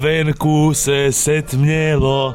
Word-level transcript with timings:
Venku 0.00 0.74
se 0.74 1.12
setmělo. 1.12 2.34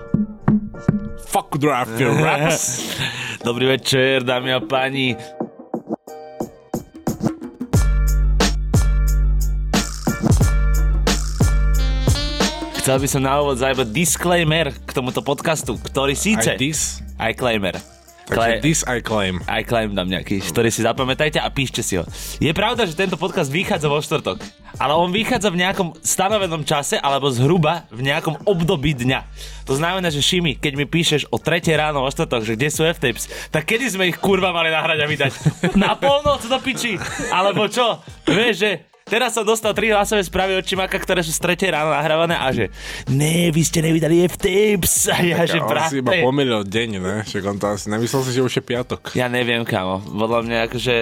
Fuck 1.26 1.58
draft 1.58 2.00
your 2.00 2.22
raps. 2.22 2.98
Dobrý 3.46 3.66
večer, 3.66 4.24
dámy 4.24 4.54
a 4.54 4.60
páni. 4.60 5.16
Chcel 12.84 13.00
by 13.00 13.08
som 13.08 13.24
na 13.24 13.40
úvod 13.40 13.56
zajebať 13.64 13.88
disclaimer 13.96 14.76
k 14.76 14.92
tomuto 14.92 15.24
podcastu, 15.24 15.80
ktorý 15.80 16.20
síce... 16.20 16.52
Aj 16.52 16.60
this? 16.60 17.00
Aj 17.16 17.32
claimer. 17.32 17.93
Takže 18.24 18.64
this 18.64 18.88
I 18.88 19.04
claim. 19.04 19.44
Aj 19.52 19.60
claim 19.68 19.92
dám 19.92 20.08
nejaký, 20.08 20.40
ktorý 20.40 20.72
si 20.72 20.80
zapamätajte 20.80 21.44
a 21.44 21.48
píšte 21.52 21.84
si 21.84 22.00
ho. 22.00 22.08
Je 22.40 22.52
pravda, 22.56 22.88
že 22.88 22.96
tento 22.96 23.20
podcast 23.20 23.52
vychádza 23.52 23.92
vo 23.92 24.00
štvrtok, 24.00 24.40
ale 24.80 24.94
on 24.96 25.12
vychádza 25.12 25.52
v 25.52 25.60
nejakom 25.60 25.92
stanovenom 26.00 26.64
čase 26.64 26.96
alebo 27.04 27.28
zhruba 27.28 27.84
v 27.92 28.08
nejakom 28.08 28.48
období 28.48 28.96
dňa. 28.96 29.20
To 29.68 29.76
znamená, 29.76 30.08
že 30.08 30.24
Šimi, 30.24 30.56
keď 30.56 30.74
mi 30.80 30.88
píšeš 30.88 31.28
o 31.36 31.38
3 31.40 31.68
ráno 31.76 32.00
vo 32.00 32.10
štvrtok, 32.10 32.48
že 32.48 32.56
kde 32.56 32.70
sú 32.72 32.88
F-tapes, 32.88 33.28
tak 33.52 33.68
kedy 33.68 33.92
sme 33.92 34.08
ich 34.08 34.18
kurva 34.18 34.56
mali 34.56 34.72
nahrať 34.72 35.00
a 35.04 35.08
vydať? 35.08 35.32
Na 35.76 36.00
polnoc 36.00 36.44
do 36.48 36.58
piči? 36.64 36.96
Alebo 37.28 37.68
čo? 37.68 38.00
Vieš, 38.24 38.56
že 38.56 38.72
Teraz 39.04 39.36
som 39.36 39.44
dostal 39.44 39.76
tri 39.76 39.92
hlasové 39.92 40.24
správy 40.24 40.56
od 40.56 40.64
Čimaka, 40.64 40.96
ktoré 40.96 41.20
sú 41.20 41.36
z 41.36 41.60
3 41.60 41.76
ráno 41.76 41.92
nahrávané 41.92 42.40
a 42.40 42.48
že 42.56 42.72
ne, 43.12 43.52
vy 43.52 43.62
ste 43.62 43.84
nevydali 43.84 44.24
F-tapes. 44.32 45.12
A 45.12 45.20
ja, 45.20 45.44
že 45.44 45.60
on 45.60 45.68
brate. 45.68 45.92
si 45.92 46.00
iba 46.00 46.24
pomýlil 46.24 46.64
deň, 46.64 46.90
ne? 47.04 47.16
Však 47.28 47.44
on 47.44 47.58
to 47.60 47.68
asi 47.68 47.92
nemyslel 47.92 48.24
si, 48.24 48.32
že 48.32 48.42
už 48.42 48.54
je 48.58 48.64
piatok. 48.64 49.12
Ja 49.20 49.28
neviem, 49.28 49.68
kamo. 49.68 50.00
Podľa 50.08 50.40
mňa 50.48 50.58
akože 50.72 50.96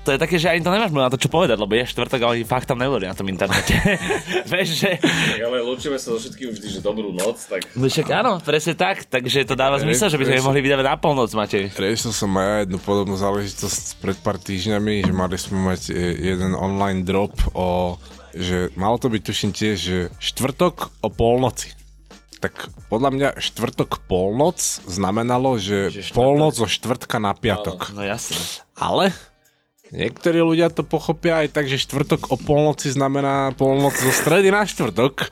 to 0.00 0.16
je 0.16 0.18
také, 0.18 0.40
že 0.40 0.48
ani 0.48 0.64
to 0.64 0.72
nemáš 0.72 0.92
na 0.96 1.12
to 1.12 1.20
čo 1.20 1.28
povedať, 1.28 1.60
lebo 1.60 1.72
je 1.76 1.84
štvrtok 1.84 2.20
a 2.24 2.32
oni 2.32 2.42
fakt 2.48 2.64
tam 2.64 2.80
neboli 2.80 3.04
na 3.04 3.12
tom 3.12 3.28
internete. 3.28 3.76
Vieš, 4.52 4.68
že... 4.80 4.90
Ale 5.36 5.60
lúčime 5.60 6.00
sa 6.00 6.16
so 6.16 6.18
všetkým 6.18 6.56
vždy, 6.56 6.66
že 6.66 6.80
dobrú 6.80 7.12
noc, 7.12 7.36
tak... 7.44 7.68
No 7.76 7.84
však 7.84 8.08
áno, 8.08 8.40
presne 8.40 8.72
tak, 8.72 9.04
takže 9.04 9.44
to 9.44 9.52
dáva 9.52 9.76
zmysel, 9.76 10.08
že 10.08 10.16
by 10.16 10.24
sme 10.24 10.46
mohli 10.46 10.64
vydávať 10.64 10.86
na 10.88 10.96
polnoc, 10.96 11.28
Matej. 11.36 11.76
Riešil 11.76 12.12
som 12.16 12.32
aj 12.40 12.64
jednu 12.64 12.78
podobnú 12.80 13.14
záležitosť 13.20 14.00
pred 14.00 14.16
pár 14.24 14.40
týždňami, 14.40 15.04
že 15.04 15.12
mali 15.12 15.36
sme 15.36 15.76
mať 15.76 15.92
e, 15.92 16.32
jeden 16.32 16.56
online 16.56 17.04
drop 17.04 17.36
o... 17.52 18.00
že 18.32 18.72
malo 18.80 18.96
to 18.96 19.12
byť 19.12 19.20
tuším 19.20 19.52
tiež, 19.52 19.76
že 19.76 19.98
štvrtok 20.16 21.04
o 21.04 21.08
polnoci. 21.12 21.76
Tak 22.40 22.72
podľa 22.88 23.10
mňa 23.12 23.28
štvrtok 23.36 24.08
polnoc 24.08 24.56
znamenalo, 24.88 25.60
že, 25.60 25.92
Že 25.92 26.08
štvrtok. 26.08 26.16
polnoc 26.16 26.52
zo 26.56 26.64
štvrtka 26.64 27.16
na 27.20 27.36
piatok. 27.36 27.92
No 27.92 28.00
jasne. 28.00 28.40
Ale 28.80 29.12
niektorí 29.94 30.42
ľudia 30.42 30.70
to 30.70 30.82
pochopia 30.82 31.44
aj 31.44 31.54
tak, 31.54 31.66
že 31.70 31.82
štvrtok 31.82 32.30
o 32.32 32.36
polnoci 32.38 32.90
znamená 32.90 33.54
polnoc 33.54 33.94
zo 33.94 34.12
stredy 34.14 34.50
na 34.50 34.66
štvrtok. 34.66 35.30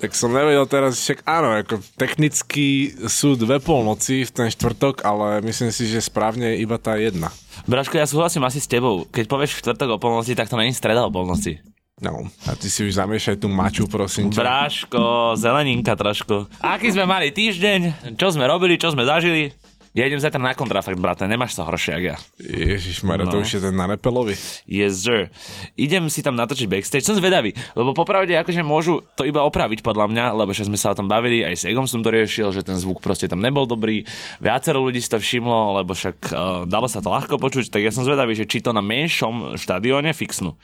Tak 0.00 0.16
som 0.16 0.32
nevedel 0.32 0.64
teraz, 0.64 0.96
však 0.96 1.28
áno, 1.28 1.52
ako 1.60 1.76
technicky 2.00 2.88
sú 3.04 3.36
dve 3.36 3.60
polnoci 3.60 4.24
v 4.24 4.32
ten 4.32 4.48
štvrtok, 4.48 5.04
ale 5.04 5.44
myslím 5.44 5.68
si, 5.68 5.84
že 5.84 6.00
správne 6.00 6.56
je 6.56 6.64
iba 6.64 6.80
tá 6.80 6.96
jedna. 6.96 7.28
Braško, 7.68 8.00
ja 8.00 8.08
súhlasím 8.08 8.48
asi 8.48 8.64
s 8.64 8.70
tebou. 8.70 9.04
Keď 9.12 9.28
povieš 9.28 9.60
štvrtok 9.60 9.96
o 9.96 10.00
polnoci, 10.00 10.32
tak 10.32 10.48
to 10.48 10.56
není 10.56 10.72
streda 10.72 11.04
o 11.04 11.12
polnoci. 11.12 11.60
No, 12.00 12.24
a 12.48 12.56
ty 12.56 12.72
si 12.72 12.88
už 12.88 12.96
zamiešaj 12.96 13.44
tú 13.44 13.52
maču, 13.52 13.84
prosím 13.84 14.32
ťa. 14.32 14.40
Bráško, 14.40 15.36
zeleninka 15.36 15.92
trošku. 15.92 16.48
Aký 16.64 16.88
sme 16.88 17.04
mali 17.04 17.28
týždeň, 17.28 18.16
čo 18.16 18.32
sme 18.32 18.48
robili, 18.48 18.80
čo 18.80 18.96
sme 18.96 19.04
zažili. 19.04 19.52
Ja 19.90 20.06
idem 20.06 20.22
zajtra 20.22 20.38
na 20.38 20.54
kontrafakt, 20.54 20.94
brate, 21.02 21.26
nemáš 21.26 21.58
sa 21.58 21.66
horšie, 21.66 21.98
jak 21.98 22.04
ja. 22.14 22.16
Ježiš, 22.38 23.02
Mara, 23.02 23.26
No. 23.26 23.34
to 23.34 23.42
už 23.42 23.58
je 23.58 23.60
ten 23.60 23.74
na 23.74 23.90
Nepelovi. 23.90 24.38
Yes, 24.62 25.02
sir. 25.02 25.34
Idem 25.74 26.06
si 26.06 26.22
tam 26.22 26.38
natočiť 26.38 26.70
backstage. 26.70 27.02
Som 27.02 27.18
zvedavý, 27.18 27.50
lebo 27.74 27.90
popravde 27.90 28.30
akože 28.38 28.62
môžu 28.62 29.02
to 29.18 29.26
iba 29.26 29.42
opraviť 29.42 29.82
podľa 29.82 30.06
mňa, 30.06 30.24
lebo 30.38 30.54
však 30.54 30.70
sme 30.70 30.78
sa 30.78 30.94
o 30.94 30.98
tom 30.98 31.10
bavili, 31.10 31.42
aj 31.42 31.54
s 31.58 31.64
Egom 31.66 31.90
som 31.90 32.06
to 32.06 32.14
riešil, 32.14 32.54
že 32.54 32.62
ten 32.62 32.78
zvuk 32.78 33.02
proste 33.02 33.26
tam 33.26 33.42
nebol 33.42 33.66
dobrý. 33.66 34.06
Viacero 34.38 34.78
ľudí 34.78 35.02
si 35.02 35.10
to 35.10 35.18
všimlo, 35.18 35.82
lebo 35.82 35.90
však 35.90 36.16
uh, 36.30 36.62
dalo 36.70 36.86
sa 36.86 37.02
to 37.02 37.10
ľahko 37.10 37.42
počuť, 37.42 37.74
tak 37.74 37.82
ja 37.82 37.90
som 37.90 38.06
zvedavý, 38.06 38.38
že 38.38 38.46
či 38.46 38.62
to 38.62 38.70
na 38.70 38.86
menšom 38.86 39.58
štadióne 39.58 40.14
fixnú. 40.14 40.54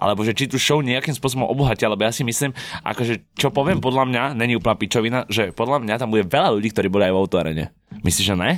Alebo 0.00 0.24
že 0.24 0.32
či 0.32 0.48
tú 0.48 0.56
show 0.56 0.80
nejakým 0.80 1.12
spôsobom 1.12 1.44
obohatia, 1.44 1.92
lebo 1.92 2.00
ja 2.00 2.16
si 2.16 2.24
myslím, 2.24 2.56
akože 2.80 3.36
čo 3.36 3.52
poviem 3.52 3.76
podľa 3.84 4.08
mňa, 4.08 4.22
není 4.32 4.56
úplná 4.56 4.72
pičovina, 4.72 5.28
že 5.28 5.52
podľa 5.52 5.84
mňa 5.84 5.94
tam 6.00 6.08
bude 6.08 6.24
veľa 6.24 6.56
ľudí, 6.56 6.72
ktorí 6.72 6.88
boli 6.88 7.04
aj 7.04 7.12
v 7.12 7.20
autorene. 7.20 7.64
Myslíš, 8.00 8.26
že 8.26 8.36
ne? 8.38 8.52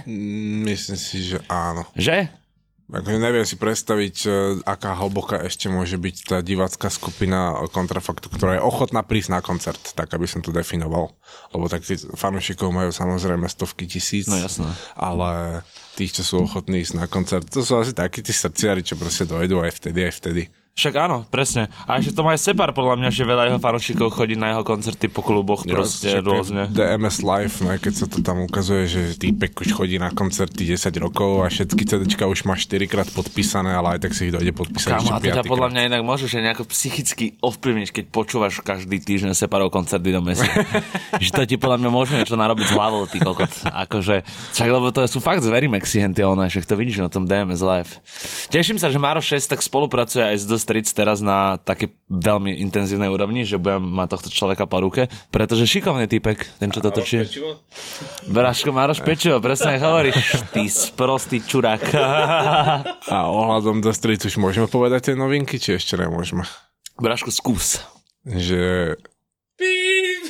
Myslím 0.63 0.99
si, 0.99 1.17
že 1.25 1.39
áno. 1.49 1.89
Že? 1.97 2.29
Akože 2.93 3.17
neviem 3.17 3.49
si 3.49 3.57
predstaviť, 3.57 4.17
e, 4.29 4.31
aká 4.69 4.93
hlboká 4.93 5.41
ešte 5.49 5.73
môže 5.73 5.97
byť 5.97 6.17
tá 6.29 6.39
divácká 6.45 6.93
skupina 6.93 7.57
kontrafaktu, 7.73 8.29
ktorá 8.29 8.61
je 8.61 8.67
ochotná 8.69 9.01
prísť 9.01 9.33
na 9.33 9.41
koncert, 9.41 9.81
tak 9.97 10.13
aby 10.13 10.29
som 10.29 10.45
to 10.45 10.53
definoval. 10.53 11.17
Lebo 11.57 11.73
tak 11.73 11.89
tí 11.89 11.97
fanúšikov 11.97 12.69
majú 12.69 12.93
samozrejme 12.93 13.49
stovky 13.49 13.89
tisíc, 13.89 14.29
No 14.29 14.37
jasné. 14.37 14.69
ale 14.93 15.65
tých, 15.97 16.21
čo 16.21 16.23
sú 16.23 16.35
ochotní 16.45 16.85
ísť 16.85 17.01
na 17.01 17.09
koncert, 17.09 17.49
to 17.49 17.65
sú 17.65 17.81
asi 17.81 17.97
takí 17.97 18.21
tí 18.21 18.37
srdciari, 18.37 18.85
čo 18.85 19.01
proste 19.01 19.25
dojdú 19.25 19.65
aj 19.65 19.73
vtedy, 19.73 20.01
aj 20.05 20.15
vtedy. 20.21 20.43
Však 20.73 20.95
áno, 20.97 21.29
presne. 21.29 21.69
A 21.85 22.01
ešte 22.01 22.17
to 22.17 22.25
má 22.25 22.33
aj 22.33 22.49
Separ, 22.49 22.73
podľa 22.73 22.97
mňa, 22.97 23.11
že 23.13 23.29
veľa 23.29 23.45
jeho 23.53 23.61
fanúšikov 23.61 24.09
chodí 24.09 24.41
na 24.41 24.57
jeho 24.57 24.65
koncerty 24.65 25.13
po 25.13 25.21
kluboch, 25.21 25.69
proste 25.69 26.09
Však 26.09 26.25
rôzne. 26.25 26.63
DMS 26.73 27.21
Live, 27.21 27.61
ne, 27.61 27.77
keď 27.77 27.93
sa 27.93 28.07
to 28.09 28.25
tam 28.25 28.41
ukazuje, 28.41 28.89
že 28.89 29.01
týpek 29.21 29.53
už 29.53 29.69
chodí 29.69 30.01
na 30.01 30.09
koncerty 30.09 30.65
10 30.73 30.89
rokov 30.97 31.45
a 31.45 31.53
všetky 31.53 31.85
CDčka 31.85 32.25
už 32.25 32.49
má 32.49 32.57
4 32.57 32.89
krát 32.89 33.05
podpísané, 33.13 33.77
ale 33.77 34.01
aj 34.01 34.09
tak 34.09 34.17
si 34.17 34.29
ich 34.29 34.33
dojde 34.33 34.49
podpísať 34.57 34.97
Kámo, 34.97 35.13
a 35.13 35.21
to 35.21 35.29
ťa 35.29 35.45
podľa 35.45 35.69
mňa 35.77 35.81
inak 35.93 36.03
môžeš 36.09 36.41
aj 36.41 36.43
nejako 36.49 36.65
psychicky 36.73 37.37
ovplyvniť, 37.45 37.89
keď 37.93 38.05
počúvaš 38.09 38.65
každý 38.65 38.97
týždeň 38.97 39.37
Separov 39.37 39.69
koncerty 39.69 40.09
do 40.09 40.25
mesi. 40.25 40.49
že 41.21 41.31
to 41.37 41.45
ti 41.45 41.61
podľa 41.61 41.85
mňa 41.85 41.91
môže 41.93 42.17
niečo 42.17 42.41
narobiť 42.41 42.65
s 42.65 42.73
hlavou, 42.73 43.05
ty 43.13 43.21
kokot. 43.21 43.53
Akože, 43.69 44.25
však 44.57 44.69
lebo 44.73 44.89
to 44.89 45.05
sú 45.05 45.21
fakt 45.21 45.45
zverí 45.45 45.69
Mexihenty, 45.69 46.25
ona, 46.25 46.49
však 46.49 46.65
to 46.65 46.81
vidíš 46.81 47.05
na 47.05 47.13
tom 47.13 47.29
DMS 47.29 47.61
Live. 47.61 48.01
Teším 48.49 48.81
sa, 48.81 48.89
že 48.89 48.97
Maro 48.97 49.21
6 49.21 49.53
tak 49.53 49.61
spolupracuje 49.61 50.25
aj 50.25 50.37
s 50.41 50.45
Streets 50.63 50.95
teraz 50.95 51.19
na 51.19 51.59
také 51.59 51.91
veľmi 52.07 52.55
intenzívnej 52.63 53.11
úrovni, 53.11 53.43
že 53.43 53.59
budem 53.59 53.83
mať 53.83 54.15
tohto 54.15 54.31
človeka 54.31 54.71
po 54.71 54.79
ruke, 54.79 55.11
pretože 55.35 55.67
šikovný 55.67 56.07
typek, 56.07 56.47
ten 56.63 56.71
čo 56.71 56.79
to 56.79 56.95
točí. 56.95 57.27
Braško, 58.31 58.71
Maroš 58.71 59.03
Pečivo, 59.03 59.43
presne 59.43 59.83
hovoríš. 59.83 60.47
Ty 60.55 60.63
sprostý 60.71 61.43
čurák. 61.43 61.83
A 63.11 63.17
ohľadom 63.27 63.83
The 63.83 63.91
Streets 63.91 64.31
už 64.31 64.39
môžeme 64.39 64.71
povedať 64.71 65.11
tie 65.11 65.15
novinky, 65.19 65.59
či 65.59 65.75
ešte 65.75 65.99
nemôžeme? 65.99 66.47
Braško, 67.03 67.35
skús. 67.35 67.83
Že... 68.23 68.95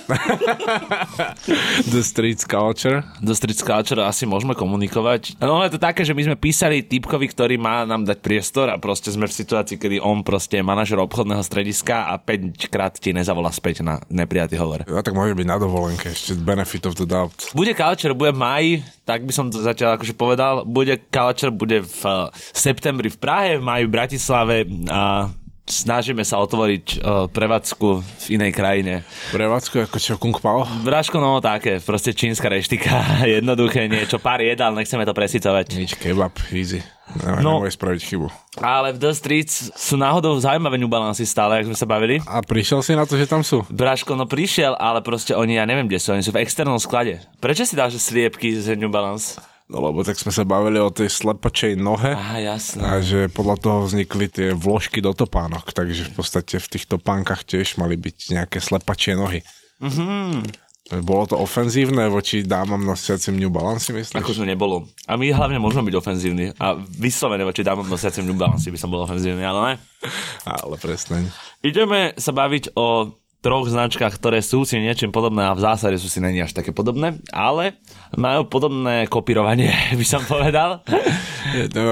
The 1.93 2.03
Streets 2.03 2.45
Culture. 2.45 3.05
Do 3.23 3.35
Street 3.35 3.61
Culture 3.63 4.03
asi 4.03 4.27
môžeme 4.27 4.57
komunikovať. 4.57 5.39
No 5.39 5.63
je 5.63 5.73
to 5.75 5.81
také, 5.81 6.03
že 6.03 6.15
my 6.17 6.33
sme 6.33 6.37
písali 6.37 6.83
typkovi, 6.85 7.27
ktorý 7.31 7.55
má 7.59 7.85
nám 7.87 8.07
dať 8.07 8.19
priestor 8.21 8.71
a 8.71 8.77
proste 8.79 9.12
sme 9.15 9.29
v 9.29 9.35
situácii, 9.35 9.77
kedy 9.79 9.97
on 10.03 10.23
proste 10.27 10.61
je 10.61 10.65
manažer 10.65 10.99
obchodného 10.99 11.43
strediska 11.45 12.11
a 12.11 12.19
5 12.19 12.73
krát 12.73 12.95
ti 12.97 13.15
nezavolá 13.15 13.51
späť 13.55 13.85
na 13.85 14.01
neprijatý 14.11 14.59
hovor. 14.59 14.85
Ja 14.87 15.03
tak 15.05 15.15
môže 15.15 15.37
byť 15.37 15.47
na 15.47 15.59
dovolenke, 15.59 16.12
ešte 16.12 16.39
benefit 16.39 16.87
of 16.87 16.99
the 16.99 17.07
doubt. 17.07 17.53
Bude 17.53 17.75
Culture, 17.77 18.15
bude 18.15 18.33
máji, 18.35 18.83
tak 19.03 19.27
by 19.27 19.33
som 19.35 19.51
to 19.51 19.61
zatiaľ 19.61 19.99
akože 19.99 20.15
povedal. 20.15 20.62
Bude 20.67 20.99
Culture, 21.11 21.53
bude 21.53 21.83
v 21.83 22.01
uh, 22.07 22.31
septembri 22.35 23.11
v 23.11 23.19
Prahe, 23.19 23.51
v 23.59 23.65
máji 23.65 23.83
v 23.87 23.93
Bratislave 23.93 24.57
a 24.89 25.31
snažíme 25.67 26.27
sa 26.27 26.43
otvoriť 26.43 26.84
uh, 26.99 27.27
prevádzku 27.31 27.89
v 28.03 28.27
inej 28.34 28.53
krajine. 28.53 28.95
Prevádzku 29.31 29.87
ako 29.87 29.97
čo, 29.99 30.15
Kung 30.19 30.34
Pao? 30.34 30.67
Braško, 30.83 31.23
no 31.23 31.39
také, 31.39 31.78
proste 31.78 32.12
čínska 32.12 32.50
reštika, 32.50 33.03
jednoduché 33.39 33.87
niečo, 33.87 34.19
pár 34.19 34.43
jedál, 34.43 34.75
nechceme 34.75 35.06
to 35.06 35.15
presicovať. 35.15 35.78
Nič, 35.78 35.95
kebab, 35.99 36.34
easy. 36.50 36.83
Ne, 37.12 37.45
No. 37.45 37.61
spraviť 37.61 38.00
chybu. 38.09 38.27
Ale 38.64 38.97
v 38.97 38.99
The 39.03 39.12
Streets 39.12 39.69
sú 39.76 40.00
náhodou 40.00 40.32
zaujímavé 40.41 40.81
New 40.81 40.88
Balance 40.88 41.20
stále, 41.29 41.61
ako 41.61 41.75
sme 41.75 41.79
sa 41.79 41.85
bavili. 41.85 42.17
A 42.25 42.41
prišiel 42.41 42.81
si 42.81 42.97
na 42.97 43.05
to, 43.05 43.20
že 43.20 43.29
tam 43.29 43.44
sú? 43.44 43.61
Braško, 43.69 44.17
no 44.17 44.25
prišiel, 44.25 44.73
ale 44.81 45.05
proste 45.05 45.37
oni, 45.37 45.61
ja 45.61 45.69
neviem, 45.69 45.85
kde 45.85 46.00
sú, 46.00 46.17
oni 46.17 46.25
sú 46.25 46.32
v 46.32 46.41
externom 46.41 46.81
sklade. 46.81 47.20
Prečo 47.37 47.69
si 47.69 47.76
dáš 47.76 48.00
sliepky 48.00 48.56
z 48.56 48.81
New 48.81 48.88
Balance? 48.88 49.51
No 49.73 49.81
lebo 49.81 50.05
tak 50.05 50.21
sme 50.21 50.29
sa 50.29 50.45
bavili 50.45 50.77
o 50.77 50.93
tej 50.93 51.09
slepačej 51.09 51.81
nohe. 51.81 52.13
Á, 52.13 52.37
jasné. 52.45 52.85
A 52.85 53.01
že 53.01 53.33
podľa 53.33 53.57
toho 53.57 53.79
vznikli 53.89 54.29
tie 54.29 54.53
vložky 54.53 55.01
do 55.01 55.17
topánok, 55.17 55.73
takže 55.73 56.13
v 56.13 56.21
podstate 56.21 56.61
v 56.61 56.71
tých 56.77 56.85
topánkach 56.85 57.49
tiež 57.49 57.81
mali 57.81 57.97
byť 57.97 58.37
nejaké 58.37 58.61
slepačie 58.61 59.17
nohy. 59.17 59.41
Mm-hmm. 59.81 60.61
Bolo 61.01 61.25
to 61.25 61.41
ofenzívne 61.41 62.05
voči 62.13 62.45
dámam 62.45 62.85
nosiacim 62.85 63.33
New 63.33 63.49
Balance, 63.49 63.89
myslíš? 63.89 64.21
Ako 64.21 64.37
to 64.37 64.45
nebolo. 64.45 64.85
A 65.09 65.17
my 65.17 65.25
hlavne 65.33 65.57
môžeme 65.57 65.89
byť 65.89 65.97
ofenzívni. 65.97 66.53
A 66.61 66.77
vyslovene 66.77 67.49
voči 67.49 67.65
dámom 67.65 67.89
nosiacim 67.89 68.29
New 68.29 68.37
Balance 68.37 68.69
by 68.69 68.77
som 68.77 68.93
bol 68.93 69.09
ofenzívny, 69.09 69.41
ale 69.41 69.61
ne. 69.65 69.75
Ale 70.61 70.77
presne. 70.77 71.33
Ideme 71.65 72.13
sa 72.21 72.37
baviť 72.37 72.77
o 72.77 73.09
troch 73.43 73.67
značkách, 73.67 74.15
ktoré 74.17 74.39
sú 74.39 74.62
si 74.62 74.79
niečím 74.79 75.11
podobné 75.11 75.43
a 75.50 75.59
v 75.59 75.67
zásade 75.67 75.99
sú 75.99 76.06
si 76.06 76.23
není 76.23 76.39
až 76.39 76.55
také 76.55 76.71
podobné, 76.71 77.19
ale 77.35 77.83
majú 78.15 78.47
podobné 78.47 79.11
kopírovanie, 79.11 79.75
by 80.00 80.06
som 80.06 80.23
povedal. 80.23 80.87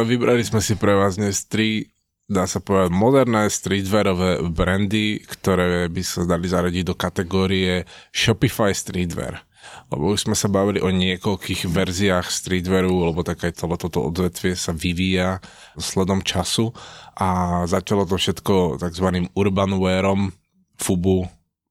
Vybrali 0.06 0.46
sme 0.46 0.62
si 0.62 0.78
pre 0.78 0.94
vás 0.94 1.18
dnes 1.18 1.44
tri 1.50 1.90
dá 2.30 2.46
sa 2.46 2.62
povedať, 2.62 2.94
moderné 2.94 3.50
streetwearové 3.50 4.46
brandy, 4.54 5.18
ktoré 5.18 5.90
by 5.90 6.02
sa 6.06 6.22
dali 6.22 6.46
zaradiť 6.46 6.86
do 6.86 6.94
kategórie 6.94 7.90
Shopify 8.14 8.70
streetwear. 8.70 9.42
Lebo 9.90 10.14
už 10.14 10.30
sme 10.30 10.38
sa 10.38 10.46
bavili 10.46 10.78
o 10.78 10.94
niekoľkých 10.94 11.66
verziách 11.66 12.30
streetwearu, 12.30 13.10
lebo 13.10 13.26
také 13.26 13.50
celé 13.50 13.74
toto 13.74 14.06
odvetvie 14.06 14.54
sa 14.54 14.70
vyvíja 14.70 15.42
sledom 15.74 16.22
času 16.22 16.70
a 17.18 17.62
začalo 17.66 18.06
to 18.06 18.14
všetko 18.14 18.78
tzv. 18.78 19.26
urban 19.34 19.74
wearom, 19.82 20.30
Fubu, 20.78 21.26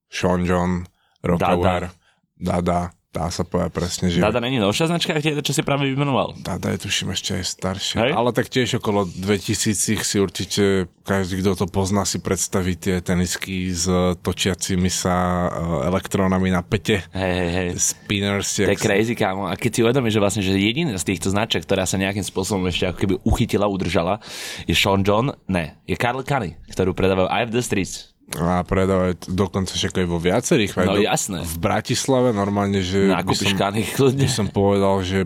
Sean 0.10 0.44
John, 0.44 0.90
Rockaware, 1.22 1.94
Dada, 2.40 2.96
dá 3.12 3.28
sa 3.28 3.44
povedať 3.44 3.72
presne, 3.76 4.08
že... 4.08 4.24
Dada 4.24 4.40
není 4.40 4.64
novšia 4.64 4.88
značka, 4.88 5.20
tie, 5.20 5.36
čo 5.44 5.52
si 5.52 5.60
práve 5.60 5.92
vymenoval. 5.92 6.40
Dada 6.40 6.72
je 6.72 6.88
tuším 6.88 7.12
ešte 7.12 7.36
aj 7.36 7.44
staršie. 7.44 7.96
Hej. 8.00 8.12
Ale 8.16 8.32
tak 8.32 8.48
tiež 8.48 8.80
okolo 8.80 9.04
2000 9.04 9.76
si 10.00 10.18
určite 10.24 10.88
každý, 11.04 11.44
kto 11.44 11.60
to 11.60 11.66
pozná, 11.68 12.08
si 12.08 12.24
predstaví 12.24 12.80
tie 12.80 13.04
tenisky 13.04 13.76
s 13.76 13.92
točiacimi 14.24 14.88
sa 14.88 15.50
eh, 15.52 15.90
elektrónami 15.92 16.48
na 16.48 16.64
pete. 16.64 17.04
Hej, 17.12 17.34
hej, 17.36 17.52
hej. 17.52 17.70
Spinners. 17.76 18.56
To 18.56 18.72
je 18.72 18.80
crazy, 18.80 19.20
kámo. 19.20 19.52
A 19.52 19.60
keď 19.60 19.72
si 19.76 19.80
uvedomíš, 19.84 20.16
že 20.16 20.24
vlastne, 20.24 20.42
že 20.46 20.56
jediná 20.56 20.96
z 20.96 21.12
týchto 21.12 21.28
značiek, 21.28 21.60
ktorá 21.60 21.84
sa 21.84 22.00
nejakým 22.00 22.24
spôsobom 22.24 22.72
ešte 22.72 22.88
ako 22.88 22.98
keby 23.04 23.16
uchytila, 23.28 23.68
udržala, 23.68 24.24
je 24.64 24.72
Sean 24.72 25.04
John, 25.04 25.36
ne, 25.52 25.76
je 25.84 26.00
Karl 26.00 26.24
Kani, 26.24 26.56
ktorú 26.72 26.96
predávajú 26.96 27.28
aj 27.28 27.44
v 27.50 27.52
The 27.52 27.64
Streets. 27.68 28.09
A 28.38 28.62
predávať 28.62 29.26
dokonca 29.32 29.74
však 29.74 30.04
aj 30.04 30.08
vo 30.08 30.22
viacerých. 30.22 30.72
No, 30.86 31.00
do, 31.00 31.02
jasné. 31.02 31.42
V 31.42 31.58
Bratislave 31.58 32.30
normálne, 32.30 32.84
že 32.86 33.10
by 33.10 33.34
som, 33.34 33.58
kľudne. 33.98 34.26
by 34.26 34.30
som 34.30 34.48
povedal, 34.54 35.02
že 35.02 35.20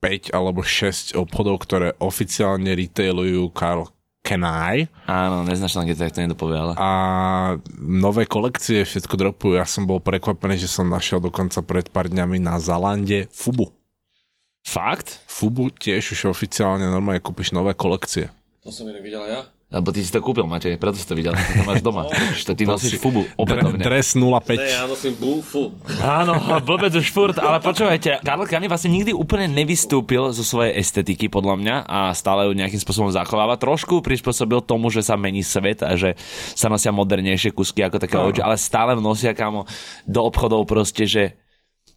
5 0.00 0.32
alebo 0.32 0.64
6 0.64 1.12
obchodov, 1.20 1.60
ktoré 1.60 1.92
oficiálne 2.00 2.72
retailujú 2.72 3.52
Karl 3.52 3.92
Kenai 4.20 4.84
Áno, 5.08 5.48
neznáš 5.48 5.76
tam, 5.76 5.88
kde 5.88 6.12
to, 6.12 6.44
ale... 6.52 6.76
a 6.76 6.90
nové 7.80 8.28
kolekcie 8.28 8.84
všetko 8.84 9.16
dropujú. 9.16 9.56
Ja 9.56 9.64
som 9.64 9.88
bol 9.88 10.00
prekvapený, 10.00 10.60
že 10.60 10.68
som 10.68 10.92
našiel 10.92 11.24
dokonca 11.24 11.64
pred 11.64 11.88
pár 11.88 12.12
dňami 12.12 12.36
na 12.36 12.60
Zalande 12.60 13.32
Fubu. 13.32 13.72
Fakt? 14.60 15.24
Fubu 15.24 15.72
tiež 15.72 16.12
už 16.12 16.36
oficiálne 16.36 16.84
normálne 16.84 17.24
kúpiš 17.24 17.56
nové 17.56 17.72
kolekcie. 17.72 18.28
To 18.60 18.68
som 18.68 18.84
inak 18.92 19.00
videl 19.00 19.24
ja. 19.24 19.48
Lebo 19.70 19.88
ty 19.88 20.04
si 20.04 20.12
to 20.12 20.20
kúpil, 20.20 20.44
Matej, 20.44 20.76
preto 20.76 21.00
si 21.00 21.06
to 21.08 21.16
videl, 21.16 21.32
to 21.32 21.64
máš 21.64 21.80
doma. 21.80 22.04
To 22.44 22.52
ty 22.52 22.68
nosíš 22.68 23.00
fubu 23.00 23.24
opätovne. 23.40 23.80
dres 23.80 24.12
05. 24.12 24.20
Ne, 24.58 24.68
ja 24.68 24.84
nosím 24.84 25.16
bufu. 25.16 25.72
Áno, 26.02 26.36
blbec 26.68 26.92
už 26.92 27.08
furt, 27.08 27.40
ale 27.40 27.62
počúvajte, 27.64 28.20
Karl 28.20 28.44
Kani 28.44 28.68
vlastne 28.68 28.92
nikdy 28.92 29.16
úplne 29.16 29.48
nevystúpil 29.48 30.34
zo 30.36 30.44
svojej 30.44 30.76
estetiky, 30.76 31.32
podľa 31.32 31.56
mňa, 31.56 31.76
a 31.88 32.12
stále 32.12 32.50
ju 32.50 32.52
nejakým 32.52 32.82
spôsobom 32.82 33.08
zachováva. 33.08 33.56
Trošku 33.56 34.04
prispôsobil 34.04 34.60
tomu, 34.60 34.92
že 34.92 35.00
sa 35.00 35.16
mení 35.16 35.40
svet 35.40 35.80
a 35.80 35.96
že 35.96 36.18
sa 36.52 36.68
nosia 36.68 36.92
modernejšie 36.92 37.56
kusky 37.56 37.80
ako 37.80 37.96
také 37.96 38.20
OG, 38.20 38.44
ale 38.44 38.60
stále 38.60 38.92
nosia 38.98 39.32
kamo 39.32 39.64
do 40.04 40.20
obchodov 40.20 40.68
proste, 40.68 41.08
že 41.08 41.38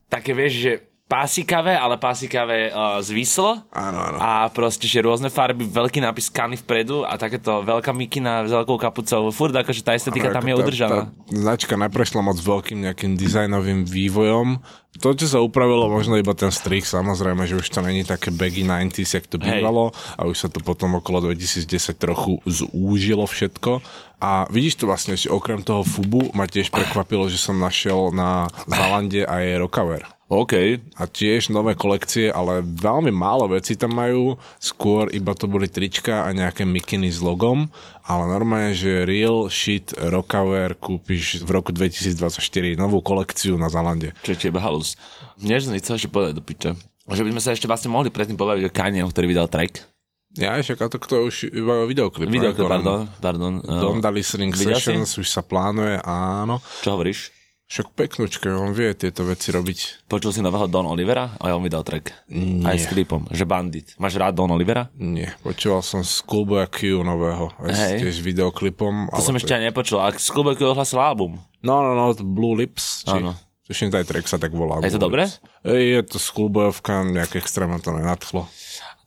také 0.07 0.31
vieš, 0.31 0.53
že 0.63 0.71
pásikavé, 1.07 1.77
ale 1.77 1.99
pásikavé 1.99 2.71
uh, 2.71 2.97
zvislo. 3.03 3.61
Áno, 3.69 3.99
áno. 4.01 4.17
A 4.17 4.49
proste, 4.49 4.89
že 4.89 5.03
rôzne 5.03 5.29
farby, 5.29 5.67
veľký 5.67 5.99
nápis 6.01 6.31
Kani 6.31 6.57
vpredu 6.57 7.05
a 7.05 7.19
takéto 7.19 7.61
veľká 7.61 7.91
mikina 7.93 8.47
s 8.47 8.51
veľkou 8.51 8.79
kapucou. 8.79 9.29
Furt 9.29 9.53
akože 9.53 9.83
tá 9.83 9.93
estetika 9.93 10.31
tam 10.31 10.47
je 10.47 10.55
tá- 10.55 10.61
udržaná. 10.63 10.99
Tá 11.05 11.13
značka 11.29 11.75
neprešla 11.77 12.21
moc 12.23 12.39
veľkým 12.39 12.87
nejakým 12.89 13.13
dizajnovým 13.19 13.85
vývojom. 13.85 14.63
To, 15.01 15.09
čo 15.17 15.25
sa 15.25 15.41
upravilo, 15.41 15.89
možno 15.89 16.21
iba 16.21 16.37
ten 16.37 16.53
strich, 16.53 16.85
samozrejme, 16.85 17.49
že 17.49 17.57
už 17.57 17.65
to 17.65 17.81
není 17.81 18.05
také 18.05 18.29
baggy 18.29 18.61
90s, 18.61 19.17
jak 19.17 19.25
to 19.25 19.41
Hej. 19.41 19.57
bývalo 19.57 19.89
a 19.89 20.29
už 20.29 20.37
sa 20.37 20.47
to 20.53 20.61
potom 20.61 21.01
okolo 21.01 21.33
2010 21.33 21.97
trochu 21.97 22.37
zúžilo 22.45 23.25
všetko. 23.25 23.81
A 24.21 24.45
vidíš 24.53 24.79
to 24.79 24.85
vlastne, 24.85 25.17
že 25.17 25.33
okrem 25.33 25.65
toho 25.65 25.81
Fubu 25.81 26.29
ma 26.37 26.45
tiež 26.45 26.69
prekvapilo, 26.69 27.25
že 27.25 27.41
som 27.41 27.57
našiel 27.57 28.13
na 28.13 28.47
Zalande 28.69 29.25
aj 29.25 29.59
Rockaware. 29.59 30.05
OK. 30.33 30.81
A 30.97 31.03
tiež 31.05 31.53
nové 31.53 31.77
kolekcie, 31.77 32.33
ale 32.33 32.65
veľmi 32.65 33.13
málo 33.13 33.45
vecí 33.53 33.77
tam 33.77 33.93
majú. 33.93 34.39
Skôr 34.57 35.13
iba 35.13 35.37
to 35.37 35.45
boli 35.45 35.69
trička 35.69 36.25
a 36.25 36.33
nejaké 36.33 36.65
mikiny 36.65 37.13
s 37.13 37.21
logom. 37.21 37.69
Ale 38.03 38.23
normálne, 38.25 38.73
že 38.73 39.05
real 39.05 39.47
shit 39.47 39.93
Rockaware 39.95 40.73
kúpiš 40.73 41.45
v 41.45 41.49
roku 41.53 41.69
2024 41.71 42.41
novú 42.75 42.99
kolekciu 42.99 43.55
na 43.55 43.69
Zalande. 43.69 44.11
Čo 44.25 44.33
je 44.33 44.39
tebe 44.49 44.59
halus. 44.59 44.97
Než 45.39 45.69
chcel 45.69 46.01
ešte 46.01 46.09
povedať 46.09 46.33
do 46.39 46.43
piče. 46.43 46.71
Že 47.03 47.23
by 47.27 47.29
sme 47.35 47.41
sa 47.43 47.51
ešte 47.51 47.67
vlastne 47.67 47.91
mohli 47.91 48.09
predtým 48.09 48.39
povedať 48.39 48.67
o 48.67 48.71
Kanye, 48.71 49.03
ktorý 49.03 49.27
vydal 49.27 49.51
track. 49.51 49.93
Ja 50.33 50.57
však 50.57 50.81
a 50.81 50.87
to, 50.89 50.97
to 50.97 51.29
už 51.29 51.53
iba 51.53 51.85
videoklip. 51.85 52.25
Videoklip, 52.25 52.65
pardon. 52.65 53.05
pardon. 53.21 53.61
Uh, 53.61 54.01
Listening 54.09 54.49
videl 54.49 54.81
si? 54.81 54.89
Sessions 54.89 55.13
už 55.21 55.29
sa 55.29 55.45
plánuje, 55.45 56.01
áno. 56.01 56.57
čo 56.81 56.97
hovoríš? 56.97 57.42
Však 57.63 57.95
peknúčke, 57.95 58.51
on 58.53 58.75
vie 58.75 58.93
tieto 58.93 59.25
veci 59.25 59.49
robiť. 59.49 60.05
Počul 60.05 60.29
si 60.35 60.45
nového 60.45 60.69
Don 60.69 60.85
Olivera? 60.85 61.33
A 61.41 61.55
on 61.55 61.63
vydal 61.63 61.81
track. 61.81 62.13
Nie. 62.29 62.61
Aj 62.69 62.77
s 62.77 62.85
klipom, 62.85 63.25
že 63.33 63.47
Bandit. 63.47 63.95
Máš 63.97 64.19
rád 64.19 64.37
Don 64.37 64.51
Olivera? 64.51 64.91
Nie, 64.99 65.33
počúval 65.41 65.81
som 65.81 66.05
z 66.05 66.21
Schoolboya 66.21 66.69
Q 66.69 67.01
nového, 67.01 67.49
aj 67.63 67.73
Hej. 67.73 67.97
tiež 68.03 68.15
videoklipom. 68.21 69.09
To 69.09 69.23
som 69.23 69.33
ešte 69.39 69.55
ani 69.55 69.71
nepočul. 69.71 69.97
A 70.03 70.13
Skubeku 70.13 70.69
ohlasil 70.69 71.01
album. 71.01 71.41
No, 71.63 71.81
no, 71.81 71.95
no, 71.95 72.11
Blue 72.21 72.53
Lips, 72.59 73.07
či... 73.07 73.15
Áno. 73.15 73.33
Tuším, 73.63 73.95
aj 73.95 74.07
track 74.07 74.27
sa 74.27 74.35
tak 74.35 74.51
volá. 74.51 74.83
Je 74.83 74.91
to 74.91 74.99
dobré? 74.99 75.31
Ej, 75.63 75.83
Je 75.99 76.01
to 76.03 76.17
schoolboyovka, 76.19 77.07
nejak 77.07 77.39
extrémne 77.39 77.79
to 77.79 77.95
nenadchlo. 77.95 78.51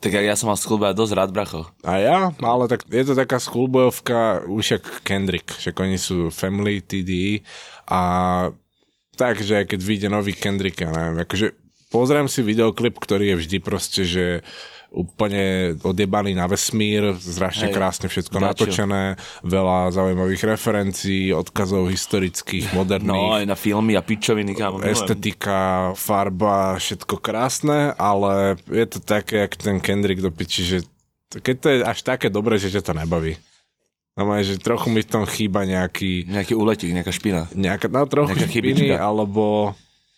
Tak 0.00 0.12
ja 0.12 0.36
som 0.36 0.52
mal 0.52 0.60
Skubeku 0.60 0.92
dosť 0.92 1.12
rád, 1.16 1.30
bracho. 1.32 1.68
A 1.80 2.00
ja, 2.00 2.16
ale 2.40 2.64
tak 2.68 2.84
je 2.88 3.04
to 3.04 3.16
taká 3.16 3.40
schoolboyovka, 3.40 4.44
už 4.48 4.80
jak 4.80 4.84
Kendrick, 5.04 5.48
však 5.56 5.76
oni 5.76 5.96
sú 5.96 6.28
Family, 6.28 6.84
TDE 6.84 7.44
a 7.88 8.00
takže 9.16 9.64
keď 9.64 9.80
vyjde 9.80 10.08
nový 10.12 10.36
Kendrick, 10.36 10.76
ja 10.76 10.92
neviem, 10.92 11.24
akože 11.24 11.56
pozriem 11.88 12.28
si 12.28 12.44
videoklip, 12.44 12.96
ktorý 13.00 13.32
je 13.32 13.40
vždy 13.40 13.56
proste, 13.64 14.02
že 14.04 14.24
úplne 14.96 15.44
odjebaný 15.78 16.32
na 16.32 16.48
vesmír, 16.48 17.12
strašne 17.14 17.68
Hej. 17.68 17.76
krásne 17.76 18.06
všetko 18.08 18.32
Dačo. 18.32 18.46
natočené, 18.64 19.02
veľa 19.42 19.92
zaujímavých 19.92 20.42
referencií, 20.48 21.30
odkazov 21.30 21.86
historických, 21.86 22.72
moderných. 22.72 23.12
No, 23.12 23.36
aj 23.36 23.44
na 23.44 23.54
filmy 23.54 23.92
a 23.92 24.00
pičoviny, 24.00 24.56
kámo. 24.56 24.80
estetika, 24.80 25.92
farba, 25.92 26.80
všetko 26.80 27.20
krásne, 27.20 27.92
ale 27.94 28.56
je 28.66 28.86
to 28.88 28.98
také, 28.98 29.44
jak 29.44 29.52
ten 29.54 29.76
Kendrick 29.78 30.18
do 30.18 30.32
piči, 30.32 30.64
že 30.64 30.78
keď 31.28 31.54
to 31.60 31.66
je 31.68 31.78
až 31.84 31.98
také 32.00 32.26
dobré, 32.26 32.56
že 32.56 32.72
ťa 32.72 32.80
to 32.80 32.92
nebaví. 32.96 33.36
No 34.16 34.32
že 34.40 34.56
trochu 34.56 34.88
mi 34.88 35.04
v 35.04 35.12
tom 35.12 35.28
chýba 35.28 35.68
nejaký, 35.68 36.24
Nejaký 36.24 36.56
úletík, 36.56 36.88
nejaká 36.88 37.12
špina. 37.12 37.52
nejaká, 37.52 37.92
no 37.92 38.08
trochu 38.08 38.32
Nejaká 38.32 38.48
špiny, 38.48 38.72
chybička. 38.88 38.96
alebo, 38.96 39.76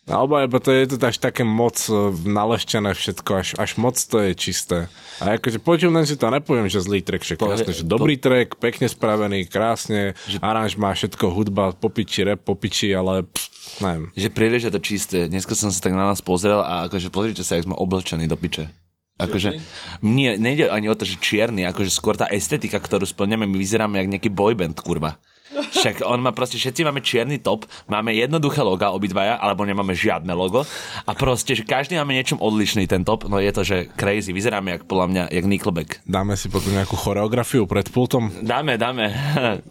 alebo 0.09 0.41
iba 0.41 0.59
to 0.59 0.73
je 0.73 0.97
to 0.97 0.97
až 0.99 1.21
také 1.21 1.45
moc 1.45 1.77
eh, 1.87 1.95
naleštené 2.27 2.97
všetko, 2.97 3.31
až, 3.37 3.49
až 3.61 3.71
moc 3.77 3.95
to 4.01 4.19
je 4.25 4.33
čisté. 4.35 4.79
A 5.21 5.37
akože 5.37 5.61
počujem, 5.61 5.95
si 6.09 6.17
to 6.17 6.33
nepoviem, 6.33 6.67
že 6.67 6.81
zlý 6.81 7.05
track, 7.05 7.23
Povie- 7.37 7.61
jasne, 7.61 7.73
že 7.77 7.85
dobrý 7.85 8.17
track, 8.17 8.57
pekne 8.57 8.89
spravený, 8.89 9.47
krásne, 9.47 10.17
aranž 10.41 10.81
má 10.81 10.97
všetko, 10.97 11.31
hudba, 11.31 11.77
popiči, 11.77 12.25
rap, 12.25 12.41
popiči, 12.43 12.97
ale 12.97 13.29
pff, 13.29 13.81
neviem. 13.85 14.09
Že 14.17 14.29
príliš 14.33 14.63
je 14.67 14.73
to 14.73 14.81
čisté. 14.81 15.19
Dneska 15.29 15.53
som 15.53 15.69
sa 15.69 15.79
tak 15.79 15.93
na 15.93 16.09
nás 16.09 16.25
pozrel 16.25 16.59
a 16.65 16.89
akože 16.89 17.13
pozrite 17.13 17.45
sa, 17.45 17.61
jak 17.61 17.69
sme 17.69 17.77
oblečení 17.77 18.25
do 18.25 18.39
piče. 18.39 18.73
Akože, 19.19 19.59
nie, 20.07 20.39
nejde 20.39 20.71
ani 20.71 20.87
o 20.87 20.95
to, 20.95 21.03
že 21.03 21.19
čierny, 21.19 21.67
akože 21.67 21.91
skôr 21.91 22.15
tá 22.15 22.31
estetika, 22.31 22.79
ktorú 22.79 23.03
splňame, 23.03 23.51
my 23.51 23.59
vyzeráme 23.59 23.99
jak 23.99 24.09
nejaký 24.15 24.31
boyband, 24.31 24.79
kurva. 24.79 25.19
Však 25.49 26.05
on 26.05 26.21
má 26.21 26.31
proste, 26.31 26.61
všetci 26.61 26.85
máme 26.85 27.01
čierny 27.01 27.41
top, 27.41 27.65
máme 27.89 28.13
jednoduché 28.13 28.61
loga 28.61 28.93
obidvaja, 28.93 29.37
alebo 29.37 29.65
nemáme 29.65 29.97
žiadne 29.97 30.31
logo 30.33 30.63
a 31.03 31.11
proste, 31.13 31.57
že 31.57 31.65
každý 31.65 31.97
máme 31.97 32.13
niečom 32.13 32.39
odlišný 32.39 32.85
ten 32.85 33.03
top, 33.03 33.25
no 33.27 33.41
je 33.41 33.51
to, 33.51 33.63
že 33.65 33.77
crazy, 33.97 34.31
vyzeráme 34.31 34.77
jak 34.77 34.83
podľa 34.85 35.07
mňa, 35.09 35.23
jak 35.33 35.45
Nickelback. 35.45 35.91
Dáme 36.05 36.37
si 36.37 36.53
potom 36.53 36.73
nejakú 36.73 36.95
choreografiu 36.95 37.65
pred 37.65 37.89
pultom. 37.89 38.29
Dáme, 38.41 38.77
dáme. 38.77 39.09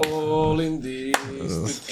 All 0.02 0.58
in 0.60 0.82
this. 0.82 1.16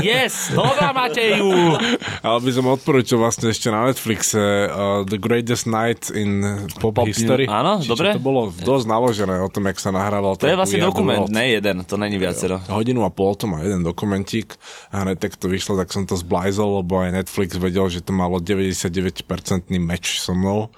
Yes, 0.00 0.54
nová 0.54 0.94
Mateju! 0.94 1.74
Ale 2.22 2.38
by 2.38 2.50
som 2.52 2.64
odporúčil 2.70 3.18
vlastne 3.18 3.50
ešte 3.50 3.68
na 3.68 3.90
Netflixe 3.90 4.38
uh, 4.38 5.02
The 5.02 5.18
Greatest 5.18 5.66
Night 5.66 6.08
in 6.14 6.44
Pop, 6.78 6.94
Pop- 6.94 7.08
History. 7.10 7.50
áno, 7.50 7.82
Či 7.82 7.90
dobre. 7.90 8.08
To 8.14 8.22
bolo 8.22 8.52
dosť 8.54 8.86
naložené 8.86 9.36
o 9.42 9.48
tom, 9.50 9.66
jak 9.66 9.78
sa 9.82 9.90
nahrával. 9.90 10.38
To 10.38 10.46
je 10.46 10.54
vlastne 10.54 10.78
dokument, 10.78 11.26
ne 11.28 11.50
jeden, 11.50 11.82
to 11.82 11.98
není 11.98 12.16
viacero. 12.16 12.62
Hodinu 12.70 13.02
a 13.02 13.10
pol 13.16 13.32
to 13.32 13.48
má 13.48 13.64
jeden 13.64 13.80
dokumentík 13.80 14.60
a 14.92 15.08
hneď 15.08 15.16
tak 15.24 15.40
to 15.40 15.48
vyšlo, 15.48 15.80
tak 15.80 15.88
som 15.88 16.04
to 16.04 16.14
zblajzol, 16.20 16.84
lebo 16.84 17.00
aj 17.00 17.24
Netflix 17.24 17.56
vedel, 17.56 17.88
že 17.88 18.04
to 18.04 18.12
malo 18.12 18.36
99% 18.36 19.24
meč 19.80 20.20
so 20.20 20.36
mnou. 20.36 20.68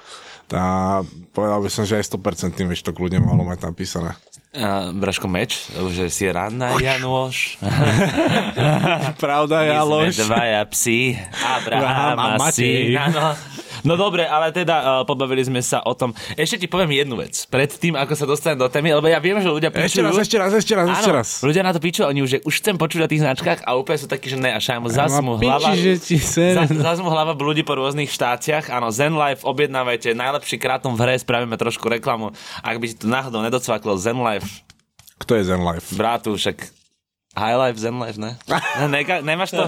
A 0.48 1.04
povedal 1.36 1.60
by 1.60 1.68
som, 1.68 1.84
že 1.84 2.00
aj 2.00 2.16
100% 2.16 2.56
meč 2.64 2.80
to 2.80 2.96
kľudne 2.96 3.20
mohlo 3.20 3.44
mať 3.44 3.68
napísané. 3.68 4.16
A, 4.56 4.88
Braško 4.96 5.28
meč, 5.28 5.68
že 5.92 6.08
si 6.08 6.24
ranná 6.24 6.72
ja 6.80 6.96
nôž. 6.96 7.60
Pravda, 9.22 9.60
My 9.60 10.08
sme 10.08 10.24
dvaja 10.24 10.62
psi, 10.72 11.20
Abraham 11.44 12.16
a 12.16 12.24
a 12.32 12.36
Matej. 12.40 12.96
áno. 12.96 13.36
No 13.84 13.94
dobre, 13.94 14.24
ale 14.24 14.50
teda 14.50 14.76
uh, 14.78 14.86
pobavili 15.02 15.42
sme 15.42 15.60
sa 15.60 15.82
o 15.84 15.92
tom. 15.92 16.10
Ešte 16.34 16.62
ti 16.62 16.66
poviem 16.66 16.94
jednu 16.94 17.18
vec. 17.18 17.46
Pred 17.46 17.70
tým, 17.76 17.94
ako 17.94 18.12
sa 18.14 18.24
dostanem 18.24 18.58
do 18.58 18.66
témy, 18.66 18.94
lebo 18.94 19.06
ja 19.06 19.18
viem, 19.18 19.38
že 19.38 19.50
ľudia 19.50 19.70
Ešte 19.70 20.00
píšu... 20.00 20.06
raz, 20.06 20.14
ešte 20.18 20.36
raz, 20.36 20.52
ešte 20.54 20.74
raz, 20.74 20.86
ešte 20.90 21.12
raz. 21.12 21.28
ľudia 21.42 21.62
na 21.62 21.72
to 21.74 21.78
píču, 21.78 22.02
oni 22.02 22.20
už, 22.22 22.28
že 22.28 22.38
už 22.42 22.54
chcem 22.58 22.74
počuť 22.74 23.00
o 23.04 23.08
tých 23.08 23.22
značkách 23.22 23.62
a 23.62 23.74
úplne 23.76 23.98
sú 23.98 24.06
takí, 24.06 24.26
že 24.30 24.38
ne, 24.38 24.54
a 24.54 24.60
šajmo, 24.60 24.88
Ma 24.88 25.20
mu 25.20 25.34
piči, 25.36 25.50
hlava... 25.50 25.70
že 25.76 25.92
ti 26.00 26.16
Za, 26.18 26.64
zas 26.68 26.98
mu 27.02 27.08
hlava 27.10 27.34
blúdi 27.34 27.62
po 27.62 27.76
rôznych 27.76 28.10
štáciach. 28.10 28.70
Áno, 28.70 28.88
Zen 28.90 29.14
Life, 29.14 29.42
objednávajte, 29.44 30.14
najlepší 30.14 30.56
krátom 30.58 30.94
v 30.96 31.00
hre, 31.04 31.14
spravíme 31.18 31.54
trošku 31.54 31.86
reklamu. 31.86 32.32
Ak 32.62 32.78
by 32.78 32.86
ti 32.86 32.96
to 32.98 33.06
náhodou 33.06 33.42
nedocvaklo, 33.44 33.94
Zen 33.98 34.18
Life, 34.22 34.62
Kto 35.18 35.34
je 35.34 35.42
Zen 35.44 35.62
Life? 35.66 35.94
brátu, 35.98 36.38
však 36.38 36.77
High 37.38 37.56
Life, 37.56 37.78
Zen 37.78 37.96
Life, 38.02 38.18
ne? 38.18 38.36
ne 38.90 39.00
nemáš 39.22 39.54
to? 39.54 39.64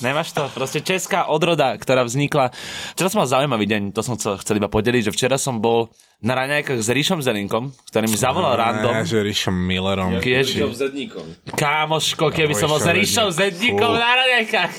Nemáš 0.00 0.32
to? 0.32 0.46
Proste 0.54 0.80
česká 0.80 1.26
odroda, 1.26 1.74
ktorá 1.74 2.06
vznikla... 2.06 2.54
Včera 2.94 3.08
som 3.10 3.20
mal 3.22 3.30
zaujímavý 3.30 3.66
deň, 3.66 3.82
to 3.92 4.00
som 4.06 4.14
chcel, 4.16 4.38
chcel 4.40 4.62
iba 4.62 4.70
podeliť, 4.70 5.10
že 5.10 5.14
včera 5.14 5.36
som 5.36 5.58
bol 5.58 5.90
na 6.16 6.32
raňajkách 6.32 6.80
s 6.80 6.88
Ríšom 6.88 7.20
Zelinkom, 7.20 7.76
ktorý 7.86 8.08
mi 8.08 8.16
zavolal 8.16 8.56
random. 8.56 8.88
Ne, 8.88 9.04
že 9.04 9.20
Ríšom 9.20 9.52
Millerom. 9.52 10.16
Ježi. 10.16 10.64
Ríšom 10.64 10.72
Zedníkom. 10.72 11.24
Kámoško, 11.52 12.32
keby 12.32 12.56
som 12.56 12.72
bol 12.72 12.80
s 12.80 12.88
Ríšo 12.88 12.96
Ríšom 13.22 13.28
Zedník. 13.30 13.76
Zedníkom 13.76 13.92
na 13.92 14.10
raňajkách. 14.16 14.72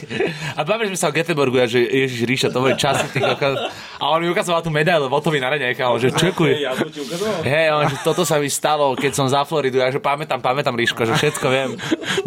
A 0.54 0.66
bavili 0.66 0.90
sme 0.90 0.98
sa 0.98 1.08
o 1.08 1.14
Göteborgu, 1.14 1.62
a 1.62 1.70
že 1.70 1.78
Ježiš 1.80 2.26
Ríša, 2.26 2.48
to 2.50 2.58
boli 2.58 2.74
časy. 2.74 3.06
Ty 3.14 3.20
kokos. 3.32 3.70
a 3.70 4.04
on 4.10 4.20
mi 4.20 4.28
ukazoval 4.28 4.66
tú 4.66 4.74
medailu 4.74 5.06
Votovi 5.06 5.38
na 5.38 5.54
raňajkách, 5.54 5.86
on 5.88 6.00
že 6.00 6.10
čekuj. 6.10 6.58
Ja 6.58 6.74
som. 6.74 6.90
Hej, 7.46 7.68
on, 7.70 7.86
že 7.86 7.98
toto 8.02 8.26
sa 8.26 8.42
mi 8.42 8.50
stalo, 8.50 8.98
keď 8.98 9.12
som 9.14 9.30
za 9.30 9.46
Floridu, 9.46 9.78
ja 9.78 9.94
že 9.94 10.02
pamätám, 10.02 10.42
pamätám 10.42 10.74
Ríško, 10.74 11.06
že 11.06 11.14
všetko 11.14 11.46
viem. 11.48 11.70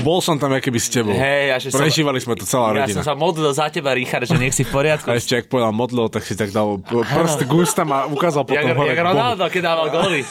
Bol 0.01 0.23
som 0.23 0.39
tam, 0.39 0.55
aký 0.55 0.71
by 0.71 0.79
s 0.79 0.87
tebou. 0.87 1.11
Hej, 1.13 1.45
a 1.51 1.57
že 1.59 1.75
som- 1.75 1.83
Prežívali 1.83 2.23
sme 2.23 2.39
to 2.39 2.47
celá 2.47 2.71
Ja 2.73 2.87
rodina. 2.87 3.03
som 3.03 3.05
sa 3.05 3.15
modlil 3.19 3.51
za 3.51 3.67
teba, 3.69 3.91
Richard, 3.91 4.23
že 4.23 4.39
nech 4.39 4.55
si 4.55 4.63
v 4.63 4.71
poriadku. 4.71 5.11
A 5.11 5.19
ešte, 5.19 5.35
ak 5.35 5.51
povedal 5.51 5.75
modlil, 5.75 6.07
tak 6.07 6.23
si 6.23 6.39
tak 6.39 6.55
dal 6.55 6.79
prst 6.87 7.43
k 7.43 7.51
ústam 7.51 7.91
a 7.91 8.07
ukázal 8.07 8.47
potom 8.47 8.63
Jak, 8.63 8.79
hore. 8.79 9.00
Ronaldo, 9.03 9.45
keď 9.49 9.63
dával 9.65 9.89
góly. 9.95 10.23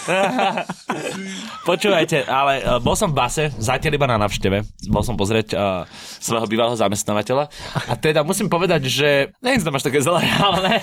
Počúvajte, 1.66 2.26
ale 2.26 2.62
uh, 2.62 2.78
bol 2.78 2.94
som 2.94 3.12
v 3.12 3.18
base, 3.20 3.44
zatiaľ 3.58 3.94
iba 3.98 4.08
na 4.08 4.18
navšteve. 4.22 4.64
Bol 4.90 5.04
som 5.04 5.18
pozrieť 5.20 5.54
uh, 5.54 5.84
svojho 6.22 6.46
bývalého 6.46 6.78
zamestnávateľa. 6.78 7.50
A 7.90 7.94
teda 7.98 8.22
musím 8.24 8.48
povedať, 8.48 8.88
že... 8.88 9.10
Neviem, 9.42 9.62
to 9.62 9.74
máš 9.74 9.86
také 9.86 10.00
zlé, 10.00 10.24
ale 10.46 10.58
ne. 10.68 10.78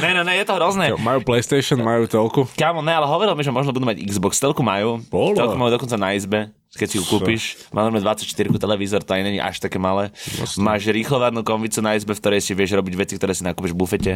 ne, 0.00 0.10
ne, 0.16 0.22
ne, 0.22 0.34
je 0.38 0.44
to 0.46 0.54
hrozné. 0.56 0.94
Majú 0.96 1.20
PlayStation, 1.26 1.82
majú 1.82 2.06
telku. 2.06 2.46
Kámo, 2.54 2.80
ne, 2.80 2.94
ale 2.94 3.06
hovoril 3.10 3.34
mi, 3.34 3.42
že 3.44 3.52
možno 3.54 3.74
budú 3.74 3.84
mať 3.84 4.00
Xbox. 4.02 4.38
Telku 4.38 4.62
majú. 4.64 5.02
Bolo. 5.10 5.34
Telku 5.34 5.58
majú 5.58 5.70
dokonca 5.74 5.98
na 5.98 6.14
izbe. 6.14 6.54
Keď 6.72 6.88
si 6.88 6.96
ju 6.96 7.04
kúpiš, 7.04 7.68
má 7.68 7.84
normálne 7.84 8.00
24 8.00 8.32
televízor, 8.56 9.04
to 9.04 9.12
aj 9.12 9.22
není 9.28 9.36
až 9.36 9.60
také 9.60 9.76
malé. 9.76 10.08
Máš 10.56 10.88
rýchlovadnú 10.88 11.44
konvicu 11.44 11.84
na 11.84 11.92
izbe, 11.92 12.16
v 12.16 12.20
ktorej 12.24 12.40
si 12.40 12.56
vieš 12.56 12.72
robiť 12.80 12.94
veci, 12.96 13.14
ktoré 13.20 13.36
si 13.36 13.44
nakúpiš 13.44 13.76
v 13.76 13.78
bufete. 13.78 14.12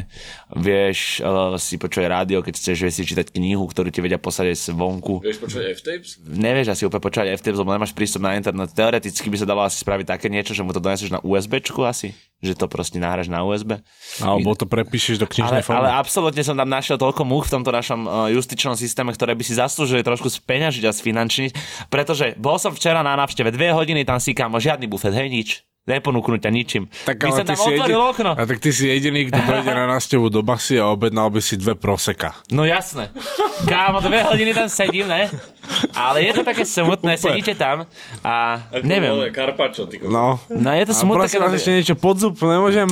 Vieš 0.57 1.21
uh, 1.21 1.61
si 1.61 1.77
počuť 1.77 2.09
rádio, 2.09 2.41
keď 2.41 2.57
chceš 2.57 2.81
vieš 2.81 2.97
si 2.97 3.05
čítať 3.05 3.37
knihu, 3.37 3.69
ktorú 3.69 3.93
ti 3.93 4.01
vedia 4.01 4.17
posadiť 4.17 4.57
z 4.57 4.67
vonku. 4.73 5.21
Vieš 5.21 5.37
počuť 5.37 5.63
F-tapes? 5.77 6.17
Nevieš 6.25 6.73
asi 6.73 6.83
úplne 6.89 7.05
počúvať 7.05 7.37
FTP, 7.37 7.61
lebo 7.61 7.77
nemáš 7.77 7.93
prístup 7.93 8.25
na 8.25 8.33
internet. 8.41 8.73
Teoreticky 8.73 9.29
by 9.29 9.37
sa 9.37 9.45
dalo 9.45 9.61
asi 9.61 9.77
spraviť 9.85 10.17
také 10.17 10.33
niečo, 10.33 10.57
že 10.57 10.65
mu 10.65 10.73
to 10.73 10.81
doneseš 10.81 11.13
na 11.13 11.21
USBčku 11.21 11.85
asi. 11.85 12.17
Že 12.41 12.57
to 12.57 12.67
proste 12.69 13.01
nahráš 13.01 13.33
na 13.33 13.45
USB. 13.45 13.81
Alebo 14.21 14.53
to 14.57 14.69
prepíšeš 14.69 15.17
do 15.21 15.25
Ale, 15.25 15.33
knižnej 15.33 15.61
ale 15.61 15.65
formy. 15.65 15.89
absolútne 15.89 16.43
som 16.45 16.53
tam 16.53 16.69
našiel 16.69 17.01
toľko 17.01 17.25
múch 17.25 17.49
v 17.49 17.61
tomto 17.61 17.73
našom 17.73 18.01
uh, 18.05 18.29
justičnom 18.33 18.77
systéme, 18.77 19.13
ktoré 19.13 19.33
by 19.33 19.45
si 19.45 19.57
zaslúžili 19.57 20.05
trošku 20.05 20.29
speňažiť 20.29 20.85
a 20.85 20.93
sfinančniť, 20.93 21.51
pretože 21.89 22.37
bol 22.47 22.63
som 22.63 22.71
včera 22.71 23.03
na 23.03 23.19
návšteve, 23.19 23.51
dve 23.51 23.75
hodiny 23.75 24.07
tam 24.07 24.23
si 24.23 24.31
kámo, 24.31 24.63
žiadny 24.63 24.87
bufet, 24.87 25.11
hej 25.11 25.27
nič. 25.27 25.49
Neponúknuť 25.87 26.43
ťa 26.43 26.51
ničím. 26.51 26.91
Tak, 27.07 27.15
by 27.23 27.31
ty 27.31 27.43
tam 27.47 27.55
si 27.55 27.63
otvoril 27.63 27.95
jedi- 27.95 28.11
okno. 28.11 28.31
A 28.35 28.43
tak 28.43 28.59
ty 28.59 28.75
si 28.75 28.91
jediný, 28.91 29.31
kto 29.31 29.39
dojde 29.39 29.71
na 29.71 29.87
návštevu 29.87 30.27
do 30.29 30.43
basy 30.43 30.83
a 30.83 30.91
objednal 30.91 31.31
by 31.31 31.39
si 31.39 31.55
dve 31.55 31.79
proseka. 31.79 32.35
No 32.51 32.67
jasné. 32.67 33.15
Kámo, 33.71 34.03
dve 34.03 34.27
hodiny 34.27 34.51
tam 34.51 34.67
sedím, 34.67 35.07
ne? 35.07 35.31
Ale 35.95 36.23
je 36.23 36.33
to 36.35 36.43
také 36.47 36.63
smutné, 36.63 37.19
sedíte 37.19 37.55
tam 37.55 37.87
a 38.23 38.63
neviem. 38.87 39.11
Ale 39.11 39.35
Karpačo, 39.35 39.87
ty. 39.87 39.99
No. 39.99 40.39
No 40.47 40.71
je 40.75 40.85
to 40.87 40.95
A 40.95 40.99
smutné, 40.99 41.27
prosím 41.27 41.43
ešte 41.55 41.71
niečo 41.75 41.95
pod 41.99 42.19
zub, 42.23 42.35
nemôžem? 42.39 42.87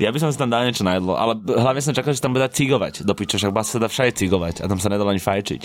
Ja 0.00 0.08
by 0.08 0.18
som 0.18 0.28
si 0.32 0.38
tam 0.40 0.48
dal 0.48 0.64
niečo 0.64 0.82
na 0.82 0.96
jedlo, 0.96 1.14
ale 1.14 1.36
hlavne 1.36 1.84
som 1.84 1.92
čakal, 1.92 2.16
že 2.16 2.24
tam 2.24 2.32
bude 2.32 2.48
cigovať. 2.48 3.04
Do 3.04 3.12
piče, 3.12 3.36
však 3.36 3.52
sa 3.62 3.76
dá 3.76 3.88
všade 3.88 4.16
cigovať 4.16 4.64
a 4.64 4.68
tam 4.68 4.80
sa 4.80 4.88
nedalo 4.88 5.12
ani 5.12 5.20
fajčiť. 5.20 5.62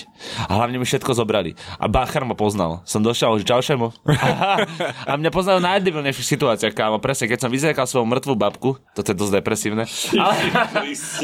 A 0.47 0.59
hlavne 0.59 0.77
mi 0.77 0.85
všetko 0.85 1.15
zobrali. 1.15 1.55
A 1.79 1.87
Bachar 1.87 2.27
ma 2.27 2.35
poznal. 2.35 2.83
Som 2.83 3.01
došiel, 3.01 3.39
že 3.39 3.47
čau 3.47 3.63
šemu. 3.63 3.89
a 5.09 5.11
mňa 5.15 5.31
poznal 5.31 5.63
v 5.63 5.67
najdebilnejších 5.69 6.27
situáciách, 6.35 6.68
kámo. 6.71 7.01
Presne, 7.01 7.27
keď 7.27 7.39
som 7.45 7.51
vyzerkal 7.51 7.85
svoju 7.85 8.05
mŕtvú 8.07 8.33
babku, 8.37 8.77
toto 8.95 9.09
je 9.11 9.17
dosť 9.17 9.33
depresívne. 9.41 9.83
Ale, 10.19 10.35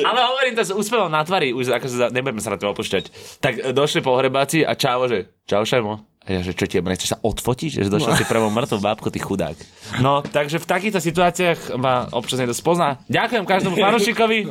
ale 0.04 0.20
hovorím 0.26 0.56
to 0.58 0.64
s 0.66 0.72
úspevom 0.74 1.12
na 1.12 1.22
tvári, 1.24 1.54
už 1.54 1.76
akože 1.76 2.14
nebudeme 2.14 2.42
sa 2.42 2.54
na 2.54 2.60
to 2.60 2.70
opúšťať. 2.72 3.38
Tak 3.40 3.54
e, 3.60 3.62
došli 3.74 4.02
pohrebáci 4.02 4.66
a 4.66 4.74
čavo, 4.74 5.10
že 5.10 5.30
čau 5.46 5.62
šemu. 5.64 6.16
A 6.26 6.34
ja, 6.34 6.42
že 6.42 6.58
čo 6.58 6.66
ti, 6.66 6.82
nechceš 6.82 7.14
sa 7.14 7.22
odfotiť? 7.22 7.86
Že 7.86 7.94
došiel 7.94 8.18
si 8.18 8.26
prvou 8.26 8.50
mŕtvou 8.50 8.82
bábku, 8.82 9.14
ty 9.14 9.22
chudák. 9.22 9.54
No, 10.02 10.26
takže 10.26 10.58
v 10.58 10.66
takýchto 10.66 10.98
situáciách 10.98 11.78
ma 11.78 12.10
občas 12.10 12.42
niekto 12.42 12.58
spozná. 12.58 12.98
Ďakujem 13.06 13.46
každému 13.46 13.78
fanúšikovi. 13.78 14.50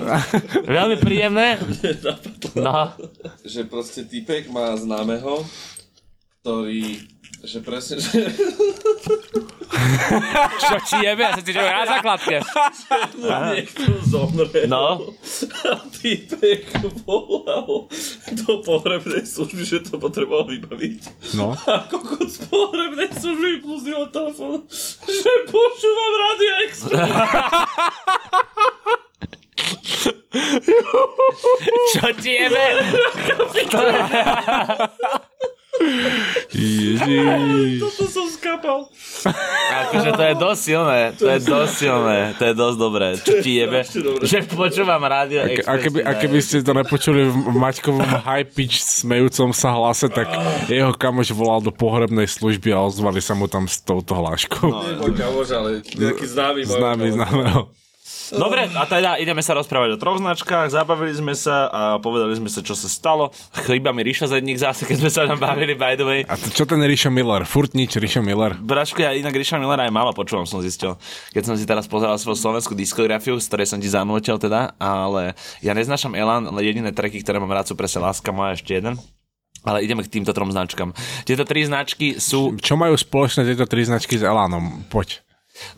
Veľmi 0.70 0.96
príjemné. 1.02 1.58
No, 2.54 2.94
Že 3.42 3.66
proste 3.66 4.06
typek 4.06 4.46
má 4.54 4.70
známeho, 4.78 5.42
ktorý 6.46 7.13
že 7.44 7.60
presne, 7.60 8.00
že 8.00 8.10
čo 10.64 10.76
ti 10.88 10.96
jebe? 11.04 11.22
Ja 11.24 11.36
sa 11.36 11.42
ti 11.44 11.52
že 11.52 11.60
na 11.60 11.84
základke. 11.84 12.40
niekto 13.52 13.84
zomrel. 14.08 14.64
No. 14.64 15.12
A 15.68 15.76
typek 15.92 16.64
volal 17.04 17.88
do 18.32 18.52
pohrebnej 18.64 19.28
služby, 19.28 19.62
že 19.64 19.84
to 19.84 20.00
potreboval 20.00 20.48
vybaviť. 20.48 21.00
No. 21.36 21.52
A 21.68 21.84
kokot 21.84 22.28
z 22.28 22.48
pohrebnej 22.48 23.12
služby 23.12 23.60
jeho 23.84 24.08
telefón, 24.08 24.64
že 25.04 25.32
počúvam 25.52 26.12
Radio 26.16 26.52
Express. 26.64 27.12
Čo 31.94 32.10
ti 32.18 32.34
jebe? 32.34 32.66
Ježiš. 36.50 37.80
To 37.94 38.06
som 38.06 38.26
skapal. 38.28 38.86
Akože 39.86 40.10
to 40.12 40.22
je 40.22 40.34
dosť 40.36 40.60
silné. 40.60 41.00
To 41.16 41.26
je 41.26 41.40
dosť 41.40 41.72
silné. 41.72 42.18
To 42.36 42.42
je 42.44 42.54
dosť 42.54 42.76
dobré. 42.76 43.08
Čo 43.16 43.32
ti 43.40 43.52
jebe? 43.58 43.80
Že 44.20 44.38
počúvam 44.50 45.02
rádio 45.02 45.42
A 45.42 45.48
Express. 45.48 45.82
keby, 45.82 45.98
a 46.02 46.12
keby 46.14 46.38
ste 46.38 46.60
to 46.60 46.72
nepočuli 46.74 47.26
v 47.26 47.36
Maťkovom 47.54 48.04
high 48.04 48.44
pitch 48.44 48.82
smejúcom 48.82 49.50
sa 49.50 49.72
hlase, 49.72 50.10
tak 50.10 50.28
jeho 50.68 50.92
kamoš 50.92 51.32
volal 51.32 51.58
do 51.58 51.72
pohrebnej 51.72 52.28
služby 52.28 52.70
a 52.70 52.84
ozvali 52.84 53.18
sa 53.18 53.32
mu 53.32 53.48
tam 53.48 53.64
s 53.64 53.80
touto 53.80 54.14
hláškou. 54.14 54.68
No, 54.68 54.82
Nie 54.84 54.94
môj 55.00 55.12
kamoš, 55.16 55.48
ale 55.54 55.70
nejaký 55.82 56.26
známy. 56.28 56.60
Známy, 56.66 57.06
známeho. 57.14 57.60
Dobre, 58.32 58.70
a 58.72 58.84
teda 58.88 59.20
ideme 59.20 59.44
sa 59.44 59.52
rozprávať 59.52 59.96
o 59.96 60.00
troch 60.00 60.16
značkách, 60.22 60.72
zabavili 60.72 61.12
sme 61.12 61.34
sa 61.36 61.68
a 61.68 61.82
povedali 62.00 62.32
sme 62.38 62.48
sa, 62.48 62.64
čo 62.64 62.72
sa 62.72 62.88
stalo. 62.88 63.28
Chýba 63.68 63.92
mi 63.92 64.00
Ríša 64.06 64.32
Zedník 64.32 64.56
zase, 64.56 64.88
keď 64.88 64.96
sme 65.02 65.10
sa 65.12 65.28
tam 65.28 65.36
bavili, 65.36 65.76
by 65.76 65.98
the 65.98 66.06
way. 66.06 66.20
A 66.24 66.38
to, 66.40 66.48
čo 66.48 66.64
ten 66.64 66.80
Ríšo 66.80 67.12
Miller? 67.12 67.44
Furt 67.44 67.76
nič 67.76 67.98
Ríšo 67.98 68.24
Miller. 68.24 68.56
Braško, 68.56 69.04
ja 69.04 69.12
inak 69.12 69.36
Ríša 69.36 69.60
Millera 69.60 69.84
aj 69.84 69.92
málo 69.92 70.16
počúvam, 70.16 70.48
som 70.48 70.64
zistil. 70.64 70.96
Keď 71.36 71.42
som 71.42 71.54
si 71.58 71.68
teraz 71.68 71.84
pozeral 71.90 72.16
svoju 72.16 72.38
slovenskú 72.38 72.72
diskografiu, 72.72 73.36
z 73.36 73.50
ktorej 73.50 73.66
som 73.68 73.82
ti 73.82 73.90
zanútil 73.90 74.38
teda, 74.38 74.78
ale 74.78 75.34
ja 75.60 75.74
neznášam 75.74 76.14
Elan, 76.14 76.48
ale 76.48 76.64
jediné 76.64 76.94
tracky, 76.94 77.20
ktoré 77.20 77.42
mám 77.42 77.50
rád 77.52 77.68
sú 77.68 77.74
presne 77.74 78.06
Láska 78.06 78.30
moja 78.30 78.54
ešte 78.54 78.78
jeden. 78.78 78.96
Ale 79.64 79.80
ideme 79.80 80.04
k 80.04 80.12
týmto 80.12 80.36
trom 80.36 80.52
značkám. 80.52 80.92
Tieto 81.24 81.48
tri 81.48 81.64
značky 81.64 82.20
sú 82.20 82.52
Čo 82.60 82.76
majú 82.76 82.92
spoločné 83.00 83.48
tieto 83.48 83.64
tri 83.64 83.88
značky 83.88 84.20
s 84.20 84.22
Elanom? 84.22 84.84
Poď. 84.92 85.23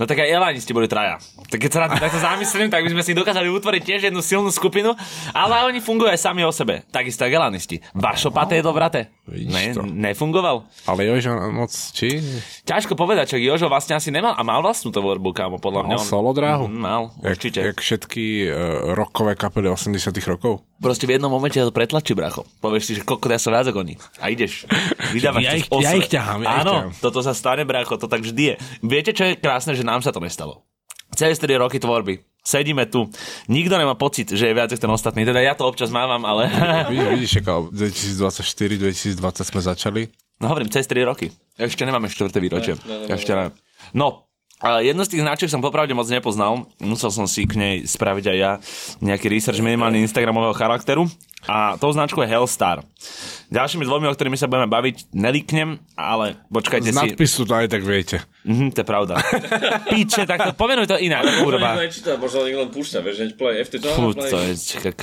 No 0.00 0.09
tak 0.09 0.25
aj 0.25 0.33
Elanisti 0.33 0.73
boli 0.73 0.88
traja. 0.88 1.21
Tak 1.52 1.59
keď 1.61 1.71
sa 1.73 1.80
na 1.85 1.88
to 1.92 2.00
takto 2.00 2.21
zamyslím, 2.21 2.68
tak 2.73 2.85
by 2.85 2.90
sme 2.97 3.02
si 3.04 3.12
dokázali 3.12 3.49
utvoriť 3.52 3.83
tiež 3.85 4.00
jednu 4.09 4.21
silnú 4.25 4.49
skupinu, 4.49 4.97
ale 5.37 5.64
oni 5.68 5.85
fungujú 5.85 6.09
aj 6.09 6.21
sami 6.21 6.45
o 6.45 6.52
sebe. 6.52 6.85
Takisto 6.88 7.25
ako 7.25 7.37
Elanisti. 7.37 7.80
Vašo 7.92 8.33
paté 8.33 8.61
do 8.64 8.73
brate. 8.73 9.15
Vidíš 9.26 9.50
Ne, 9.50 9.64
to. 9.75 9.83
nefungoval. 9.83 10.71
Ale 10.87 11.02
Jožo 11.04 11.35
moc, 11.50 11.68
či? 11.90 12.23
Ťažko 12.62 12.95
povedať, 12.95 13.35
čo 13.35 13.37
Jožo 13.37 13.66
vlastne 13.66 13.92
asi 13.92 14.09
nemal 14.09 14.33
a 14.33 14.40
mal 14.40 14.61
vlastnú 14.61 14.88
tvorbu, 14.88 15.30
kámo, 15.30 15.59
podľa 15.59 15.83
mňa. 15.83 15.95
Mal 15.95 16.00
on- 16.00 16.06
solo 16.09 16.30
dráhu? 16.30 16.64
Mhm, 16.66 16.78
Mal, 16.78 17.02
Jak, 17.21 17.35
určite. 17.35 17.59
jak 17.61 17.76
všetky 17.76 18.25
uh, 18.45 18.54
rockové 18.95 19.35
kapely 19.35 19.66
80 19.66 19.99
rokov? 20.25 20.62
Proste 20.76 21.04
v 21.04 21.18
jednom 21.18 21.28
momente 21.28 21.56
to 21.56 21.68
pretlačí, 21.68 22.12
bracho. 22.12 22.47
Povieš 22.59 22.85
si, 22.85 22.92
že 22.95 23.02
koľko 23.02 23.26
ja 23.26 23.38
som 23.38 23.50
viac 23.50 23.66
ako 23.66 23.83
oni. 23.83 23.95
A 24.18 24.28
ideš. 24.28 24.62
Vydávaš 25.14 25.42
Ja 25.42 25.52
ich- 25.54 25.68
ja 25.73 25.90
ich 25.92 26.06
ťahám, 26.06 26.40
ja 26.40 26.49
ich 26.49 26.61
Áno, 26.62 26.73
ťahám. 26.73 26.90
toto 27.00 27.18
sa 27.18 27.33
stane, 27.33 27.62
bracho, 27.62 27.95
to 27.95 28.06
tak 28.06 28.23
vždy 28.23 28.42
je. 28.45 28.54
Viete, 28.80 29.11
čo 29.11 29.25
je 29.25 29.35
krásne, 29.35 29.73
že 29.73 29.83
nám 29.83 30.00
sa 30.00 30.11
to 30.11 30.23
nestalo. 30.23 30.62
Celé 31.12 31.33
4 31.33 31.42
roky 31.56 31.76
tvorby. 31.76 32.23
Sedíme 32.47 32.87
tu. 32.87 33.11
Nikto 33.50 33.75
nemá 33.75 33.99
pocit, 33.99 34.31
že 34.31 34.47
je 34.47 34.55
viac 34.55 34.71
ako 34.71 34.79
ten 34.79 34.93
ostatný. 34.95 35.26
Teda 35.26 35.43
ja 35.43 35.59
to 35.59 35.67
občas 35.67 35.91
mávam, 35.91 36.23
ale... 36.23 36.47
Vidíš, 37.19 37.43
ako 37.43 37.75
2024, 37.75 39.19
2020 39.19 39.50
sme 39.50 39.61
začali. 39.67 40.00
No 40.38 40.55
hovorím, 40.55 40.71
cez 40.71 40.87
3 40.87 41.03
roky. 41.03 41.35
Ešte 41.59 41.83
nemáme 41.83 42.07
štvrté 42.07 42.38
výročie. 42.38 42.79
Ne, 42.87 42.87
ne, 42.87 42.97
ne, 43.11 43.15
Ešte 43.19 43.35
ne. 43.35 43.50
No, 43.91 44.29
A 44.62 44.81
jednu 44.81 45.05
z 45.05 45.12
tých 45.12 45.25
značiek 45.26 45.50
som 45.53 45.61
popravde 45.61 45.93
moc 45.93 46.09
nepoznal. 46.09 46.65
Musel 46.81 47.12
som 47.12 47.29
si 47.29 47.45
k 47.45 47.61
nej 47.61 47.75
spraviť 47.85 48.25
aj 48.31 48.37
ja 48.41 48.53
nejaký 49.05 49.29
research 49.29 49.61
minimálny 49.61 50.00
Instagramového 50.00 50.57
charakteru. 50.57 51.05
A 51.45 51.76
tou 51.76 51.93
značkou 51.93 52.25
je 52.25 52.33
Hellstar. 52.33 52.83
Ďalšími 53.47 53.87
dvomi, 53.87 54.11
o 54.11 54.14
ktorými 54.16 54.35
sa 54.35 54.50
budeme 54.50 54.66
baviť, 54.66 55.14
neliknem, 55.14 55.78
ale 55.95 56.35
počkajte 56.50 56.90
Z 56.90 56.90
si. 56.90 56.99
nadpisu 56.99 57.47
to 57.47 57.55
aj 57.55 57.71
tak 57.71 57.87
viete. 57.87 58.19
Mhm, 58.43 58.75
to 58.75 58.83
je 58.83 58.87
pravda. 58.87 59.14
Píče, 59.93 60.26
tak 60.26 60.43
to 60.43 60.52
pomenuj 60.55 60.90
to 60.90 60.99
inak, 60.99 61.23
Možno 61.23 61.38
kurva. 61.47 61.78
nečíta, 61.78 62.19
možno 62.19 62.43
niekto 62.43 62.66
len 62.66 62.71
púšťa, 62.75 62.99
vieš, 62.99 63.16
hneď 63.23 63.33
play 63.38 63.62
FT 63.62 63.75
to 63.78 63.88
Fú, 63.95 64.11
to 64.11 64.38
je, 64.43 64.55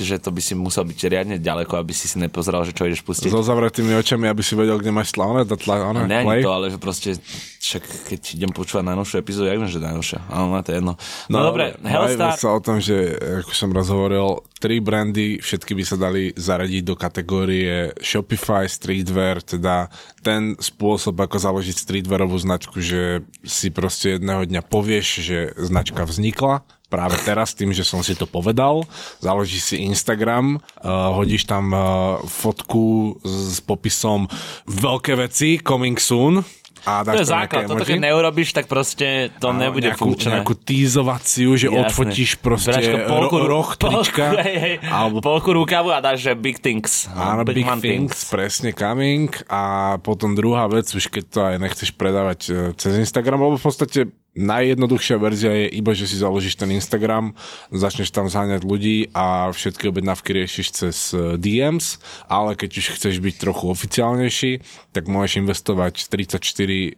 že 0.04 0.16
to 0.20 0.28
by 0.28 0.40
si 0.44 0.52
musel 0.52 0.84
byť 0.84 0.98
riadne 1.08 1.36
ďaleko, 1.40 1.80
aby 1.80 1.96
si 1.96 2.04
si 2.04 2.20
nepozeral, 2.20 2.68
že 2.68 2.76
čo 2.76 2.84
ideš 2.84 3.00
pustiť. 3.00 3.32
So 3.32 3.40
zavretými 3.40 3.96
očami, 3.96 4.28
aby 4.28 4.44
si 4.44 4.52
vedel, 4.52 4.76
kde 4.76 4.92
máš 4.92 5.16
slavné, 5.16 5.48
to 5.48 5.56
tla, 5.56 5.80
ono, 5.80 6.04
Ne 6.04 6.28
play. 6.28 6.40
ani 6.40 6.44
to, 6.44 6.52
ale 6.52 6.66
že 6.68 6.76
proste, 6.76 7.16
však 7.58 7.82
keď 8.12 8.20
idem 8.36 8.52
počúvať 8.52 8.84
najnovšiu 8.84 9.16
epizódu, 9.16 9.48
ja 9.48 9.56
viem, 9.56 9.64
že 9.64 9.80
najnovšia, 9.80 10.20
ale 10.28 10.44
no, 10.44 10.60
to 10.60 10.68
je 10.68 10.76
jedno. 10.76 10.92
No, 11.32 11.36
no 11.40 11.44
dobre, 11.48 11.64
Hellstar, 11.80 12.36
sa 12.36 12.52
o 12.52 12.60
tom, 12.60 12.84
že, 12.84 13.16
ako 13.40 13.52
som 13.56 13.72
raz 13.72 13.88
hovoril, 13.88 14.44
tri 14.64 14.80
brandy, 14.80 15.44
všetky 15.44 15.76
by 15.76 15.84
sa 15.84 16.00
dali 16.00 16.32
zaradiť 16.32 16.82
do 16.88 16.96
kategórie 16.96 17.92
Shopify, 18.00 18.64
streetwear, 18.64 19.44
teda 19.44 19.92
ten 20.24 20.56
spôsob, 20.56 21.20
ako 21.20 21.36
založiť 21.36 21.76
streetwearovú 21.76 22.40
značku, 22.40 22.80
že 22.80 23.28
si 23.44 23.68
proste 23.68 24.16
jedného 24.16 24.48
dňa 24.48 24.64
povieš, 24.64 25.06
že 25.20 25.38
značka 25.60 26.08
vznikla, 26.08 26.64
práve 26.88 27.20
teraz 27.28 27.52
tým, 27.52 27.76
že 27.76 27.84
som 27.84 28.00
si 28.00 28.16
to 28.16 28.24
povedal, 28.24 28.88
založíš 29.20 29.76
si 29.76 29.76
Instagram, 29.84 30.56
uh, 30.56 31.12
hodíš 31.12 31.44
tam 31.44 31.68
uh, 31.68 32.24
fotku 32.24 33.20
s, 33.20 33.58
s 33.58 33.60
popisom 33.60 34.32
veľké 34.64 35.12
veci, 35.20 35.60
coming 35.60 36.00
soon, 36.00 36.40
a 36.84 37.00
to 37.00 37.10
dáš 37.10 37.14
je 37.14 37.24
tam 37.24 37.32
základ, 37.40 37.62
toto 37.64 37.80
emoji. 37.80 37.90
keď 37.90 37.98
neurobiš, 38.04 38.48
tak 38.52 38.64
proste 38.68 39.06
to 39.40 39.48
Áno, 39.50 39.60
nebude 39.60 39.88
nejakú, 39.88 40.00
funkčné. 40.04 40.30
Nejakú 40.40 40.54
týzovaciu, 40.54 41.50
že 41.56 41.66
Jasné. 41.68 41.80
odfotíš 41.80 42.30
proste 42.38 42.70
Bračko, 42.76 42.96
polku, 43.08 43.36
ro- 43.40 43.48
roh 43.48 43.68
trička. 43.72 44.24
Polku, 44.30 44.44
hej, 44.44 44.56
hej, 44.60 44.74
alebo 44.84 45.16
polku 45.18 45.50
rukavu 45.50 45.88
a 45.90 45.98
dáš, 45.98 46.24
že 46.24 46.32
big 46.32 46.60
things. 46.60 47.08
Áno, 47.10 47.42
big, 47.42 47.64
man 47.64 47.80
things, 47.80 48.28
presne 48.28 48.70
coming 48.70 49.32
a 49.48 49.96
potom 49.98 50.36
druhá 50.36 50.68
vec, 50.68 50.84
už 50.86 51.08
keď 51.08 51.24
to 51.26 51.40
aj 51.40 51.56
nechceš 51.58 51.90
predávať 51.96 52.40
e, 52.46 52.52
cez 52.76 52.94
Instagram, 52.96 53.40
lebo 53.40 53.56
v 53.56 53.64
podstate 53.64 54.00
najjednoduchšia 54.34 55.16
verzia 55.16 55.52
je 55.54 55.66
iba, 55.72 55.94
že 55.94 56.06
si 56.06 56.18
založíš 56.18 56.58
ten 56.58 56.70
Instagram, 56.70 57.32
začneš 57.70 58.10
tam 58.10 58.26
zháňať 58.26 58.66
ľudí 58.66 59.14
a 59.14 59.50
všetky 59.50 59.88
objednávky 59.88 60.34
riešiš 60.34 60.66
cez 60.70 60.96
e, 61.14 61.38
DMs, 61.38 62.02
ale 62.26 62.58
keď 62.58 62.70
už 62.74 62.86
chceš 62.98 63.14
byť 63.18 63.34
trochu 63.38 63.64
oficiálnejší, 63.70 64.52
tak 64.90 65.06
môžeš 65.06 65.38
investovať 65.40 65.94
34 66.10 66.42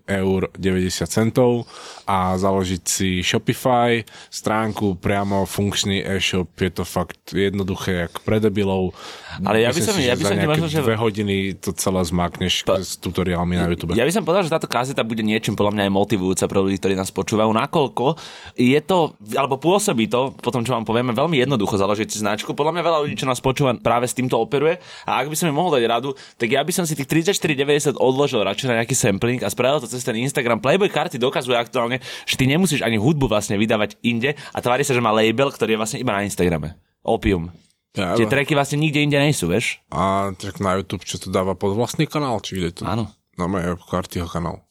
eur 0.08 0.40
90 0.56 1.06
centov 1.06 1.68
a 2.08 2.36
založiť 2.36 2.82
si 2.82 3.08
Shopify, 3.20 4.00
stránku, 4.32 4.96
priamo 4.96 5.44
funkčný 5.44 6.00
e-shop, 6.00 6.48
je 6.56 6.72
to 6.72 6.84
fakt 6.84 7.36
jednoduché, 7.36 8.08
jak 8.08 8.24
pre 8.24 8.40
debilov. 8.40 8.96
Ale 9.44 9.60
ja 9.60 9.70
by 9.72 9.80
som- 9.84 9.96
si, 9.96 10.08
ja 10.08 10.16
by 10.16 10.24
som 10.24 10.36
ti 10.40 10.46
možno, 10.48 10.68
že- 10.72 10.80
dve 10.80 10.96
hodiny 10.96 11.36
to 11.60 11.76
celé 11.76 12.00
zmákneš 12.00 12.64
s 12.64 12.96
tutoriálmi 12.96 13.60
na 13.60 13.68
YouTube. 13.68 13.92
Ja 13.92 14.08
by 14.08 14.12
som 14.12 14.24
povedal, 14.24 14.48
že 14.48 14.52
táto 14.56 14.68
kazeta 14.70 15.04
bude 15.04 15.20
niečím 15.20 15.52
podľa 15.52 15.76
mňa 15.76 15.82
aj 15.88 15.92
motivujúca 15.92 16.44
pre 16.48 16.58
ľudí, 16.64 16.76
ktorí 16.80 16.94
nás 16.96 17.10
počúvajú, 17.10 17.25
nakoľko 17.34 18.14
je 18.54 18.78
to, 18.86 19.18
alebo 19.34 19.58
pôsobí 19.58 20.06
to, 20.06 20.30
potom 20.38 20.62
čo 20.62 20.78
vám 20.78 20.86
povieme, 20.86 21.10
veľmi 21.10 21.42
jednoducho 21.42 21.74
založiť 21.74 22.06
si 22.06 22.22
značku. 22.22 22.54
Podľa 22.54 22.78
mňa 22.78 22.82
veľa 22.86 22.98
ľudí, 23.02 23.18
čo 23.18 23.26
nás 23.26 23.42
počúva, 23.42 23.74
práve 23.74 24.06
s 24.06 24.14
týmto 24.14 24.38
operuje. 24.38 24.78
A 25.02 25.18
ak 25.24 25.32
by 25.32 25.34
som 25.34 25.50
mi 25.50 25.54
mohol 25.56 25.74
dať 25.74 25.84
radu, 25.90 26.14
tak 26.38 26.48
ja 26.52 26.62
by 26.62 26.70
som 26.70 26.86
si 26.86 26.94
tých 26.94 27.08
34,90 27.08 27.98
odložil 27.98 28.44
radšej 28.46 28.66
na 28.70 28.74
nejaký 28.82 28.94
sampling 28.94 29.40
a 29.42 29.50
spravil 29.50 29.82
to 29.82 29.90
cez 29.90 30.06
ten 30.06 30.14
Instagram. 30.14 30.62
Playboy 30.62 30.92
karty 30.92 31.18
dokazuje 31.18 31.58
aktuálne, 31.58 31.98
že 32.28 32.34
ty 32.38 32.46
nemusíš 32.46 32.84
ani 32.86 33.00
hudbu 33.00 33.26
vlastne 33.26 33.58
vydávať 33.58 33.98
inde 34.04 34.38
a 34.54 34.58
tvári 34.60 34.86
sa, 34.86 34.94
že 34.94 35.02
má 35.02 35.10
label, 35.10 35.50
ktorý 35.50 35.74
je 35.74 35.80
vlastne 35.80 35.98
iba 35.98 36.14
na 36.14 36.22
Instagrame. 36.22 36.78
Opium. 37.02 37.50
Ja, 37.96 38.12
Tie 38.12 38.28
tracky 38.28 38.52
vlastne 38.52 38.76
nikde 38.76 39.00
inde 39.00 39.16
nie 39.16 39.32
sú, 39.32 39.48
vieš? 39.48 39.80
A 39.88 40.28
tak 40.36 40.60
na 40.60 40.76
YouTube, 40.76 41.08
čo 41.08 41.16
to 41.16 41.32
dáva 41.32 41.56
pod 41.56 41.72
vlastný 41.72 42.04
kanál, 42.04 42.44
či 42.44 42.60
kde 42.60 42.70
to? 42.76 42.82
Áno. 42.84 43.08
No, 43.36 43.52
majú 43.52 43.76
kartyho 43.76 44.24
kanál. 44.24 44.64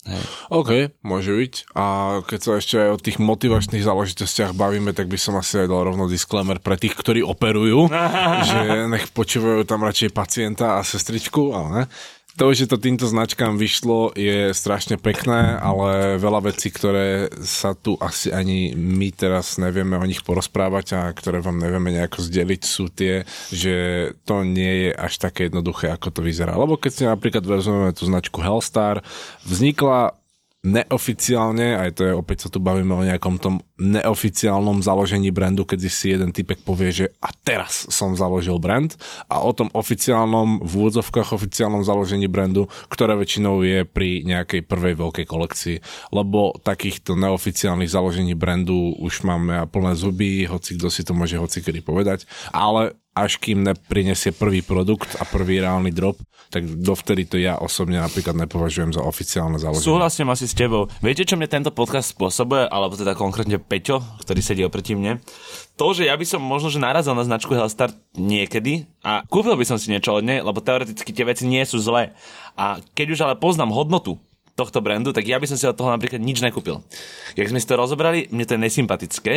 OK, 0.49 0.97
môže 1.05 1.29
byť. 1.29 1.53
A 1.77 2.17
keď 2.25 2.39
sa 2.41 2.51
ešte 2.57 2.75
aj 2.81 2.89
o 2.97 3.01
tých 3.01 3.21
motivačných 3.21 3.85
záležitostiach 3.85 4.57
bavíme, 4.57 4.89
tak 4.89 5.05
by 5.05 5.21
som 5.21 5.37
asi 5.37 5.61
aj 5.61 5.69
dal 5.69 5.85
rovno 5.85 6.09
disclaimer 6.09 6.57
pre 6.57 6.73
tých, 6.73 6.97
ktorí 6.97 7.21
operujú, 7.21 7.93
že 8.49 8.89
nech 8.89 9.13
počúvajú 9.13 9.69
tam 9.69 9.85
radšej 9.85 10.09
pacienta 10.17 10.77
a 10.77 10.85
sestričku, 10.85 11.53
ale 11.53 11.67
ne. 11.69 11.83
To, 12.35 12.51
že 12.51 12.67
to 12.67 12.75
týmto 12.75 13.07
značkám 13.07 13.55
vyšlo, 13.55 14.11
je 14.11 14.51
strašne 14.51 14.99
pekné, 14.99 15.55
ale 15.55 16.19
veľa 16.19 16.51
vecí, 16.51 16.67
ktoré 16.67 17.31
sa 17.39 17.71
tu 17.71 17.95
asi 17.95 18.27
ani 18.27 18.75
my 18.75 19.07
teraz 19.15 19.55
nevieme 19.55 19.95
o 19.95 20.03
nich 20.03 20.19
porozprávať 20.19 20.99
a 20.99 21.01
ktoré 21.15 21.39
vám 21.39 21.63
nevieme 21.63 21.95
nejako 21.95 22.19
zdeliť, 22.19 22.61
sú 22.67 22.91
tie, 22.91 23.23
že 23.55 23.75
to 24.27 24.43
nie 24.43 24.87
je 24.87 24.91
až 24.91 25.15
také 25.15 25.47
jednoduché, 25.47 25.95
ako 25.95 26.11
to 26.11 26.21
vyzerá. 26.27 26.59
Lebo 26.59 26.75
keď 26.75 26.91
si 26.91 27.03
napríklad 27.07 27.47
vezmeme 27.47 27.95
tú 27.95 28.03
značku 28.03 28.43
Hellstar, 28.43 28.99
vznikla 29.47 30.19
neoficiálne, 30.65 31.77
aj 31.77 31.89
to 31.95 32.01
je, 32.09 32.13
opäť 32.17 32.47
sa 32.47 32.49
tu 32.49 32.57
bavíme 32.57 32.91
o 32.91 33.05
nejakom 33.05 33.37
tom 33.37 33.61
neoficiálnom 33.77 34.81
založení 34.81 35.29
brandu, 35.29 35.61
keď 35.61 35.79
si 35.85 36.09
jeden 36.09 36.33
typek 36.33 36.65
povie, 36.65 36.89
že 36.89 37.05
a 37.21 37.29
teraz 37.31 37.85
som 37.93 38.17
založil 38.17 38.57
brand 38.57 38.97
a 39.29 39.45
o 39.45 39.53
tom 39.53 39.69
oficiálnom, 39.69 40.65
v 40.65 40.71
úvodzovkách 40.73 41.37
oficiálnom 41.37 41.85
založení 41.85 42.25
brandu, 42.25 42.65
ktoré 42.89 43.13
väčšinou 43.13 43.61
je 43.61 43.85
pri 43.85 44.25
nejakej 44.25 44.65
prvej 44.65 44.97
veľkej 44.97 45.25
kolekcii, 45.29 45.77
lebo 46.09 46.57
takýchto 46.65 47.13
neoficiálnych 47.13 47.91
založení 47.91 48.33
brandu 48.33 48.97
už 48.97 49.21
máme 49.21 49.61
plné 49.69 49.93
zuby, 49.93 50.49
hoci 50.49 50.81
kto 50.81 50.89
si 50.89 51.05
to 51.05 51.13
môže 51.13 51.37
hoci 51.37 51.61
kedy 51.61 51.85
povedať, 51.85 52.25
ale 52.49 52.97
až 53.15 53.39
kým 53.39 53.63
neprinesie 53.63 54.35
prvý 54.35 54.59
produkt 54.59 55.15
a 55.15 55.23
prvý 55.23 55.63
reálny 55.63 55.95
drop, 55.95 56.19
tak 56.51 56.67
dovtedy 56.67 57.23
to 57.23 57.39
ja 57.39 57.55
osobne 57.55 57.95
napríklad 58.03 58.35
nepovažujem 58.35 58.91
za 58.91 58.99
oficiálne 58.99 59.55
založenie. 59.55 59.87
Súhlasím 59.87 60.27
asi 60.35 60.51
s 60.51 60.53
tebou. 60.53 60.91
Viete, 60.99 61.23
čo 61.23 61.39
mne 61.39 61.47
tento 61.47 61.71
podcast 61.71 62.11
spôsobuje, 62.11 62.67
alebo 62.67 62.99
teda 62.99 63.15
konkrétne 63.15 63.55
Peťo, 63.55 64.03
ktorý 64.19 64.39
sedí 64.43 64.61
oproti 64.67 64.99
mne? 64.99 65.23
To, 65.79 65.95
že 65.95 66.11
ja 66.11 66.15
by 66.19 66.27
som 66.27 66.43
možno, 66.43 66.67
že 66.67 66.83
narazil 66.83 67.15
na 67.15 67.23
značku 67.23 67.55
Hellstar 67.55 67.95
niekedy 68.19 68.83
a 68.99 69.23
kúpil 69.23 69.55
by 69.55 69.63
som 69.63 69.79
si 69.79 69.95
niečo 69.95 70.11
od 70.11 70.23
nej, 70.27 70.43
lebo 70.43 70.59
teoreticky 70.59 71.15
tie 71.15 71.23
veci 71.23 71.47
nie 71.47 71.63
sú 71.63 71.79
zlé. 71.79 72.11
A 72.59 72.83
keď 72.99 73.07
už 73.15 73.19
ale 73.23 73.35
poznám 73.39 73.71
hodnotu 73.71 74.19
tohto 74.55 74.79
brandu, 74.79 75.11
tak 75.11 75.27
ja 75.27 75.35
by 75.35 75.45
som 75.45 75.59
si 75.59 75.67
od 75.67 75.75
toho 75.75 75.91
napríklad 75.91 76.23
nič 76.23 76.39
nekúpil. 76.39 76.79
Jak 77.35 77.51
sme 77.51 77.59
si 77.59 77.67
to 77.67 77.75
rozobrali, 77.75 78.31
mne 78.31 78.47
to 78.47 78.55
je 78.55 78.61
nesympatické 78.63 79.33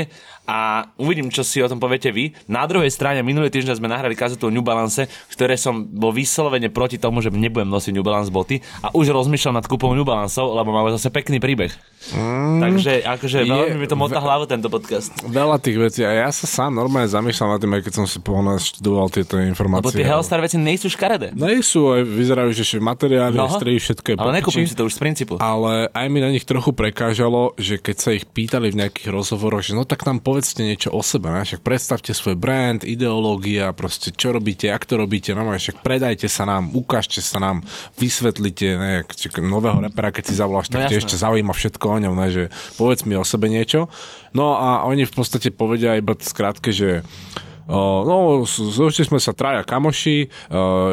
a 0.46 0.86
uvidím, 0.94 1.26
čo 1.28 1.42
si 1.42 1.58
o 1.58 1.66
tom 1.66 1.82
poviete 1.82 2.14
vy. 2.14 2.30
Na 2.46 2.62
druhej 2.70 2.86
strane, 2.88 3.18
minulý 3.20 3.50
týždeň 3.50 3.82
sme 3.82 3.90
nahrali 3.90 4.14
kazetu 4.14 4.46
o 4.46 4.54
New 4.54 4.62
Balance, 4.62 5.10
ktoré 5.34 5.58
som 5.58 5.82
bol 5.82 6.14
vyslovene 6.14 6.70
proti 6.70 6.96
tomu, 6.96 7.18
že 7.18 7.34
nebudem 7.34 7.66
nosiť 7.66 7.90
New 7.90 8.06
Balance 8.06 8.30
boty 8.30 8.62
a 8.78 8.94
už 8.94 9.10
rozmýšľam 9.10 9.58
nad 9.58 9.66
kúpou 9.66 9.90
New 9.90 10.06
Balanceov, 10.06 10.54
lebo 10.54 10.70
máme 10.70 10.94
zase 10.94 11.10
pekný 11.10 11.42
príbeh. 11.42 11.74
Mm, 12.14 12.62
Takže 12.62 12.92
akože 13.02 13.38
je 13.42 13.50
veľmi 13.50 13.74
mi 13.74 13.90
to 13.90 13.98
motá 13.98 14.22
hlavu 14.22 14.46
tento 14.46 14.70
podcast. 14.70 15.10
Veľa 15.26 15.58
tých 15.58 15.76
vecí 15.82 16.06
a 16.06 16.14
ja 16.14 16.30
sa 16.30 16.46
sám 16.46 16.78
normálne 16.78 17.10
zamýšľam 17.10 17.58
nad 17.58 17.60
tým, 17.60 17.74
aj 17.74 17.82
keď 17.82 17.92
som 17.92 18.06
si 18.06 18.22
pohodne 18.22 18.54
študoval 18.62 19.10
tieto 19.10 19.34
informácie. 19.42 19.82
Lebo 19.82 19.90
tie 19.90 20.06
Hellstar 20.06 20.38
veci 20.38 20.62
nie 20.62 20.78
sú 20.78 20.86
škaredé. 20.86 21.34
Nie 21.34 21.58
sú, 21.58 21.90
aj 21.90 22.06
vyzerajú, 22.06 22.54
že 22.54 22.78
materiály, 22.78 23.34
No. 23.34 23.50
strehy, 23.50 23.82
všetko 23.82 24.06
je 24.14 24.16
Ale 24.16 24.32
nekúpim 24.38 24.62
si 24.64 24.78
to 24.78 24.86
už 24.86 24.94
princípu. 25.08 25.34
ale 25.40 25.88
aj 25.90 26.06
mi 26.12 26.20
na 26.20 26.30
nich 26.30 26.44
trochu 26.44 26.76
prekážalo, 26.76 27.56
že 27.56 27.80
keď 27.80 27.96
sa 27.96 28.10
ich 28.12 28.28
pýtali 28.28 28.68
v 28.70 28.84
nejakých 28.84 29.08
rozhovoroch, 29.08 29.64
že 29.64 29.72
no 29.72 29.88
tak 29.88 30.04
nám 30.04 30.20
povedzte 30.20 30.60
niečo 30.62 30.92
o 30.92 31.00
sebe, 31.00 31.32
ne? 31.32 31.42
však 31.42 31.64
predstavte 31.64 32.12
svoj 32.12 32.36
brand, 32.36 32.84
ideológia, 32.84 33.72
proste 33.72 34.12
čo 34.12 34.36
robíte, 34.36 34.68
jak 34.68 34.84
to 34.84 35.00
robíte, 35.00 35.32
no 35.32 35.42
však 35.48 35.80
predajte 35.80 36.28
sa 36.28 36.44
nám, 36.44 36.70
ukážte 36.76 37.24
sa 37.24 37.40
nám, 37.40 37.64
vysvetlite, 37.96 38.68
ne, 38.76 38.94
či 39.08 39.32
nového 39.40 39.80
repera, 39.80 40.12
keď 40.12 40.24
si 40.28 40.34
zavoláš, 40.36 40.68
tak 40.68 40.86
no, 40.86 40.92
ešte 40.92 41.16
zaujíma 41.16 41.56
všetko 41.56 41.84
o 41.88 41.98
ňom, 42.04 42.14
ne, 42.14 42.28
že 42.28 42.42
povedz 42.76 43.08
mi 43.08 43.16
o 43.16 43.24
sebe 43.24 43.48
niečo. 43.48 43.88
No 44.36 44.60
a 44.60 44.84
oni 44.84 45.08
v 45.08 45.14
podstate 45.16 45.48
povedia 45.48 45.96
iba 45.96 46.12
skrátke, 46.14 46.68
že 46.68 47.00
Uh, 47.38 47.47
no, 47.68 48.42
zložili 48.48 49.04
sme 49.04 49.20
sa 49.20 49.36
traja 49.36 49.60
kamoši, 49.60 50.32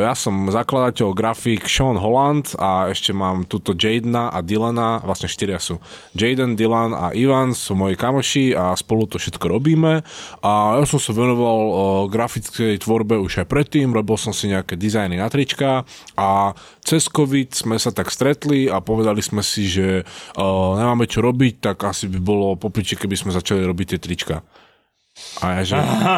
ja 0.03 0.11
som 0.11 0.51
zakladateľ 0.51 1.15
grafik 1.15 1.71
Sean 1.71 1.95
Holland 1.95 2.51
a 2.59 2.91
ešte 2.91 3.15
mám 3.15 3.47
tuto 3.47 3.71
Jadena 3.71 4.27
a 4.27 4.43
Dylana, 4.43 4.99
vlastne 4.99 5.31
štyria 5.31 5.57
sú. 5.57 5.79
Jaden, 6.11 6.59
Dylan 6.59 6.91
a 6.91 7.15
Ivan 7.15 7.55
sú 7.55 7.79
moji 7.79 7.95
kamoši 7.95 8.51
a 8.53 8.75
spolu 8.75 9.07
to 9.07 9.15
všetko 9.15 9.47
robíme 9.47 10.03
a 10.43 10.51
ja 10.75 10.83
som 10.83 10.99
sa 10.99 11.15
venoval 11.15 12.11
grafickej 12.11 12.83
tvorbe 12.83 13.15
už 13.23 13.41
aj 13.43 13.47
predtým, 13.47 13.95
robil 13.95 14.19
som 14.19 14.35
si 14.35 14.51
nejaké 14.51 14.75
dizajny 14.75 15.15
na 15.15 15.31
trička 15.31 15.87
a 16.19 16.51
cez 16.83 17.07
COVID 17.07 17.55
sme 17.55 17.79
sa 17.79 17.95
tak 17.95 18.11
stretli 18.11 18.67
a 18.67 18.83
povedali 18.83 19.23
sme 19.23 19.39
si, 19.39 19.71
že 19.71 20.03
nemáme 20.75 21.07
čo 21.07 21.23
robiť, 21.23 21.71
tak 21.71 21.87
asi 21.87 22.11
by 22.11 22.19
bolo 22.19 22.59
popiči, 22.59 22.99
keby 22.99 23.15
sme 23.15 23.31
začali 23.31 23.63
robiť 23.63 23.95
tie 23.95 23.99
trička. 24.03 24.43
A 25.39 25.59
ja 25.59 25.63
že, 25.63 25.75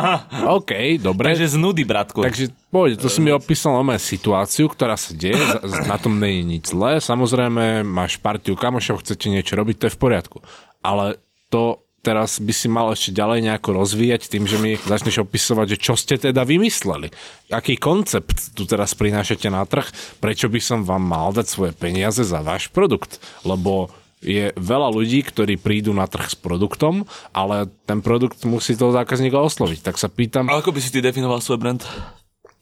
OK, 0.58 0.98
dobre. 0.98 1.34
Takže 1.34 1.54
z 1.54 1.58
nudy, 1.62 1.86
bratku. 1.86 2.26
Takže 2.26 2.50
poď, 2.74 2.98
to 2.98 3.08
si 3.14 3.22
mi 3.22 3.30
opísal 3.30 3.78
o 3.78 3.86
situáciu, 3.98 4.66
ktorá 4.70 4.98
sa 4.98 5.14
deje, 5.14 5.38
na 5.86 6.02
tom 6.02 6.18
nie 6.18 6.42
je 6.42 6.44
nič 6.46 6.64
zlé. 6.74 6.98
Samozrejme, 6.98 7.86
máš 7.86 8.18
partiu 8.18 8.58
kamošov, 8.58 9.06
chcete 9.06 9.30
niečo 9.30 9.54
robiť, 9.54 9.76
to 9.78 9.86
je 9.90 9.96
v 9.96 10.02
poriadku. 10.02 10.38
Ale 10.82 11.22
to 11.54 11.86
teraz 12.08 12.40
by 12.40 12.54
si 12.56 12.72
mal 12.72 12.88
ešte 12.96 13.12
ďalej 13.12 13.52
nejako 13.52 13.84
rozvíjať 13.84 14.32
tým, 14.32 14.48
že 14.48 14.58
mi 14.64 14.80
začneš 14.80 15.28
opisovať, 15.28 15.76
že 15.76 15.78
čo 15.82 15.94
ste 16.00 16.16
teda 16.16 16.48
vymysleli. 16.48 17.12
Aký 17.52 17.76
koncept 17.76 18.56
tu 18.56 18.64
teraz 18.64 18.96
prinášate 18.96 19.52
na 19.52 19.68
trh, 19.68 19.92
prečo 20.24 20.48
by 20.48 20.62
som 20.64 20.88
vám 20.88 21.04
mal 21.04 21.36
dať 21.36 21.46
svoje 21.52 21.74
peniaze 21.76 22.24
za 22.24 22.40
váš 22.40 22.72
produkt. 22.72 23.20
Lebo 23.44 23.92
je 24.22 24.50
veľa 24.56 24.90
ľudí, 24.90 25.22
ktorí 25.22 25.62
prídu 25.62 25.94
na 25.94 26.10
trh 26.10 26.34
s 26.34 26.38
produktom, 26.38 27.06
ale 27.34 27.70
ten 27.86 28.02
produkt 28.02 28.42
musí 28.50 28.74
toho 28.74 28.90
zákazníka 28.90 29.38
osloviť. 29.38 29.80
Tak 29.86 29.96
sa 30.02 30.10
pýtam... 30.10 30.50
A 30.50 30.58
ako 30.58 30.74
by 30.74 30.80
si 30.82 30.90
ty 30.90 31.00
definoval 31.06 31.42
svoj 31.42 31.62
brand? 31.62 31.82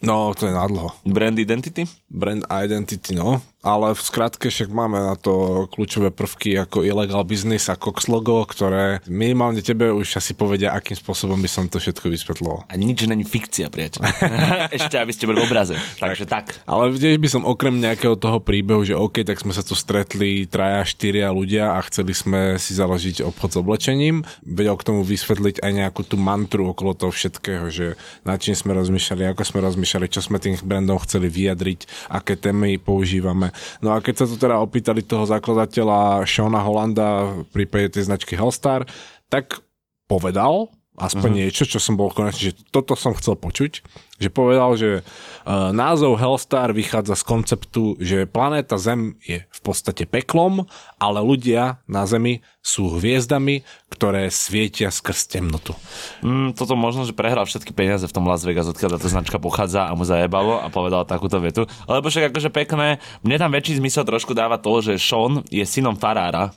No, 0.04 0.36
to 0.36 0.46
je 0.46 0.54
nadlho. 0.54 0.92
Brand 1.08 1.40
identity? 1.40 1.88
Brand 2.12 2.44
identity, 2.52 3.16
no 3.16 3.40
ale 3.66 3.98
v 3.98 4.02
skratke 4.06 4.54
však 4.54 4.70
máme 4.70 5.02
na 5.02 5.18
to 5.18 5.66
kľúčové 5.74 6.14
prvky 6.14 6.54
ako 6.62 6.86
illegal 6.86 7.26
business 7.26 7.66
a 7.74 7.74
Cox 7.74 8.06
logo, 8.06 8.46
ktoré 8.46 9.02
minimálne 9.10 9.66
tebe 9.66 9.90
už 9.90 10.22
asi 10.22 10.38
povedia, 10.38 10.70
akým 10.78 10.94
spôsobom 10.94 11.42
by 11.42 11.50
som 11.50 11.66
to 11.66 11.82
všetko 11.82 12.14
vysvetloval. 12.14 12.70
A 12.70 12.78
nič 12.78 13.10
není 13.10 13.26
fikcia, 13.26 13.74
priateľ. 13.74 14.06
Ešte, 14.78 15.02
aby 15.02 15.10
ste 15.10 15.26
boli 15.26 15.42
v 15.42 15.50
obraze. 15.50 15.74
Takže 15.98 16.30
tak. 16.30 16.62
Ale 16.70 16.94
tiež 16.94 17.18
by 17.18 17.26
som 17.26 17.42
okrem 17.42 17.82
nejakého 17.82 18.14
toho 18.14 18.38
príbehu, 18.38 18.86
že 18.86 18.94
OK, 18.94 19.26
tak 19.26 19.42
sme 19.42 19.50
sa 19.50 19.66
tu 19.66 19.74
stretli 19.74 20.46
traja, 20.46 20.86
štyria 20.86 21.34
ľudia 21.34 21.74
a 21.74 21.82
chceli 21.90 22.14
sme 22.14 22.62
si 22.62 22.78
založiť 22.78 23.26
obchod 23.26 23.50
s 23.50 23.58
oblečením, 23.58 24.22
vedel 24.46 24.78
k 24.78 24.86
tomu 24.86 25.02
vysvetliť 25.02 25.66
aj 25.66 25.72
nejakú 25.74 26.06
tú 26.06 26.22
mantru 26.22 26.70
okolo 26.70 26.94
toho 26.94 27.10
všetkého, 27.10 27.74
že 27.74 27.98
na 28.22 28.38
čím 28.38 28.54
sme 28.54 28.78
rozmýšľali, 28.78 29.34
ako 29.34 29.42
sme 29.42 29.60
rozmýšľali, 29.66 30.06
čo 30.14 30.22
sme 30.22 30.38
tým 30.38 30.54
brandom 30.62 31.02
chceli 31.02 31.34
vyjadriť, 31.34 32.14
aké 32.14 32.38
témy 32.38 32.78
používame 32.78 33.55
No 33.82 33.96
a 33.96 34.00
keď 34.04 34.24
sa 34.24 34.26
tu 34.30 34.36
teda 34.36 34.60
opýtali 34.62 35.04
toho 35.04 35.26
zakladateľa 35.26 36.24
Shona 36.28 36.62
Holanda 36.62 37.34
prípade 37.52 37.96
tej 37.96 38.08
značky 38.12 38.36
Hellstar, 38.36 38.88
tak 39.28 39.60
povedal, 40.06 40.70
aspoň 40.96 41.30
uh-huh. 41.32 41.42
niečo, 41.44 41.64
čo 41.68 41.80
som 41.80 42.00
bol 42.00 42.12
konečne, 42.12 42.52
že 42.52 42.58
toto 42.72 42.96
som 42.96 43.12
chcel 43.16 43.36
počuť, 43.36 43.84
že 44.16 44.32
povedal, 44.32 44.80
že 44.80 44.90
uh, 45.04 45.76
názov 45.76 46.16
Hellstar 46.16 46.72
vychádza 46.72 47.20
z 47.20 47.24
konceptu, 47.28 48.00
že 48.00 48.24
planéta 48.24 48.80
Zem 48.80 49.20
je 49.28 49.44
v 49.44 49.60
podstate 49.60 50.08
peklom, 50.08 50.64
ale 50.96 51.20
ľudia 51.20 51.84
na 51.84 52.08
Zemi 52.08 52.40
sú 52.64 52.96
hviezdami, 52.96 53.68
ktoré 53.92 54.32
svietia 54.32 54.88
skrz 54.88 55.28
temnotu. 55.36 55.76
Mm, 56.24 56.56
toto 56.56 56.80
možno, 56.80 57.04
že 57.04 57.12
prehral 57.12 57.44
všetky 57.44 57.76
peniaze 57.76 58.08
v 58.08 58.16
tom 58.16 58.26
Las 58.26 58.48
Vegas, 58.48 58.72
odkiaľ 58.72 58.96
tá 58.96 59.12
značka 59.12 59.38
pochádza 59.38 59.92
a 59.92 59.94
mu 59.94 60.08
zajebalo 60.08 60.64
a 60.64 60.72
povedal 60.72 61.04
takúto 61.04 61.38
vetu. 61.44 61.68
Lebo 61.86 62.08
však 62.08 62.32
akože 62.32 62.50
pekné, 62.56 63.04
mne 63.20 63.38
tam 63.38 63.52
väčší 63.52 63.84
zmysel 63.84 64.08
trošku 64.08 64.32
dáva 64.32 64.56
to, 64.58 64.80
že 64.80 64.96
Sean 64.96 65.44
je 65.52 65.62
synom 65.68 66.00
farára, 66.00 66.56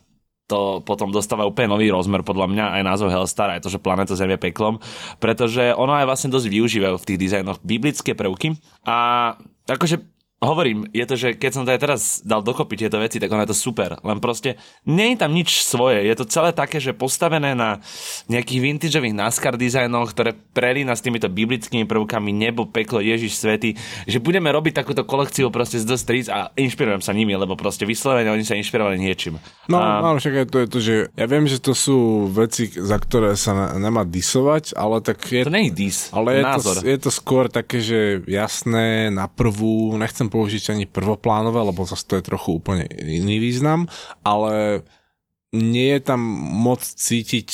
to 0.48 0.80
potom 0.82 1.12
dostáva 1.12 1.44
úplne 1.44 1.76
nový 1.76 1.92
rozmer, 1.92 2.24
podľa 2.24 2.48
mňa 2.48 2.64
aj 2.80 2.82
názov 2.82 3.12
Hellstar, 3.12 3.52
aj 3.52 3.62
to, 3.62 3.68
že 3.68 3.78
planéta 3.78 4.16
Zem 4.16 4.32
je 4.32 4.40
peklom, 4.40 4.80
pretože 5.20 5.76
ono 5.76 5.92
aj 5.92 6.08
vlastne 6.08 6.32
dosť 6.32 6.48
využívajú 6.48 6.96
v 6.96 7.06
tých 7.06 7.20
dizajnoch 7.20 7.60
biblické 7.60 8.16
prvky 8.16 8.56
a 8.88 9.36
akože 9.68 10.17
hovorím, 10.38 10.86
je 10.94 11.02
to, 11.02 11.14
že 11.18 11.28
keď 11.34 11.50
som 11.50 11.62
to 11.66 11.74
aj 11.74 11.82
teraz 11.82 12.02
dal 12.22 12.46
dokopy 12.46 12.78
tieto 12.78 13.02
veci, 13.02 13.18
tak 13.18 13.26
ono 13.26 13.42
je 13.42 13.50
to 13.50 13.58
super. 13.58 13.98
Len 14.06 14.22
proste 14.22 14.54
nie 14.86 15.14
je 15.14 15.18
tam 15.18 15.34
nič 15.34 15.66
svoje. 15.66 16.06
Je 16.06 16.14
to 16.14 16.30
celé 16.30 16.54
také, 16.54 16.78
že 16.78 16.94
postavené 16.94 17.58
na 17.58 17.82
nejakých 18.30 18.62
vintageových 18.62 19.18
NASCAR 19.18 19.58
dizajnoch, 19.58 20.14
ktoré 20.14 20.38
prelína 20.54 20.94
s 20.94 21.02
týmito 21.02 21.26
biblickými 21.26 21.90
prvkami, 21.90 22.30
nebo, 22.30 22.70
peklo, 22.70 23.02
Ježiš 23.02 23.34
svety, 23.34 23.74
že 24.06 24.22
budeme 24.22 24.46
robiť 24.54 24.78
takúto 24.78 25.02
kolekciu 25.02 25.50
proste 25.50 25.82
z 25.82 25.90
The 25.90 25.98
Streets 25.98 26.30
a 26.30 26.54
inšpirujem 26.54 27.02
sa 27.02 27.10
nimi, 27.10 27.34
lebo 27.34 27.58
proste 27.58 27.82
vyslovene 27.82 28.30
oni 28.30 28.46
sa 28.46 28.54
inšpirovali 28.54 28.94
niečím. 28.94 29.42
No, 29.66 29.82
a... 29.82 29.98
no 29.98 30.22
však 30.22 30.46
aj 30.46 30.46
to 30.54 30.58
je 30.62 30.68
to, 30.70 30.78
že 30.78 30.94
ja 31.18 31.26
viem, 31.26 31.50
že 31.50 31.58
to 31.58 31.74
sú 31.74 32.30
veci, 32.30 32.70
za 32.70 32.94
ktoré 32.94 33.34
sa 33.34 33.74
nemá 33.74 34.06
disovať, 34.06 34.78
ale 34.78 35.02
tak 35.02 35.18
je... 35.26 35.42
To 35.42 35.50
nie 35.50 35.66
je 35.66 35.74
dis, 35.74 35.98
ale 36.14 36.38
je 36.38 36.42
názor. 36.46 36.76
to, 36.78 36.86
je 36.86 36.98
to 37.02 37.10
skôr 37.10 37.50
také, 37.50 37.82
že 37.82 38.22
jasné, 38.30 39.10
na 39.10 39.26
prvú, 39.26 39.98
nechcem 39.98 40.27
použiť 40.28 40.72
ani 40.72 40.84
prvoplánové, 40.88 41.60
lebo 41.60 41.84
zase 41.84 42.04
to 42.06 42.16
je 42.16 42.28
trochu 42.28 42.60
úplne 42.60 42.88
iný 42.96 43.40
význam, 43.42 43.90
ale 44.22 44.84
nie 45.52 45.96
je 45.96 46.00
tam 46.04 46.20
moc 46.38 46.84
cítiť 46.84 47.48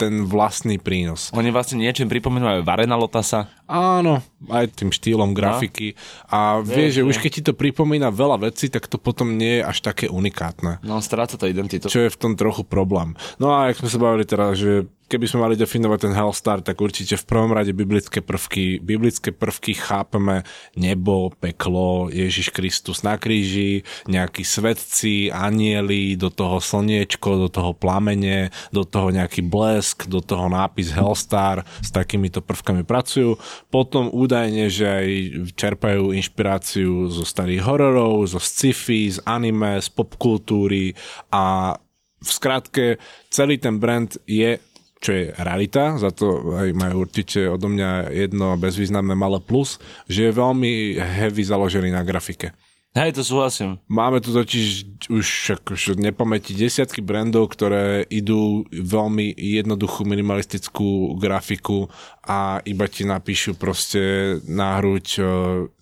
ten 0.00 0.24
vlastný 0.24 0.80
prínos. 0.80 1.28
Oni 1.36 1.52
vlastne 1.52 1.76
niečím 1.76 2.08
pripomínajú 2.08 2.64
Varena 2.64 2.96
Lotasa. 2.96 3.52
Áno, 3.70 4.18
aj 4.50 4.74
tým 4.74 4.90
štýlom 4.90 5.30
grafiky. 5.30 5.94
A 6.26 6.58
vieš, 6.58 6.98
že 6.98 7.06
už 7.06 7.22
keď 7.22 7.30
ti 7.30 7.42
to 7.46 7.54
pripomína 7.54 8.10
veľa 8.10 8.50
vecí, 8.50 8.66
tak 8.66 8.90
to 8.90 8.98
potom 8.98 9.38
nie 9.38 9.62
je 9.62 9.66
až 9.70 9.78
také 9.78 10.10
unikátne. 10.10 10.82
No, 10.82 10.98
stráca 10.98 11.38
to 11.38 11.46
identitu. 11.46 11.86
Čo 11.86 12.10
je 12.10 12.10
v 12.10 12.18
tom 12.18 12.34
trochu 12.34 12.66
problém. 12.66 13.14
No 13.38 13.54
a 13.54 13.70
jak 13.70 13.78
sme 13.78 13.88
sa 13.94 13.98
bavili 14.02 14.26
teraz, 14.26 14.58
že 14.58 14.90
keby 15.10 15.26
sme 15.26 15.42
mali 15.42 15.58
definovať 15.58 15.98
ten 16.06 16.14
Hellstar, 16.14 16.62
tak 16.62 16.78
určite 16.78 17.18
v 17.18 17.26
prvom 17.26 17.50
rade 17.50 17.74
biblické 17.74 18.22
prvky. 18.22 18.78
Biblické 18.78 19.34
prvky 19.34 19.74
chápeme 19.74 20.46
nebo, 20.78 21.34
peklo, 21.34 22.06
Ježiš 22.14 22.54
Kristus 22.54 23.02
na 23.02 23.18
kríži, 23.18 23.82
nejakí 24.06 24.46
svetci, 24.46 25.34
anieli, 25.34 26.14
do 26.14 26.30
toho 26.30 26.62
slniečko, 26.62 27.42
do 27.42 27.48
toho 27.50 27.74
plamene, 27.74 28.54
do 28.70 28.86
toho 28.86 29.10
nejaký 29.10 29.42
blesk, 29.42 30.06
do 30.06 30.22
toho 30.22 30.46
nápis 30.46 30.94
Hellstar, 30.94 31.66
s 31.82 31.90
takýmito 31.90 32.38
prvkami 32.38 32.86
pracujú. 32.86 33.34
Potom 33.68 34.08
údajne, 34.08 34.72
že 34.72 34.86
aj 34.88 35.08
čerpajú 35.52 36.16
inšpiráciu 36.16 37.12
zo 37.12 37.24
starých 37.28 37.62
hororov, 37.66 38.24
zo 38.30 38.40
sci-fi, 38.40 39.12
z 39.12 39.20
anime, 39.28 39.76
z 39.78 39.88
popkultúry 39.92 40.96
a 41.28 41.76
v 42.20 42.30
skratke 42.30 42.96
celý 43.28 43.60
ten 43.60 43.76
brand 43.76 44.16
je 44.24 44.56
čo 45.00 45.16
je 45.16 45.32
realita, 45.32 45.96
za 45.96 46.12
to 46.12 46.52
aj 46.60 46.76
majú 46.76 47.08
určite 47.08 47.48
odo 47.48 47.72
mňa 47.72 48.12
jedno 48.12 48.52
bezvýznamné 48.60 49.16
malé 49.16 49.40
plus, 49.40 49.80
že 50.04 50.28
je 50.28 50.36
veľmi 50.36 51.00
heavy 51.00 51.40
založený 51.40 51.88
na 51.88 52.04
grafike. 52.04 52.52
Hej, 52.90 53.14
to 53.14 53.22
súhlasím. 53.22 53.78
Máme 53.86 54.18
tu 54.18 54.34
totiž 54.34 54.98
už 55.14 55.26
akože 55.62 55.94
nepamäti 55.94 56.58
desiatky 56.58 56.98
brandov, 56.98 57.54
ktoré 57.54 58.02
idú 58.10 58.66
veľmi 58.74 59.30
jednoduchú 59.30 60.02
minimalistickú 60.02 61.14
grafiku 61.14 61.86
a 62.26 62.58
iba 62.66 62.90
ti 62.90 63.06
napíšu 63.06 63.54
proste 63.54 64.34
na 64.42 64.82
hruď 64.82 65.06
e, 65.06 65.22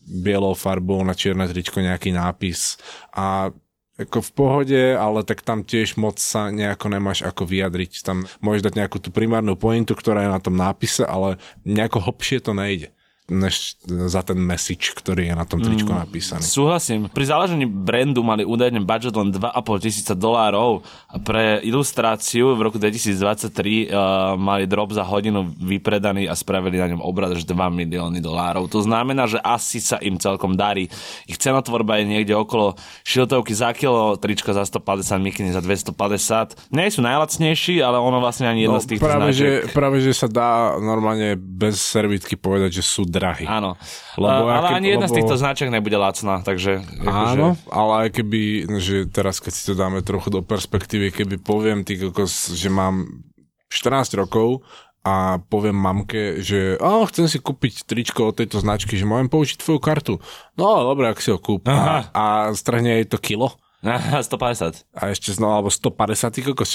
bielou 0.04 0.52
farbou 0.52 1.00
na 1.00 1.16
čierne 1.16 1.48
tričko 1.48 1.80
nejaký 1.80 2.12
nápis 2.12 2.76
a 3.16 3.56
ako 3.96 4.18
v 4.28 4.30
pohode, 4.36 4.82
ale 4.92 5.24
tak 5.24 5.40
tam 5.40 5.64
tiež 5.64 5.96
moc 5.96 6.20
sa 6.20 6.52
nejako 6.52 6.92
nemáš 6.92 7.24
ako 7.24 7.48
vyjadriť. 7.48 8.04
Tam 8.04 8.28
môžeš 8.44 8.68
dať 8.68 8.74
nejakú 8.84 9.00
tú 9.00 9.08
primárnu 9.08 9.56
pointu, 9.56 9.96
ktorá 9.96 10.28
je 10.28 10.34
na 10.36 10.44
tom 10.44 10.60
nápise, 10.60 11.08
ale 11.08 11.40
nejako 11.64 12.04
hlbšie 12.04 12.44
to 12.44 12.52
nejde 12.52 12.92
než 13.28 13.76
za 13.84 14.24
ten 14.24 14.40
message, 14.40 14.96
ktorý 14.96 15.28
je 15.28 15.34
na 15.36 15.44
tom 15.44 15.60
tričku 15.60 15.92
mm, 15.92 16.00
napísaný. 16.00 16.40
Súhlasím. 16.40 17.12
Pri 17.12 17.28
založení 17.28 17.68
brandu 17.68 18.24
mali 18.24 18.40
údajne 18.40 18.80
budget 18.80 19.12
len 19.12 19.28
2,5 19.28 19.84
tisíca 19.84 20.16
dolárov 20.16 20.80
pre 21.28 21.60
ilustráciu 21.60 22.56
v 22.56 22.60
roku 22.64 22.80
2023 22.80 23.12
uh, 23.12 24.32
mali 24.40 24.64
drop 24.64 24.96
za 24.96 25.04
hodinu 25.04 25.44
vypredaný 25.60 26.24
a 26.24 26.32
spravili 26.32 26.80
na 26.80 26.88
ňom 26.88 27.04
obrad 27.04 27.36
až 27.36 27.44
2 27.44 27.52
milióny 27.52 28.24
dolárov. 28.24 28.64
To 28.72 28.80
znamená, 28.80 29.28
že 29.28 29.36
asi 29.44 29.84
sa 29.84 30.00
im 30.00 30.16
celkom 30.16 30.56
darí. 30.56 30.88
Ich 31.28 31.36
cenotvorba 31.36 32.00
je 32.00 32.08
niekde 32.08 32.32
okolo 32.32 32.80
šiltovky 33.04 33.52
za 33.52 33.76
kilo, 33.76 34.16
trička 34.16 34.56
za 34.56 34.64
150, 34.64 35.20
mikiny 35.20 35.52
za 35.52 35.60
250. 35.60 36.72
Nie 36.72 36.88
sú 36.88 37.04
najlacnejší, 37.04 37.84
ale 37.84 38.00
ono 38.00 38.24
vlastne 38.24 38.48
ani 38.48 38.64
jedno 38.64 38.80
no, 38.80 38.84
z 38.84 38.88
tých 38.88 39.00
práve, 39.04 39.36
značiek. 39.36 39.68
že, 39.68 39.76
práve, 39.76 40.00
že 40.00 40.16
sa 40.16 40.32
dá 40.32 40.80
normálne 40.80 41.36
bez 41.36 41.76
servitky 41.76 42.40
povedať, 42.40 42.80
že 42.80 42.84
sú 42.88 43.04
drahý. 43.18 43.44
Áno. 43.44 43.74
Lebo 44.14 44.46
ale 44.48 44.70
aké- 44.70 44.76
ani 44.78 44.88
jedna 44.94 45.06
z 45.06 45.12
lebo- 45.12 45.18
týchto 45.18 45.34
značiek 45.36 45.68
nebude 45.68 45.98
lacná, 45.98 46.40
takže... 46.46 46.80
Áno, 47.02 47.58
ale 47.68 47.92
aj 48.06 48.08
keby, 48.22 48.40
že 48.78 48.96
teraz 49.10 49.42
keď 49.42 49.52
si 49.52 49.62
to 49.66 49.74
dáme 49.74 50.00
trochu 50.06 50.30
do 50.30 50.40
perspektívy, 50.40 51.10
keby 51.10 51.42
poviem 51.42 51.82
ty 51.82 51.98
kokos, 51.98 52.54
že 52.54 52.70
mám 52.70 53.10
14 53.68 54.14
rokov 54.16 54.62
a 55.02 55.38
poviem 55.48 55.76
mamke, 55.76 56.42
že 56.42 56.76
oh, 56.82 57.06
chcem 57.08 57.30
si 57.30 57.38
kúpiť 57.40 57.86
tričko 57.86 58.30
od 58.30 58.38
tejto 58.38 58.60
značky, 58.60 58.98
že 58.98 59.08
môžem 59.08 59.30
použiť 59.30 59.56
tvoju 59.60 59.80
kartu. 59.80 60.14
No, 60.58 60.84
dobre, 60.84 61.08
ak 61.08 61.22
si 61.22 61.32
ho 61.32 61.38
kúp. 61.40 61.64
A, 61.70 62.10
a 62.12 62.24
strhne 62.52 63.00
jej 63.00 63.06
to 63.08 63.16
kilo. 63.16 63.56
Aha, 63.78 64.26
150. 64.26 64.90
A 64.90 65.14
ešte 65.14 65.30
znova, 65.30 65.62
alebo 65.62 65.70
150 65.70 66.34
ty 66.34 66.40
kokos, 66.42 66.70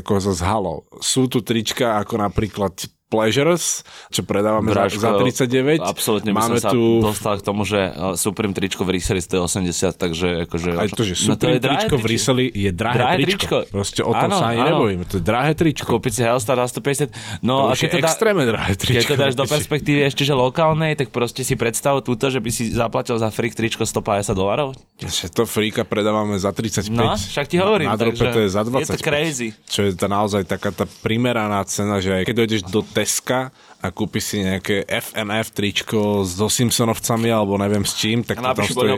ako 0.00 0.12
zo 0.16 0.32
zhalo. 0.32 0.88
Sú 1.04 1.28
tu 1.28 1.44
trička 1.44 2.00
ako 2.00 2.24
napríklad 2.24 2.72
Pleasures, 3.08 3.82
čo 4.12 4.20
predávame 4.20 4.68
Bráško, 4.68 5.00
za, 5.00 5.16
za 5.16 5.24
39. 5.48 5.80
Absolútne 5.80 6.30
by 6.30 6.36
Máme 6.36 6.60
som 6.60 6.60
sa 6.60 6.70
tu 6.70 7.00
dostal 7.00 7.34
k 7.36 7.42
tomu, 7.42 7.64
že 7.64 7.80
uh, 7.88 8.12
Supreme 8.14 8.52
tričko 8.52 8.84
v 8.84 9.00
Resery 9.00 9.18
stojí 9.18 9.40
80, 9.40 9.96
takže 9.96 10.28
akože... 10.44 10.70
aj 10.76 10.88
to, 10.92 11.02
že 11.02 11.12
No 11.24 11.34
to 11.34 11.48
je 11.48 11.56
tričko 11.58 11.94
v. 11.96 12.04
Riseli 12.04 12.44
je 12.48 12.68
drahé, 12.68 12.96
Drahé 12.96 13.16
tričko. 13.18 13.64
tričko. 13.64 13.72
Proste 13.72 14.00
o 14.02 14.12
tom 14.12 14.28
Áno, 14.28 14.36
sa 14.36 14.46
ani 14.48 14.60
áno. 14.60 14.68
nebojíme. 14.76 15.04
To 15.08 15.14
je 15.16 15.24
drahé 15.24 15.52
tričko. 15.52 15.88
Kúpiť 15.88 16.12
si 16.14 16.20
Hellstar 16.20 16.60
za 16.60 16.68
150. 16.76 17.40
No 17.40 17.68
To 17.68 17.72
a 17.72 17.74
keď 17.74 17.80
je 17.80 17.88
to, 17.88 17.98
dá, 17.98 18.08
extrémne 18.08 18.44
drahé 18.44 18.70
keď 18.70 18.80
tričko. 18.84 19.10
to 19.10 19.16
dáš 19.16 19.34
do 19.34 19.46
perspektívy 19.46 20.00
ešte, 20.04 20.22
že 20.22 20.32
lokálnej, 20.32 20.92
tak 20.92 21.08
proste 21.08 21.40
si 21.42 21.56
predstav 21.56 22.04
túto, 22.04 22.28
že 22.28 22.38
by 22.38 22.50
si 22.52 22.68
zaplatil 22.70 23.16
za 23.16 23.32
freak 23.32 23.56
tričko 23.56 23.88
150 23.88 24.36
dolarov. 24.36 24.76
Že 25.00 25.32
to 25.32 25.42
fríka 25.48 25.80
predávame 25.82 26.36
za 26.36 26.52
35. 26.52 26.92
No, 26.92 27.16
však 27.16 27.46
ti 27.46 27.56
hovorím, 27.56 27.88
Na 27.88 27.96
drope 27.96 28.14
takže 28.14 28.24
to 28.28 28.40
je 28.44 28.48
za 28.50 28.60
je 28.60 28.84
to 28.84 29.00
25. 29.00 29.00
crazy. 29.00 29.48
Čo 29.64 29.80
je 29.84 29.92
to 29.94 30.06
naozaj 30.06 30.44
taká 30.44 30.68
tá 30.68 30.84
primeraná 31.00 31.64
cena, 31.64 31.98
že 31.98 32.12
aj 32.12 32.22
keď 32.26 32.34
dojdeš 32.36 32.60
do 32.66 32.82
Teska 32.98 33.54
a 33.78 33.94
kúpiš 33.94 34.34
si 34.34 34.36
nejaké 34.42 34.82
FNF 34.90 35.54
tričko 35.54 36.26
so 36.26 36.50
Simpsonovcami 36.50 37.30
alebo 37.30 37.54
neviem 37.54 37.86
s 37.86 37.94
čím, 37.94 38.26
tak 38.26 38.42
to 38.42 38.50
tam 38.50 38.66
stojí, 38.66 38.90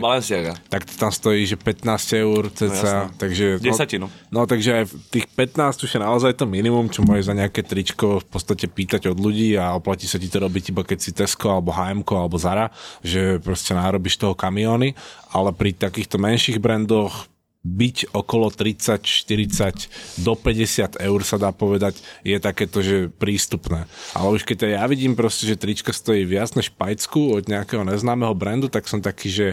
tak 0.73 0.81
to 0.89 0.93
tam 0.97 1.13
stojí, 1.13 1.45
že 1.45 1.53
15 1.53 1.85
eur 2.25 2.49
cca. 2.49 3.13
takže, 3.13 3.61
Desatinu. 3.61 4.09
No, 4.33 4.41
no, 4.41 4.49
takže 4.49 4.81
aj 4.81 4.85
tých 5.13 5.29
15 5.37 5.85
už 5.85 5.91
je 5.93 6.01
naozaj 6.01 6.33
to 6.33 6.49
minimum, 6.49 6.89
čo 6.89 7.05
môžeš 7.05 7.29
za 7.29 7.35
nejaké 7.37 7.61
tričko 7.61 8.25
v 8.25 8.27
podstate 8.27 8.65
pýtať 8.65 9.13
od 9.13 9.21
ľudí 9.21 9.53
a 9.53 9.77
oplatí 9.77 10.09
sa 10.09 10.17
ti 10.17 10.25
to 10.25 10.41
robiť 10.41 10.73
iba 10.73 10.81
keď 10.81 10.97
si 10.97 11.13
Tesco 11.13 11.53
alebo 11.53 11.69
H&M 11.69 12.01
alebo 12.01 12.41
Zara, 12.41 12.73
že 13.05 13.37
proste 13.37 13.77
nárobíš 13.77 14.17
toho 14.17 14.33
kamióny, 14.33 14.97
ale 15.29 15.53
pri 15.53 15.77
takýchto 15.77 16.17
menších 16.17 16.57
brandoch 16.57 17.30
byť 17.61 18.17
okolo 18.17 18.49
30, 18.49 19.05
40 19.05 20.25
do 20.25 20.33
50 20.33 20.97
eur 20.97 21.19
sa 21.21 21.37
dá 21.37 21.53
povedať, 21.53 22.01
je 22.25 22.33
takéto, 22.41 22.81
že 22.81 23.13
prístupné. 23.13 23.85
Ale 24.17 24.33
už 24.33 24.49
keď 24.49 24.81
ja 24.81 24.85
vidím 24.89 25.13
proste, 25.13 25.45
že 25.45 25.61
trička 25.61 25.93
stojí 25.93 26.25
viac 26.25 26.57
než 26.57 26.73
pajcku 26.73 27.37
od 27.37 27.45
nejakého 27.45 27.85
neznámeho 27.85 28.33
brandu, 28.33 28.65
tak 28.65 28.89
som 28.89 28.97
taký, 28.97 29.29
že 29.29 29.47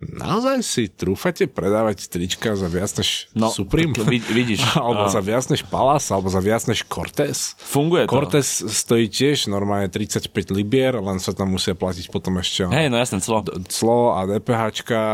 naozaj 0.00 0.60
si 0.60 0.86
trúfate 0.86 1.44
predávať 1.44 2.08
trička 2.08 2.52
za 2.52 2.66
viac 2.66 2.92
než 2.94 3.30
No, 3.32 3.48
Supreme? 3.48 3.94
vid- 4.02 4.26
vidíš. 4.26 4.60
alebo 4.76 5.06
Á. 5.06 5.10
za 5.10 5.18
viac 5.18 5.46
než 5.46 5.64
Palace, 5.64 6.08
alebo 6.08 6.28
za 6.28 6.38
viac 6.38 6.62
než 6.64 6.84
Cortez? 6.84 7.56
Funguje 7.56 8.04
to. 8.04 8.10
Cortez 8.10 8.44
stojí 8.60 9.06
tiež 9.06 9.46
normálne 9.46 9.88
35 9.88 10.28
libier, 10.50 10.94
len 10.94 11.16
sa 11.16 11.30
tam 11.30 11.50
musia 11.50 11.72
platiť 11.72 12.08
potom 12.08 12.36
ešte 12.36 12.66
Hej, 12.66 12.88
no 12.88 12.96
jasné, 12.96 13.18
celo. 13.18 13.40
clo 13.66 14.12
a 14.12 14.26
DPH 14.26 14.62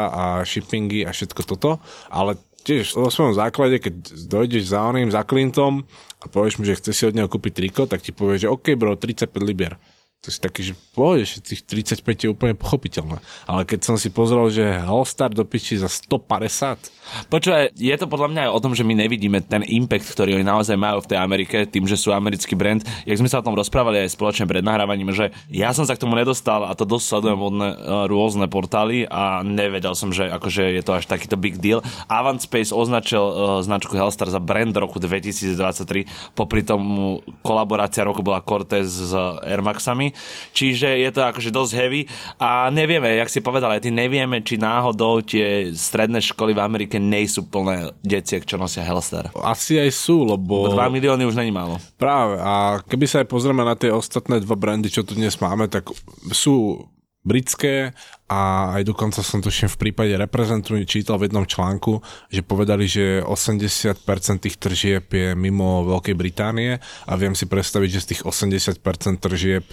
a 0.08 0.24
shippingy 0.42 1.02
a 1.02 1.10
všetko 1.10 1.42
toto, 1.44 1.78
ale 2.06 2.34
tiež 2.60 2.92
vo 2.92 3.08
svojom 3.08 3.32
základe, 3.32 3.78
keď 3.78 3.94
dojdeš 4.26 4.64
za 4.68 4.82
oným, 4.82 5.08
za 5.08 5.22
Clintom 5.22 5.86
a 6.18 6.26
povieš 6.26 6.56
mu, 6.56 6.64
že 6.64 6.76
chce 6.76 6.90
si 6.92 7.02
od 7.04 7.14
neho 7.14 7.24
kúpiť 7.24 7.52
triko, 7.54 7.82
tak 7.84 8.00
ti 8.00 8.10
povie, 8.10 8.36
že 8.36 8.48
OK 8.48 8.74
bro, 8.74 8.94
35 8.94 9.32
libier. 9.40 9.80
To 10.20 10.28
si 10.28 10.36
taký, 10.36 10.60
že 10.60 10.74
pôjdeš, 10.92 11.40
tých 11.40 11.64
35 11.64 12.04
je 12.04 12.28
úplne 12.28 12.52
pochopiteľné. 12.52 13.24
Ale 13.48 13.64
keď 13.64 13.88
som 13.88 13.96
si 13.96 14.12
pozrel, 14.12 14.52
že 14.52 14.68
All-Star 14.84 15.32
do 15.32 15.48
piči 15.48 15.80
za 15.80 15.88
150, 15.88 17.00
Počúvaj, 17.26 17.74
je 17.74 17.94
to 17.98 18.06
podľa 18.06 18.28
mňa 18.30 18.40
aj 18.46 18.50
o 18.54 18.62
tom, 18.62 18.72
že 18.74 18.86
my 18.86 18.94
nevidíme 18.94 19.42
ten 19.42 19.66
impact, 19.66 20.06
ktorý 20.06 20.38
oni 20.38 20.46
naozaj 20.46 20.78
majú 20.78 21.02
v 21.02 21.10
tej 21.10 21.18
Amerike, 21.18 21.66
tým, 21.66 21.84
že 21.86 21.98
sú 21.98 22.14
americký 22.14 22.54
brand. 22.54 22.82
Jak 23.02 23.18
sme 23.18 23.26
sa 23.26 23.42
o 23.42 23.46
tom 23.46 23.58
rozprávali 23.58 24.02
aj 24.06 24.14
spoločne 24.14 24.46
pred 24.46 24.62
nahrávaním, 24.62 25.10
že 25.10 25.34
ja 25.50 25.74
som 25.74 25.82
sa 25.82 25.98
k 25.98 26.02
tomu 26.06 26.14
nedostal 26.14 26.62
a 26.66 26.72
to 26.78 26.86
dosť 26.86 27.04
sledujem 27.06 27.40
od 27.42 27.54
ne, 27.54 27.70
rôzne 28.06 28.46
portály 28.46 29.10
a 29.10 29.42
nevedel 29.42 29.98
som, 29.98 30.14
že 30.14 30.30
akože 30.30 30.70
je 30.78 30.82
to 30.86 30.92
až 31.02 31.04
takýto 31.10 31.34
big 31.34 31.58
deal. 31.58 31.82
Avant 32.06 32.38
Space 32.38 32.70
označil 32.70 33.22
uh, 33.22 33.58
značku 33.58 33.98
Hellstar 33.98 34.30
za 34.30 34.38
brand 34.38 34.72
roku 34.78 35.02
2023, 35.02 36.38
popri 36.38 36.62
tom 36.62 37.18
kolaborácia 37.42 38.06
roku 38.06 38.22
bola 38.22 38.38
Cortez 38.38 38.86
s 38.86 39.12
Air 39.42 39.66
Maxami, 39.66 40.09
čiže 40.52 40.88
je 41.00 41.10
to 41.10 41.20
akože 41.24 41.50
dosť 41.50 41.72
heavy 41.76 42.02
a 42.38 42.68
nevieme, 42.68 43.16
jak 43.16 43.30
si 43.32 43.40
povedal, 43.42 43.74
aj 43.74 43.86
ty 43.86 43.90
nevieme, 43.90 44.42
či 44.44 44.60
náhodou 44.60 45.22
tie 45.24 45.70
stredné 45.72 46.22
školy 46.22 46.54
v 46.56 46.60
Amerike 46.60 46.96
nejsú 47.00 47.46
plné 47.46 47.94
detiek, 48.02 48.44
čo 48.44 48.60
nosia 48.60 48.84
Hellstar. 48.86 49.32
asi 49.40 49.78
aj 49.80 49.90
sú, 49.92 50.24
lebo... 50.26 50.70
2 50.70 50.96
milióny 50.96 51.26
už 51.26 51.36
není 51.36 51.50
málo. 51.50 51.76
Práve, 51.98 52.38
a 52.40 52.80
keby 52.84 53.04
sa 53.06 53.22
aj 53.22 53.28
pozrieme 53.28 53.62
na 53.66 53.74
tie 53.74 53.90
ostatné 53.90 54.40
dva 54.40 54.56
brandy, 54.56 54.88
čo 54.92 55.02
tu 55.02 55.18
dnes 55.18 55.34
máme, 55.38 55.66
tak 55.66 55.90
sú 56.30 56.86
britské 57.20 57.92
a 58.32 58.72
aj 58.80 58.88
dokonca 58.88 59.20
som 59.20 59.44
tuším 59.44 59.68
v 59.68 59.80
prípade 59.88 60.14
reprezentu 60.16 60.72
čítal 60.88 61.20
v 61.20 61.28
jednom 61.28 61.44
článku, 61.44 62.00
že 62.32 62.40
povedali, 62.40 62.88
že 62.88 63.20
80% 63.20 64.00
tých 64.40 64.56
tržieb 64.56 65.04
je 65.12 65.36
mimo 65.36 65.84
Veľkej 65.84 66.16
Británie 66.16 66.80
a 66.80 67.12
viem 67.20 67.36
si 67.36 67.44
predstaviť, 67.44 67.90
že 67.92 68.00
z 68.00 68.08
tých 68.16 68.22
80% 68.24 68.80
tržieb 69.20 69.64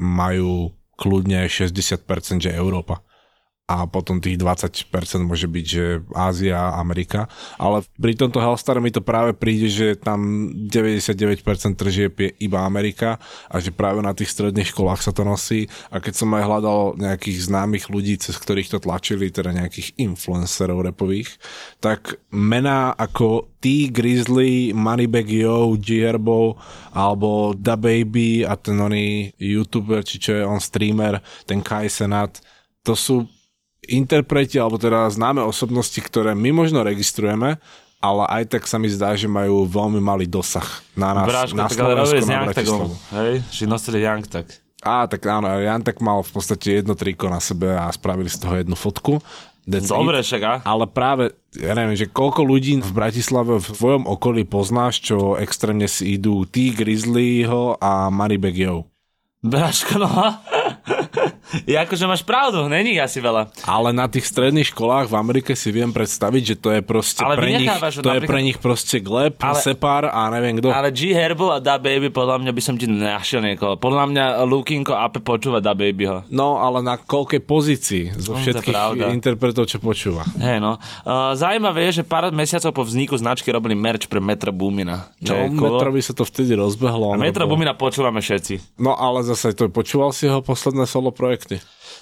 majú 0.00 0.72
kľudne 0.96 1.44
aj 1.44 1.68
60%, 1.68 2.40
že 2.40 2.56
Európa 2.56 3.04
a 3.70 3.86
potom 3.86 4.18
tých 4.18 4.34
20% 4.34 4.90
môže 5.22 5.46
byť, 5.46 5.64
že 5.64 6.02
Ázia, 6.10 6.74
Amerika. 6.74 7.30
Ale 7.54 7.86
pri 7.94 8.18
tomto 8.18 8.42
Hellstar 8.42 8.82
mi 8.82 8.90
to 8.90 8.98
práve 8.98 9.30
príde, 9.30 9.70
že 9.70 9.94
tam 9.94 10.50
99% 10.66 11.78
tržieb 11.78 12.18
je 12.18 12.34
iba 12.42 12.66
Amerika 12.66 13.22
a 13.46 13.62
že 13.62 13.70
práve 13.70 14.02
na 14.02 14.10
tých 14.10 14.34
stredných 14.34 14.74
školách 14.74 15.06
sa 15.06 15.14
to 15.14 15.22
nosí. 15.22 15.70
A 15.94 16.02
keď 16.02 16.18
som 16.18 16.34
aj 16.34 16.42
hľadal 16.50 16.80
nejakých 16.98 17.46
známych 17.46 17.86
ľudí, 17.86 18.18
cez 18.18 18.34
ktorých 18.42 18.74
to 18.74 18.82
tlačili, 18.82 19.30
teda 19.30 19.54
nejakých 19.54 19.94
influencerov 20.02 20.90
repových, 20.90 21.38
tak 21.78 22.18
mená 22.34 22.90
ako 22.98 23.54
T, 23.62 23.86
Grizzly, 23.94 24.74
Moneybag 24.74 25.30
Yo, 25.30 25.78
G-Herbo 25.78 26.58
alebo 26.90 27.54
Da 27.54 27.78
Baby 27.78 28.42
a 28.42 28.58
ten 28.58 28.82
oný 28.82 29.30
youtuber, 29.38 30.02
či 30.02 30.18
čo 30.18 30.34
je 30.34 30.42
on 30.42 30.58
streamer, 30.58 31.22
ten 31.46 31.62
Kai 31.62 31.86
Senat, 31.86 32.42
to 32.82 32.98
sú 32.98 33.30
interpreti, 33.88 34.60
alebo 34.60 34.76
teda 34.76 35.08
známe 35.08 35.40
osobnosti, 35.44 35.96
ktoré 36.00 36.36
my 36.36 36.52
možno 36.52 36.84
registrujeme, 36.84 37.56
ale 38.00 38.22
aj 38.40 38.56
tak 38.56 38.64
sa 38.64 38.80
mi 38.80 38.88
zdá, 38.88 39.12
že 39.12 39.28
majú 39.28 39.68
veľmi 39.68 40.00
malý 40.00 40.24
dosah 40.24 40.64
na 40.96 41.12
nás, 41.12 41.28
Bráško, 41.28 41.56
na 41.56 41.68
tak 41.68 41.76
Slovensku, 41.76 42.16
s 42.16 42.28
na. 42.28 42.40
Bratislavu. 42.48 42.96
Hej, 43.12 43.32
že 43.52 43.64
nosili 43.68 43.98
Young 44.00 44.24
Tag. 44.24 44.48
Á, 44.80 45.04
tak 45.04 45.20
áno, 45.28 45.44
Jan 45.60 45.84
tak 45.84 46.00
mal 46.00 46.24
v 46.24 46.32
podstate 46.32 46.80
jedno 46.80 46.96
triko 46.96 47.28
na 47.28 47.36
sebe 47.36 47.68
a 47.68 47.92
spravili 47.92 48.32
z 48.32 48.40
toho 48.40 48.56
jednu 48.56 48.72
fotku. 48.72 49.20
That's 49.68 49.92
Dobre, 49.92 50.24
však 50.24 50.42
a? 50.42 50.54
Ale 50.64 50.88
práve, 50.88 51.36
ja 51.52 51.76
neviem, 51.76 51.92
že 51.92 52.08
koľko 52.08 52.40
ľudí 52.48 52.80
v 52.80 52.92
Bratislave 52.96 53.60
v 53.60 53.68
tvojom 53.76 54.08
okolí 54.08 54.48
poznáš, 54.48 55.04
čo 55.04 55.36
extrémne 55.36 55.84
si 55.84 56.16
idú 56.16 56.48
T, 56.48 56.72
Grizzlyho 56.72 57.76
a 57.76 58.08
Yo. 58.56 58.88
Bráško, 59.44 60.00
no. 60.00 60.08
Ja 61.66 61.82
akože 61.82 62.04
máš 62.04 62.22
pravdu, 62.22 62.64
není 62.66 62.96
asi 62.96 63.18
veľa. 63.18 63.50
Ale 63.62 63.90
na 63.90 64.06
tých 64.06 64.24
stredných 64.24 64.68
školách 64.68 65.06
v 65.06 65.16
Amerike 65.16 65.52
si 65.52 65.68
viem 65.68 65.88
predstaviť, 65.88 66.42
že 66.44 66.56
to 66.56 66.68
je 66.70 66.80
proste 66.80 67.20
Ale 67.20 67.34
pre 67.34 67.50
nich, 67.52 67.66
to 67.66 67.76
je 68.00 68.06
napríklad- 68.14 68.26
pre 68.26 68.40
nich 68.40 68.58
proste 68.58 68.96
Gleb, 68.98 69.34
Ale- 69.36 69.60
Separ 69.60 70.06
a 70.06 70.30
neviem 70.30 70.56
kto. 70.56 70.68
Ale 70.68 70.90
G 70.90 71.10
Herbo 71.10 71.50
a 71.50 71.58
Da 71.58 71.76
Baby, 71.76 72.08
podľa 72.08 72.38
mňa 72.38 72.50
by 72.50 72.62
som 72.62 72.74
ti 72.74 72.86
našiel 72.86 73.40
niekoho. 73.40 73.76
Podľa 73.76 74.04
mňa 74.06 74.24
Lukinko 74.42 74.92
Ape 74.92 75.18
počúva 75.18 75.58
Da 75.58 75.72
Babyho. 75.72 76.26
No, 76.28 76.56
ale 76.56 76.80
na 76.80 76.96
koľkej 76.96 77.40
pozícii 77.40 78.04
zo 78.14 78.32
No, 78.32 78.38
je 78.38 78.44
všetkých 78.46 78.72
pravda. 78.72 79.04
interpretov, 79.10 79.66
čo 79.66 79.76
počúva. 79.76 80.24
Hej 80.36 80.58
no. 80.58 80.76
Uh, 81.02 81.34
zaujímavé 81.34 81.86
je, 81.86 82.00
že 82.00 82.04
pár 82.04 82.30
mesiacov 82.30 82.70
po 82.72 82.82
vzniku 82.82 83.14
značky 83.14 83.48
robili 83.48 83.74
merch 83.74 84.06
pre 84.06 84.18
Metro 84.18 84.50
Boomina. 84.50 85.10
Čo 85.18 85.32
No, 85.32 85.36
je 85.36 85.46
cool. 85.52 85.66
Metrovi 85.72 86.00
sa 86.00 86.12
to 86.12 86.22
vtedy 86.22 86.52
rozbehlo. 86.52 87.12
A 87.12 87.16
Metro 87.16 87.42
lebo- 87.42 87.52
Boomina 87.52 87.72
počúvame 87.72 88.18
všetci. 88.18 88.78
No 88.78 88.92
ale 88.92 89.20
zase 89.22 89.52
to 89.52 89.68
počúval 89.68 90.10
si 90.10 90.24
jeho 90.24 90.40
posledné 90.40 90.86
solo 90.86 91.09
projekty. 91.12 91.60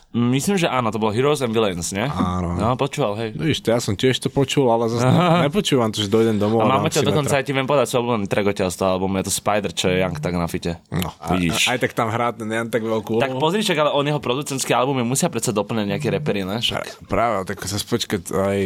Mm, 0.08 0.32
Myslím, 0.32 0.56
že 0.56 0.68
áno, 0.68 0.88
to 0.88 0.96
bol 0.96 1.12
Heroes 1.12 1.44
and 1.44 1.52
Villains, 1.52 1.92
nie? 1.92 2.04
Áno. 2.08 2.56
No, 2.56 2.72
počúval, 2.80 3.12
hej. 3.20 3.36
No 3.36 3.44
víš, 3.44 3.60
ja 3.60 3.76
som 3.76 3.92
tiež 3.92 4.16
to 4.24 4.32
počul, 4.32 4.64
ale 4.72 4.88
zase 4.88 5.04
nepočúvam 5.44 5.92
to, 5.92 6.00
že 6.00 6.08
dojdem 6.08 6.40
domov 6.40 6.64
A 6.64 6.80
máme 6.80 6.88
ťa 6.88 7.04
dokonca 7.04 7.36
aj 7.36 7.44
ti 7.44 7.52
viem 7.52 7.68
povedať 7.68 7.92
svoj 7.92 8.00
obľúbený 8.08 8.24
track 8.24 8.56
z 8.56 8.76
toho 8.76 8.96
albumu, 8.96 9.20
je 9.20 9.28
to 9.28 9.34
Spider, 9.36 9.68
čo 9.68 9.92
je 9.92 10.00
Young 10.00 10.16
tak 10.16 10.32
na 10.32 10.48
fite. 10.48 10.80
No, 10.88 11.12
a, 11.20 11.36
Vidíš. 11.36 11.68
Aj 11.68 11.76
tak 11.76 11.92
tam 11.92 12.08
hrá 12.08 12.32
ten 12.32 12.48
Jan 12.48 12.72
tak 12.72 12.88
veľkú 12.88 13.20
Tak 13.20 13.36
pozri, 13.36 13.60
však 13.60 13.76
ale 13.76 13.90
on 13.92 14.04
jeho 14.08 14.16
producentské 14.16 14.72
albumy 14.72 15.04
musia 15.04 15.28
predsa 15.28 15.52
doplňať 15.52 15.86
nejaké 15.92 16.08
repery, 16.08 16.40
ne? 16.48 16.56
Však. 16.64 17.04
Práve, 17.04 17.44
tak 17.44 17.60
sa 17.68 17.76
spočkať 17.76 18.32
aj 18.32 18.58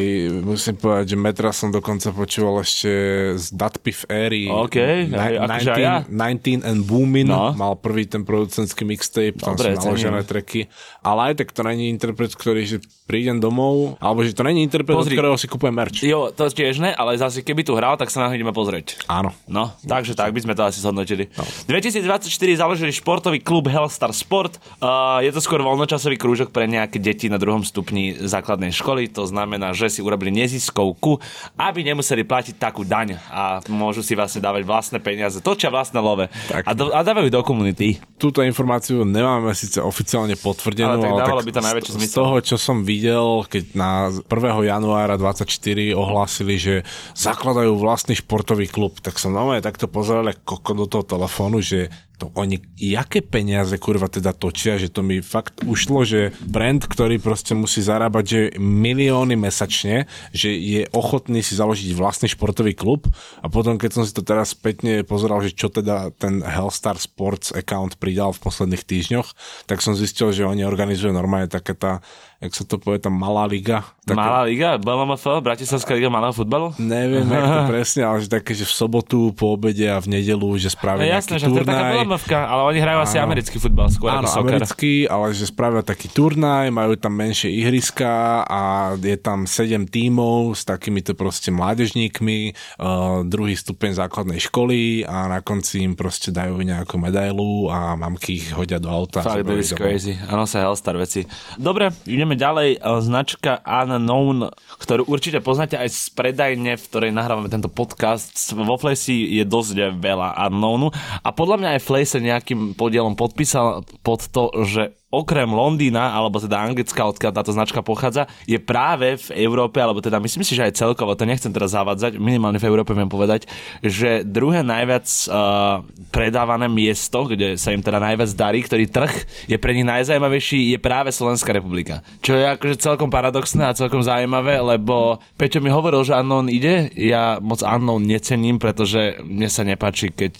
musím 0.46 0.78
povedať, 0.78 1.14
že 1.14 1.16
Metra 1.18 1.50
som 1.50 1.74
dokonca 1.74 2.14
počúval 2.14 2.62
ešte 2.62 2.90
z 3.34 3.46
Datpiff 3.50 4.06
éry. 4.06 4.46
OK, 4.46 4.78
hej, 4.78 5.10
akože 5.42 5.70
aj 5.74 5.82
ja. 5.82 5.94
19 6.06 6.62
and 6.62 6.86
Boomin 6.86 7.26
No. 7.26 7.50
mal 7.54 7.74
prvý 7.74 8.06
ten 8.06 8.22
producentský 8.22 8.86
mixtape, 8.86 9.42
tam 9.42 9.58
Dobre, 9.58 9.74
sú 9.74 9.90
naložené. 9.90 10.22
Tracky, 10.32 10.72
ale 11.04 11.32
aj 11.32 11.44
tak 11.44 11.48
to 11.52 11.60
není 11.60 11.92
interpret, 11.92 12.32
ktorý, 12.32 12.64
že 12.64 12.76
prídem 13.04 13.36
domov, 13.36 14.00
alebo 14.00 14.24
že 14.24 14.32
to 14.32 14.40
není 14.40 14.64
interpret, 14.64 14.96
Pozri. 14.96 15.12
od 15.12 15.16
ktorého 15.20 15.36
si 15.36 15.44
kúpujem 15.44 15.74
merch. 15.76 16.00
Jo, 16.00 16.32
to 16.32 16.48
tiež 16.48 16.80
ne, 16.80 16.96
ale 16.96 17.20
zase 17.20 17.44
keby 17.44 17.60
tu 17.60 17.76
hral, 17.76 18.00
tak 18.00 18.08
sa 18.08 18.24
na 18.24 18.32
ideme 18.32 18.56
pozrieť. 18.56 19.04
Áno. 19.10 19.36
No, 19.44 19.76
takže 19.84 20.16
tak 20.16 20.32
by 20.32 20.40
sme 20.40 20.56
to 20.56 20.64
asi 20.64 20.80
zhodnotili. 20.80 21.28
No. 21.36 21.44
2024 21.68 22.24
založili 22.56 22.92
športový 22.94 23.42
klub 23.42 23.68
Hellstar 23.68 24.14
Sport. 24.14 24.56
Uh, 24.78 25.18
je 25.20 25.28
to 25.34 25.42
skôr 25.42 25.60
voľnočasový 25.60 26.16
krúžok 26.16 26.54
pre 26.54 26.70
nejaké 26.70 27.02
deti 27.02 27.26
na 27.26 27.36
druhom 27.36 27.66
stupni 27.66 28.14
základnej 28.14 28.70
školy. 28.70 29.10
To 29.18 29.26
znamená, 29.26 29.74
že 29.74 29.90
si 29.90 30.00
urobili 30.00 30.30
neziskovku, 30.30 31.18
aby 31.58 31.82
nemuseli 31.82 32.22
platiť 32.22 32.54
takú 32.62 32.86
daň 32.86 33.18
a 33.28 33.58
môžu 33.66 34.06
si 34.06 34.14
vlastne 34.14 34.38
dávať 34.38 34.62
vlastné 34.62 34.98
peniaze, 35.02 35.42
točia 35.42 35.72
vlastné 35.72 35.98
love 35.98 36.30
Tak. 36.46 36.62
a, 36.62 36.70
do, 36.72 36.94
a 36.94 37.02
dávajú 37.02 37.28
do 37.28 37.42
komunity. 37.42 37.98
Túto 38.14 38.46
informáciu 38.46 39.02
nemáme 39.02 39.50
síce 39.58 39.82
oficiálne 39.82 40.21
potvrdenú, 40.38 41.00
Ale 41.00 41.02
tak 41.02 41.26
ale, 41.26 41.40
tak 41.42 41.46
by 41.46 41.52
to 41.52 41.62
z- 41.62 41.66
najväčší 41.66 41.90
z, 41.92 42.14
toho, 42.14 42.34
čo 42.38 42.56
som 42.60 42.86
videl, 42.86 43.42
keď 43.48 43.64
na 43.74 43.90
1. 44.08 44.28
januára 44.70 45.18
24 45.18 45.48
ohlásili, 45.94 46.54
že 46.60 46.74
zakladajú 47.18 47.74
vlastný 47.74 48.14
športový 48.14 48.70
klub, 48.70 49.02
tak 49.02 49.18
som 49.18 49.34
normálne 49.34 49.64
takto 49.64 49.90
pozeral 49.90 50.28
ako 50.30 50.42
koko 50.42 50.72
do 50.78 50.86
toho 50.86 51.04
telefónu, 51.04 51.58
že 51.58 51.90
to 52.22 52.30
oni, 52.38 52.62
jaké 52.78 53.18
peniaze 53.18 53.74
kurva 53.82 54.06
teda 54.06 54.30
točia, 54.30 54.78
že 54.78 54.86
to 54.86 55.02
mi 55.02 55.18
fakt 55.18 55.66
ušlo, 55.66 56.06
že 56.06 56.30
brand, 56.46 56.78
ktorý 56.78 57.18
proste 57.18 57.58
musí 57.58 57.82
zarábať 57.82 58.24
že 58.30 58.40
milióny 58.62 59.34
mesačne, 59.34 60.06
že 60.30 60.54
je 60.54 60.86
ochotný 60.94 61.42
si 61.42 61.58
založiť 61.58 61.90
vlastný 61.98 62.30
športový 62.30 62.78
klub 62.78 63.10
a 63.42 63.50
potom, 63.50 63.74
keď 63.74 63.90
som 63.98 64.02
si 64.06 64.14
to 64.14 64.22
teraz 64.22 64.54
spätne 64.54 65.02
pozeral, 65.02 65.42
že 65.42 65.50
čo 65.50 65.66
teda 65.66 66.14
ten 66.14 66.46
Hellstar 66.46 66.94
Sports 67.02 67.50
account 67.50 67.98
pridal 67.98 68.30
v 68.30 68.42
posledných 68.46 68.86
týždňoch, 68.86 69.28
tak 69.66 69.82
som 69.82 69.98
zistil, 69.98 70.30
že 70.30 70.46
oni 70.46 70.62
organizujú 70.62 71.10
normálne 71.10 71.50
také 71.50 71.74
tá, 71.74 71.98
jak 72.38 72.54
sa 72.54 72.62
to 72.62 72.78
povie, 72.78 73.02
tá 73.02 73.10
malá 73.10 73.50
liga. 73.50 73.82
Také, 74.02 74.18
Malá 74.18 74.42
liga, 74.46 74.78
BLMF, 74.78 75.42
Bratislavská 75.42 75.94
liga 75.94 76.10
malého 76.10 76.34
futbalu? 76.34 76.74
Neviem, 76.78 77.26
jak 77.26 77.46
to 77.46 77.62
presne, 77.74 78.02
ale 78.06 78.18
že 78.22 78.28
také, 78.30 78.54
že 78.54 78.66
v 78.66 78.74
sobotu, 78.74 79.30
po 79.34 79.54
obede 79.54 79.86
a 79.86 79.98
v 79.98 80.18
nedelu, 80.18 80.46
že 80.58 80.70
No 80.70 80.74
spravia 80.74 81.22
jasné, 81.22 81.38
nejaký 81.38 81.46
že 81.46 81.46
to 81.54 81.60
je 81.62 81.68
taká 81.70 81.86
BLMFka, 82.12 82.44
ale 82.44 82.62
oni 82.68 82.78
hrajú 82.84 82.98
asi 83.00 83.16
americký 83.16 83.56
futbal 83.56 83.88
skôr 83.88 84.12
Áno, 84.12 84.28
ako 84.28 84.44
soccer. 84.44 84.44
americký, 84.44 84.94
ale 85.08 85.32
že 85.32 85.48
spravia 85.48 85.80
taký 85.80 86.12
turnaj, 86.12 86.68
majú 86.68 86.92
tam 87.00 87.16
menšie 87.16 87.48
ihriska 87.48 88.44
a 88.44 88.92
je 89.00 89.16
tam 89.16 89.48
7 89.48 89.88
tímov 89.88 90.52
s 90.52 90.68
takýmito 90.68 91.16
proste 91.16 91.48
mládežníkmi, 91.48 92.52
uh, 92.52 93.24
druhý 93.24 93.56
stupeň 93.56 93.96
základnej 93.96 94.44
školy 94.44 95.08
a 95.08 95.32
na 95.32 95.40
konci 95.40 95.80
im 95.88 95.96
proste 95.96 96.28
dajú 96.28 96.60
nejakú 96.60 97.00
medailu 97.00 97.72
a 97.72 97.96
mamky 97.96 98.44
ich 98.44 98.52
hodia 98.52 98.76
do 98.76 98.92
auta. 98.92 99.24
Fakt, 99.24 99.48
Zobrali 99.48 99.64
is 99.64 99.72
crazy. 99.72 100.12
Áno, 100.28 100.44
sa 100.44 100.60
Hellstar 100.60 101.00
veci. 101.00 101.24
Dobre, 101.56 101.96
ideme 102.04 102.36
ďalej. 102.36 102.76
E, 102.76 102.78
Značka 103.00 103.64
Unknown, 103.64 104.52
ktorú 104.76 105.08
určite 105.08 105.40
poznáte 105.40 105.80
aj 105.80 105.88
z 105.88 106.12
predajne, 106.12 106.76
v 106.76 106.84
ktorej 106.92 107.10
nahrávame 107.16 107.48
tento 107.48 107.72
podcast. 107.72 108.52
Vo 108.52 108.76
Flesi 108.76 109.40
je 109.40 109.44
dosť 109.48 109.96
veľa 109.96 110.36
Unknownu 110.52 110.92
a 111.24 111.28
podľa 111.32 111.56
mňa 111.56 111.68
aj 111.78 111.80
Sa 112.02 112.18
nejakým 112.18 112.74
podielom 112.74 113.14
podpísal 113.14 113.86
pod 114.02 114.26
to, 114.28 114.50
že 114.66 114.92
okrem 115.12 115.44
Londýna, 115.52 116.16
alebo 116.16 116.40
teda 116.40 116.64
Anglická, 116.64 117.04
odkiaľ 117.04 117.36
táto 117.36 117.52
značka 117.52 117.84
pochádza, 117.84 118.24
je 118.48 118.56
práve 118.56 119.20
v 119.20 119.44
Európe, 119.44 119.76
alebo 119.76 120.00
teda 120.00 120.16
myslím 120.16 120.40
si, 120.40 120.56
že 120.56 120.64
aj 120.64 120.80
celkovo, 120.80 121.12
to 121.12 121.28
nechcem 121.28 121.52
teraz 121.52 121.76
zavádzať, 121.76 122.16
minimálne 122.16 122.56
v 122.56 122.64
Európe 122.64 122.96
viem 122.96 123.12
povedať, 123.12 123.44
že 123.84 124.24
druhé 124.24 124.64
najviac 124.64 125.04
uh, 125.28 125.84
predávané 126.08 126.64
miesto, 126.72 127.28
kde 127.28 127.60
sa 127.60 127.76
im 127.76 127.84
teda 127.84 128.00
najviac 128.00 128.32
darí, 128.32 128.64
ktorý 128.64 128.88
trh 128.88 129.12
je 129.52 129.60
pre 129.60 129.76
nich 129.76 129.84
najzajímavejší, 129.84 130.72
je 130.72 130.78
práve 130.80 131.12
Slovenská 131.12 131.52
republika. 131.52 132.00
Čo 132.24 132.40
je 132.40 132.48
akože 132.48 132.80
celkom 132.80 133.12
paradoxné 133.12 133.68
a 133.68 133.76
celkom 133.76 134.00
zaujímavé, 134.00 134.64
lebo 134.64 135.20
Peťo 135.36 135.60
mi 135.60 135.68
hovoril, 135.68 136.08
že 136.08 136.16
Unknown 136.16 136.48
ide, 136.48 136.88
ja 136.96 137.36
moc 137.44 137.60
Unknown 137.60 138.08
necením, 138.08 138.56
pretože 138.56 139.20
mne 139.20 139.52
sa 139.52 139.60
nepáči, 139.60 140.08
keď 140.08 140.32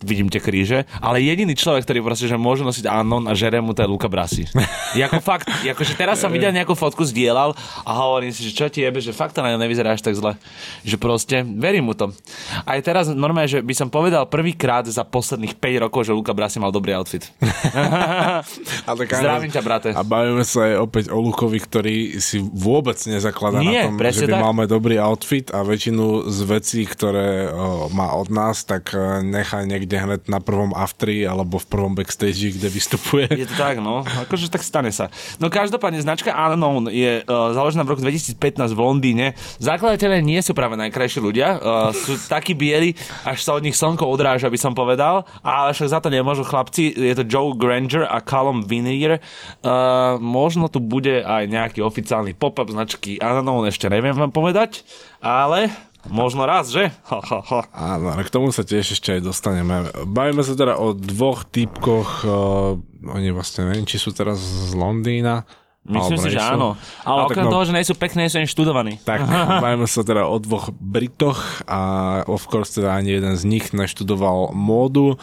vidím 0.00 0.30
tie 0.30 0.38
kríže, 0.38 0.86
ale 1.02 1.18
jediný 1.18 1.52
človek, 1.52 1.82
ktorý 1.82 1.98
proste, 2.02 2.30
že 2.30 2.38
môže 2.38 2.62
nosiť 2.62 2.86
Anon 2.86 3.26
a 3.26 3.34
žere 3.34 3.58
mu 3.58 3.74
to 3.74 3.82
je 3.82 3.88
Luka 3.90 4.06
Brasi. 4.06 4.46
Jako 4.94 5.18
fakt, 5.18 5.50
akože 5.50 5.98
teraz 5.98 6.22
som 6.22 6.30
videl 6.30 6.54
nejakú 6.54 6.72
fotku, 6.72 7.02
zdieľal 7.02 7.52
a 7.82 7.90
hovorím 7.92 8.30
si, 8.30 8.46
že 8.46 8.54
čo 8.54 8.66
ti 8.70 8.80
jebe, 8.80 9.02
že 9.02 9.10
fakt 9.10 9.34
to 9.34 9.42
na 9.42 9.54
ňom 9.54 9.60
nevyzerá 9.60 9.92
až 9.92 10.02
tak 10.02 10.14
zle. 10.14 10.38
Že 10.86 10.96
proste, 10.96 11.36
verím 11.42 11.90
mu 11.90 11.94
to. 11.98 12.14
Aj 12.62 12.78
teraz 12.78 13.10
normálne, 13.10 13.50
že 13.50 13.58
by 13.58 13.74
som 13.74 13.88
povedal 13.90 14.24
prvýkrát 14.30 14.86
za 14.86 15.02
posledných 15.02 15.58
5 15.58 15.84
rokov, 15.88 16.06
že 16.06 16.14
Luka 16.14 16.30
Brasi 16.30 16.62
mal 16.62 16.70
dobrý 16.70 16.94
outfit. 16.94 17.26
A 18.88 18.92
tak 18.94 19.08
aj- 19.10 19.20
Zdravím 19.20 19.50
ťa, 19.50 19.62
brate. 19.62 19.88
A 19.92 20.02
bavíme 20.02 20.44
sa 20.46 20.68
aj 20.68 20.74
opäť 20.78 21.04
o 21.10 21.18
Lukovi, 21.18 21.58
ktorý 21.58 21.96
si 22.22 22.38
vôbec 22.40 22.96
nezakladá 23.04 23.60
Nie, 23.60 23.88
na 23.88 23.92
tom, 23.92 23.98
že 23.98 24.30
by 24.30 24.34
tak. 24.36 24.44
máme 24.44 24.64
dobrý 24.64 24.96
outfit 25.00 25.50
a 25.50 25.66
väčšinu 25.66 26.28
z 26.30 26.38
vecí, 26.46 26.80
ktoré 26.86 27.50
o, 27.50 27.90
má 27.92 28.14
od 28.14 28.28
nás, 28.30 28.62
tak 28.64 28.92
e, 28.94 29.24
nechá 29.24 29.64
niekde 29.64 29.87
hneď 29.96 30.28
na 30.28 30.44
prvom 30.44 30.76
aftri 30.76 31.24
alebo 31.24 31.56
v 31.56 31.66
prvom 31.70 31.96
backstage, 31.96 32.52
kde 32.52 32.68
vystupuje. 32.68 33.30
Je 33.32 33.48
to 33.48 33.56
tak, 33.56 33.80
no. 33.80 34.04
Akože 34.04 34.52
tak 34.52 34.60
stane 34.60 34.92
sa. 34.92 35.08
No 35.40 35.48
každopádne 35.48 36.04
značka 36.04 36.34
Unknown 36.36 36.92
je 36.92 37.24
uh, 37.24 37.56
založená 37.56 37.86
v 37.88 37.96
roku 37.96 38.02
2015 38.04 38.36
v 38.74 38.80
Londýne. 38.80 39.26
Zakladatelia 39.62 40.20
nie 40.20 40.42
sú 40.44 40.52
práve 40.52 40.76
najkrajší 40.76 41.18
ľudia. 41.22 41.56
Uh, 41.56 41.90
sú 41.94 42.18
takí 42.28 42.52
bieli, 42.52 42.92
až 43.24 43.40
sa 43.40 43.56
od 43.56 43.64
nich 43.64 43.78
slnko 43.78 44.04
odráža, 44.04 44.52
by 44.52 44.58
som 44.60 44.76
povedal. 44.76 45.24
Ale 45.40 45.72
však 45.72 45.88
za 45.88 45.98
to 46.02 46.12
nemôžu 46.12 46.44
chlapci. 46.44 46.92
Je 46.92 47.14
to 47.14 47.24
Joe 47.24 47.54
Granger 47.54 48.04
a 48.04 48.18
Callum 48.18 48.66
Vinier. 48.66 49.22
Uh, 49.62 50.18
možno 50.18 50.66
tu 50.66 50.82
bude 50.82 51.22
aj 51.22 51.46
nejaký 51.46 51.80
oficiálny 51.80 52.34
pop-up 52.34 52.68
značky 52.68 53.22
Unknown, 53.22 53.70
ešte 53.70 53.86
neviem 53.86 54.12
vám 54.12 54.34
povedať. 54.34 54.82
Ale 55.22 55.70
možno 56.06 56.46
raz, 56.46 56.70
že? 56.70 56.94
Ha, 57.10 57.18
ha, 57.18 57.40
ha. 57.42 57.60
Áno, 57.74 58.14
ale 58.14 58.22
k 58.22 58.30
tomu 58.30 58.54
sa 58.54 58.62
tiež 58.62 58.94
ešte 58.94 59.18
aj 59.18 59.26
dostaneme. 59.26 59.90
Bavíme 60.06 60.46
sa 60.46 60.54
teda 60.54 60.78
o 60.78 60.94
dvoch 60.94 61.42
typkoch, 61.50 62.22
uh, 62.22 62.78
oni 63.10 63.34
vlastne 63.34 63.66
neviem, 63.66 63.88
či 63.88 63.98
sú 63.98 64.14
teraz 64.14 64.38
z 64.38 64.78
Londýna. 64.78 65.42
Myslím 65.88 66.20
si, 66.20 66.36
že 66.36 66.38
nie 66.38 66.44
sú. 66.44 66.54
áno. 66.60 66.68
Ale 67.00 67.18
tak 67.24 67.28
okrem 67.32 67.44
no- 67.48 67.52
toho, 67.56 67.64
že 67.64 67.72
nie 67.72 67.88
sú 67.88 67.94
pekné, 67.96 68.28
sú 68.28 68.36
ani 68.38 68.48
študovaní. 68.50 69.00
Tak, 69.02 69.24
bavíme 69.64 69.88
sa 69.88 70.04
teda 70.04 70.28
o 70.28 70.36
dvoch 70.36 70.68
Britoch 70.76 71.64
a 71.64 71.80
of 72.28 72.44
course 72.46 72.76
teda 72.76 72.92
ani 72.92 73.16
jeden 73.16 73.34
z 73.34 73.42
nich 73.48 73.72
neštudoval 73.72 74.52
módu. 74.52 75.16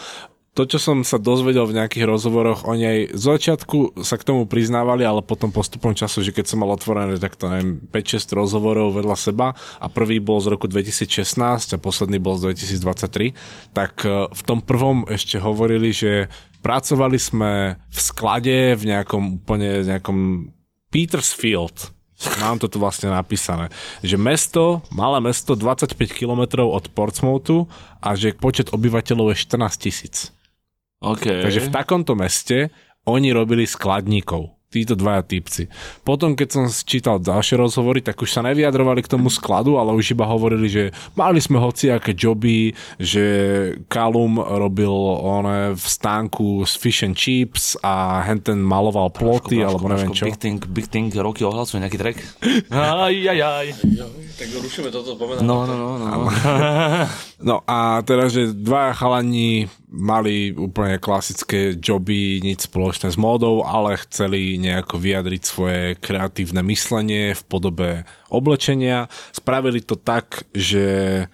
To, 0.56 0.64
čo 0.64 0.80
som 0.80 1.04
sa 1.04 1.20
dozvedel 1.20 1.68
v 1.68 1.84
nejakých 1.84 2.08
rozhovoroch, 2.08 2.64
oni 2.64 2.84
aj 2.88 3.00
z 3.12 3.24
začiatku 3.28 4.00
sa 4.00 4.16
k 4.16 4.24
tomu 4.24 4.48
priznávali, 4.48 5.04
ale 5.04 5.20
potom 5.20 5.52
postupom 5.52 5.92
času, 5.92 6.24
že 6.24 6.32
keď 6.32 6.48
som 6.48 6.64
mal 6.64 6.72
otvorené 6.72 7.20
takto 7.20 7.52
neviem, 7.52 7.84
5-6 7.92 8.40
rozhovorov 8.40 8.96
vedľa 8.96 9.20
seba 9.20 9.52
a 9.52 9.92
prvý 9.92 10.24
bol 10.24 10.40
z 10.40 10.56
roku 10.56 10.72
2016 10.72 11.76
a 11.76 11.78
posledný 11.78 12.24
bol 12.24 12.40
z 12.40 12.56
2023, 12.72 13.76
tak 13.76 14.08
eh, 14.08 14.32
v 14.32 14.42
tom 14.48 14.64
prvom 14.64 15.04
ešte 15.12 15.44
hovorili, 15.44 15.92
že 15.92 16.32
pracovali 16.64 17.20
sme 17.20 17.76
v 17.92 18.00
sklade 18.00 18.80
v 18.80 18.84
nejakom 18.96 19.44
úplne 19.44 19.84
nejakom 19.84 20.50
Petersfield, 20.88 21.92
Mám 22.40 22.64
to 22.64 22.72
tu 22.72 22.80
vlastne 22.80 23.12
napísané, 23.12 23.68
že 24.00 24.16
mesto, 24.16 24.80
malé 24.88 25.20
mesto 25.20 25.52
25 25.52 26.00
km 26.16 26.64
od 26.64 26.88
Portsmouthu 26.96 27.68
a 28.00 28.16
že 28.16 28.32
počet 28.32 28.72
obyvateľov 28.72 29.36
je 29.36 29.44
14 29.44 29.84
tisíc. 29.84 30.32
Okay. 31.02 31.44
Takže 31.44 31.68
v 31.68 31.70
takomto 31.70 32.14
meste 32.16 32.72
oni 33.06 33.30
robili 33.30 33.70
skladníkov. 33.70 34.56
Títo 34.66 34.92
dvaja 34.92 35.24
typci. 35.24 35.72
Potom, 36.04 36.36
keď 36.36 36.48
som 36.52 36.66
čítal 36.68 37.24
ďalšie 37.24 37.56
rozhovory, 37.56 38.04
tak 38.04 38.20
už 38.20 38.28
sa 38.28 38.44
nevyjadrovali 38.44 39.08
k 39.08 39.12
tomu 39.14 39.32
skladu, 39.32 39.80
ale 39.80 39.96
už 39.96 40.12
iba 40.12 40.28
hovorili, 40.28 40.68
že 40.68 40.84
mali 41.16 41.40
sme 41.40 41.64
hociaké 41.64 42.12
joby, 42.12 42.76
že 43.00 43.24
Kalum 43.88 44.36
robil 44.36 44.92
one 45.24 45.80
v 45.80 45.86
stánku 45.86 46.68
s 46.68 46.76
fish 46.76 47.08
and 47.08 47.16
chips 47.16 47.80
a 47.88 48.20
henten 48.28 48.60
maloval 48.60 49.16
ploty, 49.16 49.64
alebo 49.64 49.88
neviem 49.88 50.12
čo. 50.12 50.28
Big 50.28 50.44
Thing, 50.44 50.60
Big 50.68 50.92
Thing 50.92 51.08
roky 51.16 51.48
ohlasuje 51.48 51.80
nejaký 51.80 51.96
track. 51.96 52.18
Aj, 52.76 53.16
aj, 53.16 53.40
aj. 53.40 53.68
Tak 54.36 54.48
rušíme 54.60 54.92
toto, 54.92 55.16
pomenáme. 55.16 55.48
No, 55.48 55.64
no, 55.64 55.76
no, 55.80 55.90
no. 56.04 56.28
No 57.36 57.62
a 57.68 58.04
teraz, 58.04 58.32
že 58.32 58.52
dvaja 58.52 58.96
chalani 58.96 59.72
mali 59.96 60.52
úplne 60.52 61.00
klasické 61.00 61.80
joby, 61.80 62.44
nič 62.44 62.68
spoločné 62.68 63.10
s 63.10 63.18
módou, 63.18 63.64
ale 63.64 63.96
chceli 64.04 64.60
nejako 64.60 65.00
vyjadriť 65.00 65.42
svoje 65.42 65.82
kreatívne 65.98 66.60
myslenie 66.68 67.32
v 67.32 67.44
podobe 67.48 67.90
oblečenia. 68.28 69.08
Spravili 69.32 69.80
to 69.80 69.96
tak, 69.96 70.44
že 70.52 71.26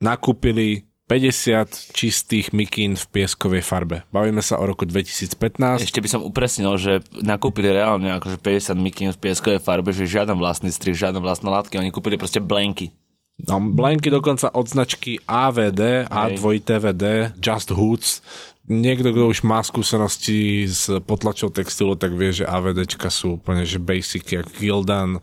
nakúpili 0.00 0.88
50 1.06 1.94
čistých 1.94 2.50
mikín 2.50 2.98
v 2.98 3.04
pieskovej 3.14 3.62
farbe. 3.62 4.02
Bavíme 4.10 4.42
sa 4.42 4.58
o 4.58 4.66
roku 4.66 4.82
2015. 4.82 5.86
Ešte 5.86 6.02
by 6.02 6.08
som 6.10 6.26
upresnil, 6.26 6.74
že 6.82 6.98
nakúpili 7.22 7.70
reálne 7.70 8.10
akože 8.18 8.42
50 8.42 8.74
mikín 8.74 9.14
v 9.14 9.22
pieskovej 9.22 9.62
farbe, 9.62 9.94
že 9.94 10.10
žiaden 10.10 10.34
vlastný 10.34 10.74
strih, 10.74 10.98
žiadne 10.98 11.22
vlastné 11.22 11.46
látky, 11.46 11.78
oni 11.78 11.94
kúpili 11.94 12.18
proste 12.18 12.42
blanky. 12.42 12.90
No, 13.36 13.60
blanky 13.60 14.08
dokonca 14.08 14.48
od 14.56 14.64
značky 14.64 15.20
AVD, 15.28 16.08
A2TVD, 16.08 17.36
Just 17.36 17.68
Hoods, 17.68 18.24
niekto, 18.64 19.12
kto 19.12 19.28
už 19.28 19.44
má 19.44 19.60
skúsenosti 19.60 20.64
s 20.64 20.88
potlačou 21.04 21.52
textilu, 21.52 22.00
tak 22.00 22.16
vie, 22.16 22.32
že 22.32 22.48
AVDčka 22.48 23.12
sú 23.12 23.36
úplne 23.36 23.68
že 23.68 23.76
basic, 23.76 24.24
jak 24.24 24.48
Gildan 24.56 25.20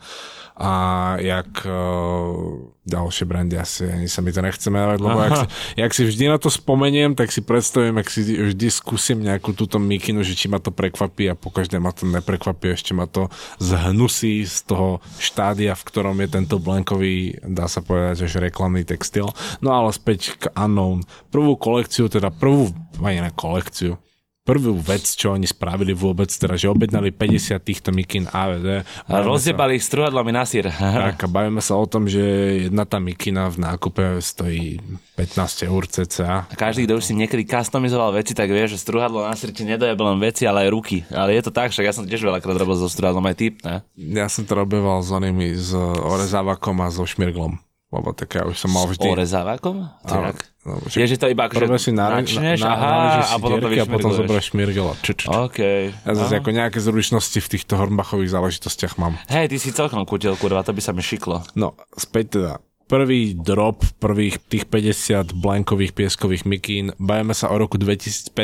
a 0.53 0.71
jak 1.17 1.65
uh, 1.65 2.69
ďalšie 2.85 3.25
brandy 3.25 3.57
asi, 3.57 3.89
ani 3.89 4.05
sa 4.05 4.21
mi 4.21 4.29
to 4.29 4.43
nechce 4.43 4.67
menovať, 4.69 4.99
lebo 5.01 5.17
jak 5.23 5.33
si, 5.33 5.47
jak 5.79 5.91
si 5.95 6.03
vždy 6.05 6.25
na 6.29 6.37
to 6.37 6.53
spomeniem, 6.53 7.17
tak 7.17 7.33
si 7.33 7.41
predstavím, 7.41 7.97
ak 7.97 8.11
si 8.11 8.21
vždy 8.21 8.67
skúsim 8.69 9.17
nejakú 9.23 9.55
túto 9.57 9.81
mikinu, 9.81 10.21
že 10.21 10.37
či 10.37 10.51
ma 10.51 10.61
to 10.61 10.69
prekvapí 10.69 11.25
a 11.31 11.39
pokaždé 11.39 11.81
ma 11.81 11.89
to 11.89 12.05
neprekvapí, 12.05 12.75
ešte 12.75 12.93
ma 12.93 13.09
to 13.09 13.33
zhnusí 13.57 14.45
z 14.45 14.57
toho 14.69 15.01
štádia, 15.17 15.73
v 15.73 15.87
ktorom 15.89 16.21
je 16.21 16.27
tento 16.29 16.61
blankový, 16.61 17.39
dá 17.41 17.65
sa 17.65 17.81
povedať, 17.81 18.29
že 18.29 18.43
reklamný 18.43 18.85
textil. 18.85 19.31
No 19.63 19.73
ale 19.73 19.89
späť 19.95 20.37
k 20.37 20.53
Unknown. 20.53 21.07
Prvú 21.33 21.57
kolekciu, 21.57 22.11
teda 22.11 22.29
prvú, 22.29 22.69
ani 23.01 23.25
na 23.25 23.31
kolekciu, 23.33 23.97
prvú 24.43 24.75
vec, 24.75 25.07
čo 25.07 25.31
oni 25.31 25.47
spravili 25.47 25.95
vôbec, 25.95 26.27
teda, 26.27 26.59
že 26.59 26.67
objednali 26.67 27.15
50 27.15 27.55
týchto 27.63 27.95
mikin 27.95 28.27
AVD. 28.27 28.83
A 29.07 29.23
rozjebali 29.23 29.79
ich 29.79 29.87
struhadlami 29.87 30.35
na 30.35 30.43
sír. 30.43 30.67
Tak 31.03 31.25
a 31.25 31.27
bavíme 31.27 31.59
sa 31.63 31.79
o 31.79 31.87
tom, 31.87 32.07
že 32.07 32.19
jedna 32.67 32.83
tá 32.83 32.99
mikina 32.99 33.47
v 33.51 33.59
nákupe 33.59 34.19
stojí 34.19 34.79
15 35.15 35.67
eur 35.67 35.83
cca. 35.87 36.47
A 36.47 36.55
každý, 36.55 36.87
kto 36.87 36.99
už 36.99 37.07
si 37.07 37.13
niekedy 37.15 37.43
customizoval 37.47 38.15
veci, 38.15 38.35
tak 38.35 38.51
vie, 38.51 38.67
že 38.67 38.79
struhadlo 38.79 39.23
na 39.23 39.35
sír 39.35 39.55
ti 39.55 39.63
nedojebe 39.63 39.99
len 39.99 40.19
veci, 40.19 40.43
ale 40.43 40.67
aj 40.67 40.69
ruky. 40.71 41.07
Ale 41.11 41.35
je 41.35 41.43
to 41.43 41.51
tak, 41.51 41.71
však 41.71 41.87
ja 41.87 41.95
som 41.95 42.03
tiež 42.03 42.23
veľakrát 42.23 42.55
robil 42.55 42.75
so 42.75 42.87
struhadlom 42.91 43.23
aj 43.27 43.35
typ, 43.35 43.55
ne? 43.63 43.83
Ja 43.95 44.27
som 44.27 44.43
to 44.43 44.55
robil 44.59 44.83
s 44.83 45.09
onými, 45.11 45.55
s 45.55 45.71
orezávakom 45.75 46.83
a 46.83 46.91
so 46.91 47.07
šmirglom. 47.07 47.59
Lebo 47.93 48.09
tak 48.11 48.33
ja 48.33 48.43
už 48.49 48.57
som 48.57 48.73
mal 48.73 48.89
vždy... 48.89 49.05
Orezávakom? 49.05 49.85
Áno. 49.85 50.33
Tak. 50.33 50.52
No, 50.63 50.79
Je, 50.87 51.03
že 51.03 51.19
to 51.19 51.27
iba 51.27 51.51
akože 51.51 51.67
si 51.75 51.91
na, 51.91 52.07
načneš, 52.07 52.63
na, 52.63 52.71
na, 52.71 52.75
aha, 52.79 52.91
si 53.19 53.35
a 53.35 53.35
potom 53.35 53.59
to 53.59 53.67
a 53.67 53.83
potom 53.83 54.11
zoberieš 54.15 54.55
šmirgel 54.55 54.87
a 54.87 54.95
čuč. 55.03 55.27
OK. 55.27 55.59
Ja 55.91 56.11
zase 56.15 56.39
ako 56.39 56.55
nejaké 56.55 56.79
zručnosti 56.79 57.35
v 57.35 57.47
týchto 57.51 57.75
hornbachových 57.75 58.31
záležitostiach 58.31 58.95
mám. 58.95 59.19
Hej, 59.27 59.51
ty 59.51 59.57
si 59.59 59.75
celkom 59.75 60.07
kutil, 60.07 60.39
kurva, 60.39 60.63
to 60.63 60.71
by 60.71 60.79
sa 60.79 60.95
mi 60.95 61.03
šiklo. 61.03 61.43
No, 61.59 61.75
späť 61.99 62.39
teda. 62.39 62.53
Prvý 62.83 63.33
drop, 63.33 63.79
prvých 63.97 64.43
tých 64.43 64.67
50 64.67 65.31
blankových 65.33 65.95
pieskových 65.95 66.43
mikín, 66.43 66.91
bajeme 66.99 67.31
sa 67.31 67.47
o 67.47 67.55
roku 67.55 67.79
2015, 67.79 68.35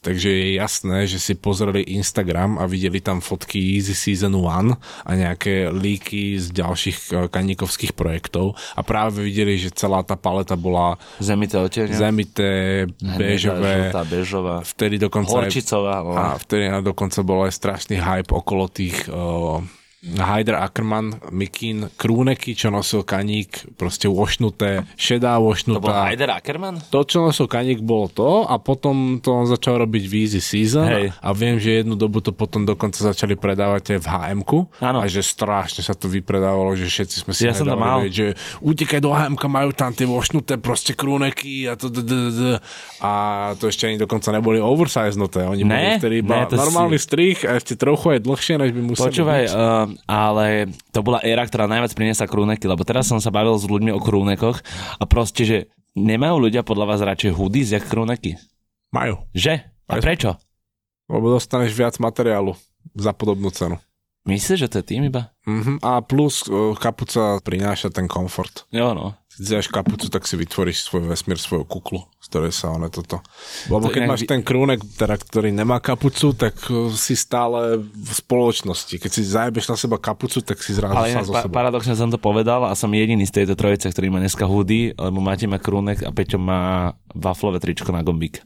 takže 0.00 0.28
je 0.32 0.48
jasné, 0.56 1.04
že 1.04 1.20
si 1.20 1.36
pozreli 1.36 1.84
Instagram 1.92 2.56
a 2.56 2.64
videli 2.64 3.04
tam 3.04 3.20
fotky 3.20 3.76
Easy 3.76 3.92
Season 3.92 4.32
1 4.32 5.04
a 5.04 5.10
nejaké 5.14 5.68
líky 5.68 6.40
z 6.40 6.50
ďalších 6.56 6.98
eh, 7.12 7.28
kaníkovských 7.28 7.92
projektov 7.92 8.56
a 8.72 8.80
práve 8.80 9.20
videli, 9.20 9.60
že 9.60 9.68
celá 9.70 10.00
tá 10.00 10.16
paleta 10.16 10.56
bola 10.56 10.96
Zemité 11.20 11.60
oteľne. 11.60 11.94
zemité, 11.94 12.50
béžové, 12.98 13.92
Žltá, 13.92 14.02
bežová. 14.08 14.56
vtedy 14.64 14.96
dokonca 14.96 15.44
aj 15.44 15.52
Horčicová. 15.52 15.96
no. 16.00 16.16
a 16.16 16.24
vtedy 16.40 16.72
dokonca 16.80 17.20
bol 17.20 17.44
aj 17.44 17.52
strašný 17.52 18.00
hype 18.00 18.32
okolo 18.32 18.64
tých 18.66 18.96
uh, 19.12 19.60
Hyder 20.04 20.60
Ackerman, 20.60 21.16
Mikin, 21.32 21.88
krúneky, 21.96 22.52
čo 22.52 22.68
nosil 22.68 23.08
kaník, 23.08 23.72
proste 23.80 24.04
vošnuté, 24.04 24.84
šedá 25.00 25.40
To 25.40 25.40
bol 25.40 25.56
vošnutá. 25.56 26.12
Heider 26.12 26.30
Ackerman? 26.36 26.76
To, 26.92 27.08
čo 27.08 27.24
nosil 27.24 27.48
kaník, 27.48 27.80
bolo 27.80 28.12
to 28.12 28.44
a 28.44 28.60
potom 28.60 29.18
to 29.24 29.32
on 29.32 29.48
začal 29.48 29.80
robiť 29.80 30.04
v 30.04 30.12
Easy 30.28 30.44
Season 30.44 30.84
Hej. 30.84 31.16
a 31.16 31.28
viem, 31.32 31.56
že 31.56 31.80
jednu 31.80 31.96
dobu 31.96 32.20
to 32.20 32.36
potom 32.36 32.68
dokonca 32.68 33.00
začali 33.00 33.32
predávať 33.32 33.96
aj 33.96 34.00
v 34.04 34.08
hm 34.12 34.40
a 34.80 35.04
že 35.08 35.24
strašne 35.24 35.80
sa 35.80 35.96
to 35.96 36.12
vypredávalo, 36.12 36.76
že 36.76 36.84
všetci 36.84 37.16
sme 37.24 37.32
si 37.32 37.48
Ja 37.48 37.56
som 37.56 37.64
nedávali 37.64 38.08
mal. 38.08 38.12
že 38.12 38.36
utekaj 38.60 39.00
do 39.00 39.10
hm 39.16 39.40
majú 39.48 39.70
tam 39.72 39.96
tie 39.96 40.04
vošnuté 40.04 40.60
proste 40.60 40.92
krúneky 40.92 41.64
a 41.64 41.80
to 41.80 41.88
a 43.00 43.12
to 43.56 43.72
ešte 43.72 43.88
ani 43.88 43.96
dokonca 43.96 44.28
neboli 44.36 44.60
oversiznuté, 44.60 45.48
oni 45.48 45.64
boli 45.64 45.96
vtedy 45.96 46.16
iba 46.20 46.44
normálny 46.50 46.98
strich 47.00 47.48
a 47.48 47.56
ešte 47.56 47.78
trochu 47.78 48.18
aj 48.18 48.20
dlhšie, 48.20 48.54
než 48.60 48.70
by 48.76 48.80
museli 48.84 49.08
Počúvaj, 49.08 49.42
ale 50.04 50.72
to 50.90 51.00
bola 51.00 51.20
éra, 51.24 51.44
ktorá 51.46 51.66
najviac 51.70 51.92
priniesla 51.94 52.26
krúneky, 52.30 52.64
lebo 52.68 52.82
teraz 52.82 53.08
som 53.08 53.18
sa 53.18 53.32
bavil 53.34 53.54
s 53.56 53.66
ľuďmi 53.68 53.90
o 53.94 54.00
krúnekoch 54.02 54.60
a 54.98 55.04
proste, 55.04 55.42
že 55.44 55.58
nemajú 55.94 56.50
ľudia 56.50 56.66
podľa 56.66 56.86
vás 56.94 57.00
radšej 57.02 57.32
hoodies, 57.34 57.74
jak 57.74 57.86
krúneky? 57.86 58.36
Majú, 58.94 59.22
Že? 59.34 59.66
A 59.90 60.00
prečo? 60.00 60.38
lebo 61.04 61.36
dostaneš 61.36 61.76
viac 61.76 62.00
materiálu 62.00 62.56
za 62.96 63.12
podobnú 63.12 63.52
cenu. 63.52 63.76
Myslíš, 64.24 64.64
že 64.64 64.70
to 64.72 64.76
je 64.80 64.88
tým 64.88 65.12
iba? 65.12 65.36
Mhm. 65.44 65.84
A 65.84 66.00
plus 66.00 66.48
uh, 66.48 66.72
kapuca 66.72 67.36
prináša 67.44 67.92
ten 67.92 68.08
komfort. 68.08 68.64
Jo, 68.72 68.96
no. 68.96 69.12
Dáš 69.34 69.66
kapucu, 69.66 70.06
tak 70.06 70.24
si 70.24 70.34
vytvoríš 70.34 70.84
svoj 70.84 71.06
vesmír, 71.06 71.34
svoju 71.34 71.64
kuklu, 71.64 72.06
z 72.16 72.26
ktorej 72.28 72.50
sa 72.50 72.70
one 72.70 72.86
toto... 72.86 73.18
Lebo 73.66 73.88
keď 73.88 74.02
máš 74.04 74.22
ten 74.22 74.40
krúnek, 74.40 74.78
teda, 74.94 75.14
ktorý 75.14 75.50
nemá 75.50 75.78
kapucu, 75.78 76.30
tak 76.32 76.54
uh, 76.68 76.86
si 76.88 77.12
stále 77.12 77.76
v 77.78 78.10
spoločnosti. 78.12 78.94
Keď 78.94 79.10
si 79.10 79.22
zajebeš 79.24 79.66
na 79.66 79.76
seba 79.76 79.98
kapucu, 79.98 80.38
tak 80.38 80.58
si 80.58 80.70
zrazu 80.70 80.94
Ale 80.94 81.10
sám 81.12 81.26
zo 81.26 81.34
pa- 81.34 81.50
paradoxne 81.50 81.92
som 81.92 82.06
to 82.06 82.16
povedal 82.16 82.62
a 82.62 82.72
som 82.72 82.86
jediný 82.88 83.22
z 83.22 83.42
tejto 83.42 83.54
trojice, 83.54 83.86
ktorý 83.86 84.06
má 84.08 84.18
dneska 84.18 84.44
hoodie, 84.44 84.94
lebo 84.94 85.18
Mati 85.18 85.44
má 85.44 85.58
krúnek 85.58 86.00
a 86.00 86.10
Peťo 86.10 86.38
má 86.38 86.60
waflové 87.10 87.58
tričko 87.58 87.90
na 87.90 88.00
gombík. 88.00 88.38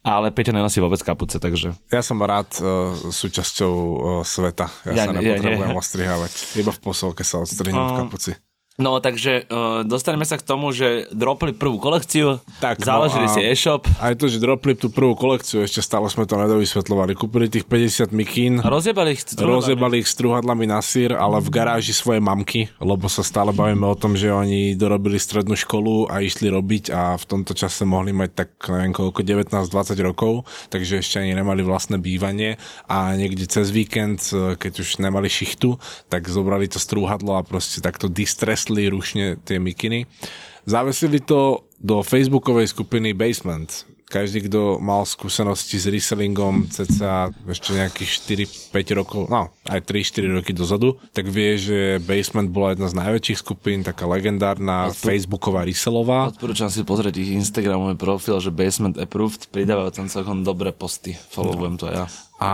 Ale 0.00 0.30
Peťo 0.30 0.52
nenosí 0.52 0.78
vôbec 0.78 1.02
kapuce, 1.02 1.36
takže... 1.36 1.74
Ja 1.90 1.98
som 1.98 2.22
rád 2.22 2.46
uh, 2.62 2.94
súčasťou 3.10 3.74
uh, 3.74 3.96
sveta. 4.22 4.70
Ja, 4.86 4.94
Ja 4.94 5.04
sa 5.10 5.18
nie- 5.18 5.26
ja 5.26 5.34
nepotrebujem 5.34 5.66
nie. 5.66 5.80
ostrihávať. 5.82 6.32
Iba 6.54 6.70
v 6.70 6.80
posolke 6.80 7.22
sa 7.22 7.42
odstrihnem 7.42 7.74
v 7.74 7.90
Um, 7.90 8.00
kapuci. 8.06 8.32
No, 8.74 8.98
takže 8.98 9.46
uh, 9.46 9.86
dostaneme 9.86 10.26
sa 10.26 10.34
k 10.34 10.42
tomu, 10.42 10.74
že 10.74 11.06
dropli 11.14 11.54
prvú 11.54 11.78
kolekciu, 11.78 12.42
Tak, 12.58 12.82
no 12.82 12.90
založili 12.90 13.30
a- 13.30 13.34
si 13.34 13.38
e-shop 13.46 13.86
Aj 14.02 14.18
to, 14.18 14.26
že 14.26 14.42
dropli 14.42 14.74
tú 14.74 14.90
prvú 14.90 15.14
kolekciu, 15.14 15.62
ešte 15.62 15.78
stále 15.78 16.10
sme 16.10 16.26
to 16.26 16.34
nedovysvetľovali. 16.34 17.14
Kúpili 17.14 17.46
tých 17.46 17.70
50 17.70 18.10
mikín, 18.10 18.58
rozjebali 18.58 19.14
ich. 19.14 19.22
rozjebali 19.38 20.02
ich 20.02 20.10
struhadlami 20.10 20.66
na 20.66 20.82
sír, 20.82 21.14
ale 21.14 21.38
v 21.38 21.54
garáži 21.54 21.94
svoje 21.94 22.18
mamky, 22.18 22.66
lebo 22.82 23.06
sa 23.06 23.22
stále 23.22 23.54
bavíme 23.54 23.86
o 23.86 23.94
tom, 23.94 24.18
že 24.18 24.34
oni 24.34 24.74
dorobili 24.74 25.22
strednú 25.22 25.54
školu 25.54 26.10
a 26.10 26.18
išli 26.18 26.50
robiť 26.50 26.90
a 26.90 27.14
v 27.14 27.24
tomto 27.30 27.54
čase 27.54 27.86
mohli 27.86 28.10
mať 28.10 28.30
tak 28.34 28.50
neviem 28.74 28.90
koľko, 28.90 29.22
19-20 29.22 29.70
rokov, 30.02 30.50
takže 30.74 30.98
ešte 30.98 31.22
ani 31.22 31.38
nemali 31.38 31.62
vlastné 31.62 32.02
bývanie 32.02 32.58
a 32.90 33.14
niekde 33.14 33.46
cez 33.46 33.70
víkend, 33.70 34.34
eh, 34.34 34.58
keď 34.58 34.82
už 34.82 34.98
nemali 34.98 35.30
šichtu, 35.30 35.78
tak 36.10 36.26
zobrali 36.26 36.66
to 36.66 36.82
strúhadlo 36.82 37.38
a 37.38 37.46
proste 37.46 37.78
takto 37.78 38.10
distresli 38.64 38.88
rušne 38.88 39.36
tie 39.44 39.60
mikiny. 39.60 40.08
Zavesili 40.64 41.20
to 41.20 41.68
do 41.76 42.00
facebookovej 42.00 42.72
skupiny 42.72 43.12
Basement. 43.12 43.84
Každý, 44.04 44.46
kto 44.46 44.78
mal 44.78 45.02
skúsenosti 45.08 45.80
s 45.80 45.88
resellingom 45.88 46.68
cca 46.70 47.32
ešte 47.48 47.74
nejakých 47.74 48.10
4-5 48.70 49.00
rokov, 49.00 49.22
no 49.32 49.50
aj 49.66 49.80
3-4 49.80 50.38
roky 50.38 50.52
dozadu, 50.52 51.00
tak 51.16 51.26
vie, 51.26 51.56
že 51.56 51.78
Basement 52.04 52.52
bola 52.52 52.76
jedna 52.76 52.92
z 52.92 52.98
najväčších 53.00 53.38
skupín, 53.40 53.80
taká 53.80 54.04
legendárna 54.04 54.92
facebooková 54.92 55.64
resellová. 55.64 56.30
Odporúčam 56.30 56.68
si 56.68 56.84
pozrieť 56.84 57.16
ich 57.16 57.32
Instagramový 57.32 57.96
profil, 57.96 58.38
že 58.38 58.52
Basement 58.52 59.00
Approved, 59.00 59.48
pridávajú 59.50 59.90
tam 59.90 60.06
celkom 60.06 60.44
dobré 60.44 60.70
posty. 60.70 61.16
Followujem 61.32 61.80
to 61.80 61.88
aj 61.90 61.96
ja. 61.96 62.06
A 62.44 62.50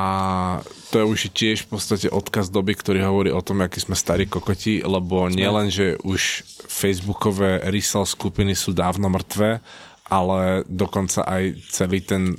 to 0.92 1.02
je 1.02 1.08
už 1.08 1.20
tiež 1.32 1.66
v 1.66 1.74
podstate 1.74 2.06
odkaz 2.12 2.52
doby, 2.52 2.76
ktorý 2.76 3.00
hovorí 3.00 3.30
o 3.32 3.42
tom, 3.42 3.64
aký 3.64 3.80
sme 3.80 3.96
starí 3.98 4.28
kokoti, 4.28 4.84
lebo 4.84 5.26
nielen, 5.26 5.72
že 5.72 5.98
už 6.04 6.46
facebookové 6.68 7.64
resell 7.66 8.06
skupiny 8.06 8.54
sú 8.54 8.76
dávno 8.76 9.10
mŕtve, 9.10 9.58
ale 10.10 10.66
dokonca 10.66 11.22
aj 11.22 11.54
celý 11.70 12.02
ten, 12.02 12.34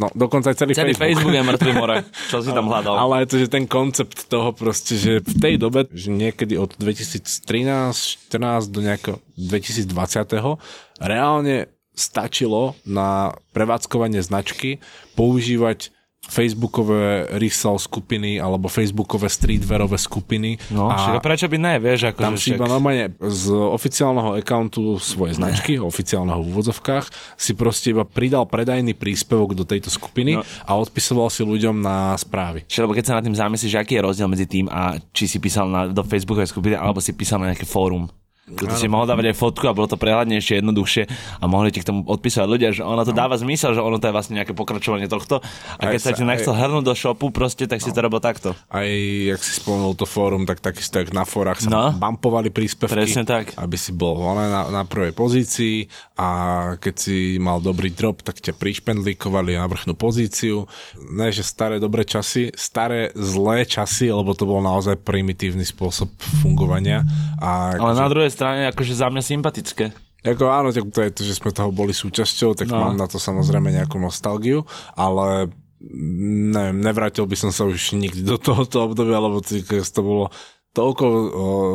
no 0.00 0.08
dokonca 0.16 0.50
aj 0.50 0.56
celý, 0.56 0.72
Celý 0.72 0.96
Facebook. 0.96 1.28
Facebook 1.28 1.36
je 1.36 1.44
mŕtvy 1.44 1.72
more. 1.76 1.96
Čo 2.32 2.40
si 2.40 2.50
tam 2.50 2.72
hľadal? 2.72 2.96
Ale 2.96 3.28
to, 3.28 3.36
že 3.36 3.52
ten 3.52 3.68
koncept 3.68 4.26
toho 4.32 4.56
proste, 4.56 4.96
že 4.96 5.12
v 5.20 5.34
tej 5.36 5.54
dobe, 5.60 5.84
že 5.92 6.08
niekedy 6.08 6.56
od 6.56 6.72
2013-14 6.80 8.72
do 8.72 8.80
nejakého 8.80 9.16
2020 9.36 10.56
reálne 11.04 11.68
stačilo 11.92 12.72
na 12.88 13.36
prevádzkovanie 13.52 14.24
značky 14.24 14.80
používať 15.12 15.92
facebookové 16.20 17.26
resell 17.40 17.80
skupiny 17.80 18.38
alebo 18.38 18.68
facebookové 18.68 19.26
streetwearové 19.26 19.96
skupiny. 19.96 20.60
No, 20.70 20.92
a 20.92 21.18
prečo 21.18 21.48
by 21.48 21.56
ne, 21.58 21.74
vieš, 21.80 22.12
ako 22.12 22.20
tam 22.20 22.36
si 22.36 22.54
iba 22.54 22.68
normálne 22.68 23.16
z 23.18 23.50
oficiálneho 23.50 24.36
accountu 24.36 25.00
svojej 25.00 25.40
značky, 25.40 25.80
oficiálneho 25.80 26.44
v 26.44 26.48
úvodzovkách, 26.52 27.10
si 27.34 27.56
proste 27.56 27.90
iba 27.90 28.06
pridal 28.06 28.44
predajný 28.46 28.92
príspevok 28.94 29.56
do 29.56 29.64
tejto 29.64 29.88
skupiny 29.90 30.38
No. 30.38 30.46
a 30.46 30.72
odpisoval 30.78 31.26
si 31.32 31.42
ľuďom 31.42 31.82
na 31.82 32.14
správy. 32.14 32.62
Čiže, 32.68 32.86
lebo 32.86 32.94
keď 32.94 33.04
sa 33.10 33.16
nad 33.18 33.24
tým 33.26 33.34
zamyslíš, 33.34 33.74
aký 33.74 33.98
je 33.98 34.06
rozdiel 34.06 34.28
medzi 34.30 34.46
tým 34.46 34.70
a 34.70 35.00
či 35.10 35.26
si 35.26 35.42
písal 35.42 35.66
na, 35.66 35.90
do 35.90 36.06
Facebookovej 36.06 36.52
skupiny 36.52 36.78
alebo 36.78 37.02
si 37.02 37.10
písal 37.10 37.42
na 37.42 37.50
nejaké 37.50 37.66
fórum. 37.66 38.06
Ty 38.52 38.74
si 38.74 38.86
mohol 38.86 39.06
dávať 39.06 39.30
aj 39.30 39.36
fotku 39.36 39.64
a 39.64 39.72
bolo 39.72 39.86
to 39.86 39.94
prehľadnejšie, 39.94 40.58
jednoduchšie 40.58 41.02
a 41.36 41.44
mohli 41.44 41.70
ti 41.70 41.78
k 41.78 41.86
tomu 41.86 42.02
odpísať 42.04 42.44
ľudia, 42.44 42.70
že 42.70 42.82
ono 42.82 43.00
to 43.00 43.12
dáva 43.12 43.34
zmysel, 43.34 43.72
že 43.72 43.80
ono 43.80 43.96
to 43.96 44.06
je 44.06 44.12
vlastne 44.12 44.34
nejaké 44.34 44.52
pokračovanie 44.52 45.06
tohto. 45.06 45.38
A 45.76 45.82
keď 45.86 46.00
sa 46.00 46.10
sa- 46.10 46.16
ti 46.16 46.24
nechcel 46.24 46.50
hrnúť 46.50 46.82
do 46.82 46.92
shopu 46.92 47.28
proste, 47.28 47.64
tak 47.64 47.78
si 47.78 47.88
to 47.88 47.98
robil 47.98 48.18
takto. 48.18 48.52
Aj, 48.66 48.86
jak 49.26 49.38
si 49.38 49.52
spomenul 49.56 49.94
to 49.94 50.04
fórum, 50.04 50.42
tak 50.42 50.58
takisto 50.58 50.98
jak 50.98 51.10
na 51.10 51.22
fórach 51.22 51.58
sa 51.58 51.68
No. 51.68 51.82
bumpovali 51.92 52.48
príspevky, 52.48 52.90
Presne 52.92 53.22
tak. 53.22 53.54
aby 53.54 53.76
si 53.76 53.90
bol 53.90 54.18
na, 54.34 54.66
na 54.66 54.82
prvej 54.82 55.12
pozícii 55.12 55.86
a 56.14 56.28
keď 56.76 56.94
si 56.96 57.16
mal 57.36 57.60
dobrý 57.60 57.90
drop, 57.90 58.20
tak 58.20 58.36
ťa 58.36 58.52
prišpendlíkovali 58.52 59.54
na 59.54 59.66
vrchnú 59.66 59.94
pozíciu. 59.94 60.66
Ne, 61.08 61.28
že 61.28 61.40
staré 61.40 61.78
dobré 61.78 62.02
časy, 62.02 62.50
staré 62.52 63.12
zlé 63.12 63.62
časy, 63.64 64.08
lebo 64.08 64.32
to 64.32 64.42
bol 64.42 64.58
naozaj 64.58 64.96
primitívny 64.96 65.62
spôsob 65.62 66.10
fungovania. 66.40 67.04
A 67.36 67.76
Ale 67.76 67.94
na 67.94 68.08
druhej 68.08 68.32
strane, 68.40 68.72
akože 68.72 68.96
za 68.96 69.12
mňa 69.12 69.20
sympatické. 69.20 69.92
Ako 70.24 70.48
áno, 70.48 70.72
tak 70.72 70.88
to 70.88 71.00
je 71.04 71.12
to, 71.12 71.22
že 71.24 71.36
sme 71.36 71.52
toho 71.52 71.68
boli 71.72 71.92
súčasťou, 71.92 72.56
tak 72.56 72.72
no. 72.72 72.80
Mám 72.80 72.96
na 72.96 73.08
to 73.08 73.20
samozrejme 73.20 73.72
nejakú 73.72 74.00
nostalgiu, 74.00 74.64
ale 74.96 75.52
neviem, 75.80 76.76
nevrátil 76.76 77.24
by 77.24 77.36
som 77.36 77.50
sa 77.52 77.64
už 77.64 77.96
nikdy 77.96 78.20
do 78.20 78.36
tohoto 78.36 78.84
obdobia, 78.84 79.16
lebo 79.16 79.40
to 79.40 80.00
bolo 80.00 80.28
toľko 80.76 81.04
o, 81.08 81.22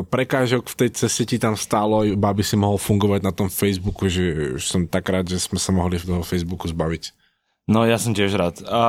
prekážok 0.08 0.72
v 0.72 0.78
tej 0.86 0.90
ceste 0.94 1.26
ti 1.26 1.38
tam 1.42 1.58
stálo, 1.58 2.06
iba 2.06 2.32
aby 2.32 2.46
si 2.46 2.56
mohol 2.56 2.78
fungovať 2.78 3.22
na 3.26 3.34
tom 3.34 3.50
Facebooku, 3.50 4.08
že 4.08 4.56
už 4.56 4.64
som 4.64 4.82
tak 4.86 5.10
rád, 5.10 5.28
že 5.28 5.42
sme 5.42 5.60
sa 5.60 5.74
mohli 5.74 6.00
toho 6.00 6.24
Facebooku 6.24 6.70
zbaviť. 6.70 7.12
No 7.66 7.82
ja 7.82 7.98
som 7.98 8.14
tiež 8.14 8.38
rád. 8.38 8.62
A 8.70 8.82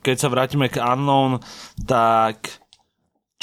keď 0.00 0.16
sa 0.16 0.32
vrátime 0.32 0.72
k 0.72 0.80
Unknown, 0.80 1.44
tak 1.84 2.63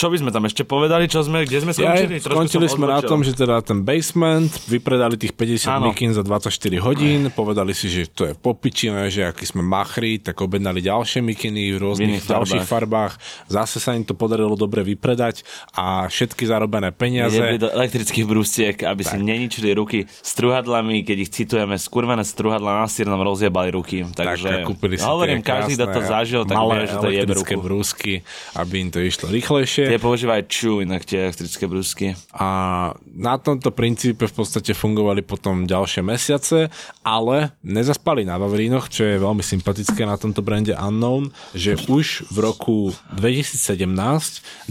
čo 0.01 0.09
by 0.09 0.17
sme 0.17 0.33
tam 0.33 0.49
ešte 0.49 0.65
povedali, 0.65 1.05
čo 1.05 1.21
sme, 1.21 1.45
kde 1.45 1.61
sme 1.61 1.77
Ja, 1.77 1.93
skončili? 1.93 2.17
Trošku 2.17 2.33
skončili 2.33 2.65
sme 2.65 2.89
na 2.89 2.97
odbočil. 2.97 3.09
tom, 3.13 3.19
že 3.21 3.37
teda 3.37 3.61
ten 3.61 3.85
basement, 3.85 4.49
vypredali 4.65 5.13
tých 5.13 5.37
50 5.37 5.77
Áno. 5.77 5.93
mikín 5.93 6.09
za 6.09 6.25
24 6.25 6.49
hodín, 6.81 7.29
povedali 7.29 7.77
si, 7.77 7.85
že 7.85 8.09
to 8.09 8.25
je 8.25 8.33
popičine, 8.33 9.13
že 9.13 9.29
aký 9.29 9.45
sme 9.45 9.61
machri, 9.61 10.17
tak 10.17 10.41
objednali 10.41 10.81
ďalšie 10.81 11.21
mikiny 11.21 11.77
v 11.77 11.77
rôznych 11.77 12.17
iných 12.17 12.25
ďalších 12.25 12.65
farbách. 12.65 13.21
Zase 13.45 13.77
sa 13.77 13.93
im 13.93 14.01
to 14.01 14.17
podarilo 14.17 14.57
dobre 14.57 14.81
vypredať 14.81 15.45
a 15.77 16.09
všetky 16.09 16.49
zarobené 16.49 16.89
peniaze. 16.89 17.37
Jedli 17.37 17.61
do 17.61 17.69
elektrických 17.69 18.25
brústiek, 18.25 18.75
aby 18.81 19.05
si 19.05 19.21
neničili 19.21 19.69
ruky 19.77 20.09
struhadlami, 20.25 21.05
keď 21.05 21.17
ich 21.21 21.29
citujeme, 21.29 21.77
skurvené 21.77 22.25
struhadla 22.25 22.81
na 22.81 22.89
sír 22.89 23.05
nám 23.05 23.21
rozjebali 23.21 23.69
ruky. 23.69 24.01
Takže 24.01 24.49
tak, 24.49 24.65
kúpili 24.65 24.97
si 24.97 25.05
hovorím, 25.05 25.45
každý, 25.45 25.77
kto 25.77 25.85
to 25.93 26.01
zažil, 26.09 26.41
tak 26.49 26.57
vie, 26.57 26.89
že 26.89 26.97
to 26.97 27.09
ruku. 27.37 27.53
brúsky, 27.61 28.13
aby 28.57 28.73
im 28.81 28.89
to 28.89 28.97
išlo 28.97 29.29
rýchlejšie. 29.29 29.90
Tie 29.91 29.99
používajú 29.99 30.43
ču, 30.47 30.71
inak 30.79 31.03
tie 31.03 31.27
elektrické 31.27 31.67
brúsky. 31.67 32.15
A 32.31 32.47
na 33.11 33.35
tomto 33.35 33.75
princípe 33.75 34.23
v 34.23 34.31
podstate 34.31 34.71
fungovali 34.71 35.19
potom 35.19 35.67
ďalšie 35.67 35.99
mesiace, 35.99 36.71
ale 37.03 37.51
nezaspali 37.59 38.23
na 38.23 38.39
Vavrínoch, 38.39 38.87
čo 38.87 39.03
je 39.03 39.19
veľmi 39.19 39.43
sympatické 39.43 40.07
na 40.07 40.15
tomto 40.15 40.39
brande 40.39 40.71
Unknown, 40.71 41.35
že 41.51 41.75
už 41.91 42.23
v 42.31 42.37
roku 42.39 42.95
2017 43.19 43.83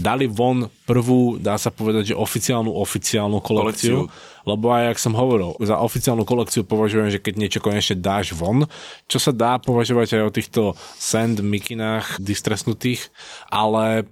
dali 0.01 0.25
von 0.25 0.73
prvú, 0.89 1.37
dá 1.37 1.53
sa 1.61 1.69
povedať, 1.69 2.11
že 2.11 2.15
oficiálnu 2.17 2.73
oficiálnu 2.73 3.45
kolekciu. 3.45 4.09
Kolekciu. 4.09 4.49
Lebo 4.49 4.73
aj, 4.73 4.89
jak 4.89 5.05
som 5.05 5.13
hovoril, 5.13 5.53
za 5.61 5.77
oficiálnu 5.77 6.25
kolekciu 6.25 6.65
považujem, 6.65 7.13
že 7.13 7.21
keď 7.21 7.33
niečo 7.37 7.59
konečne 7.61 8.01
dáš 8.01 8.33
von, 8.33 8.65
čo 9.05 9.21
sa 9.21 9.29
dá 9.29 9.61
považovať 9.61 10.17
aj 10.17 10.23
o 10.25 10.33
týchto 10.33 10.61
sand 10.97 11.45
mikinách 11.45 12.17
distresnutých, 12.17 13.13
ale 13.53 14.09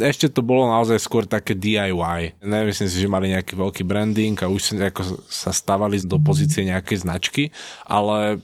ešte 0.00 0.30
to 0.30 0.40
bolo 0.42 0.70
naozaj 0.70 0.98
skôr 1.02 1.26
také 1.26 1.54
DIY. 1.58 2.40
Nemyslím 2.42 2.88
si, 2.88 2.98
že 2.98 3.10
mali 3.10 3.34
nejaký 3.34 3.54
veľký 3.58 3.82
branding 3.82 4.38
a 4.40 4.50
už 4.50 4.60
sa, 4.62 4.74
ako 4.90 5.02
sa 5.26 5.50
stávali 5.50 6.00
do 6.02 6.16
pozície 6.22 6.66
nejakej 6.66 7.04
značky, 7.04 7.42
ale 7.84 8.42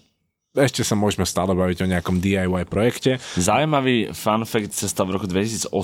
ešte 0.54 0.86
sa 0.86 0.94
môžeme 0.94 1.26
stále 1.26 1.50
baviť 1.50 1.82
o 1.82 1.90
nejakom 1.90 2.22
DIY 2.22 2.70
projekte. 2.70 3.18
Zaujímavý 3.34 4.14
fun 4.14 4.46
fact 4.46 4.70
sa 4.70 4.86
stal 4.86 5.10
v 5.10 5.18
roku 5.18 5.26
2018, 5.26 5.74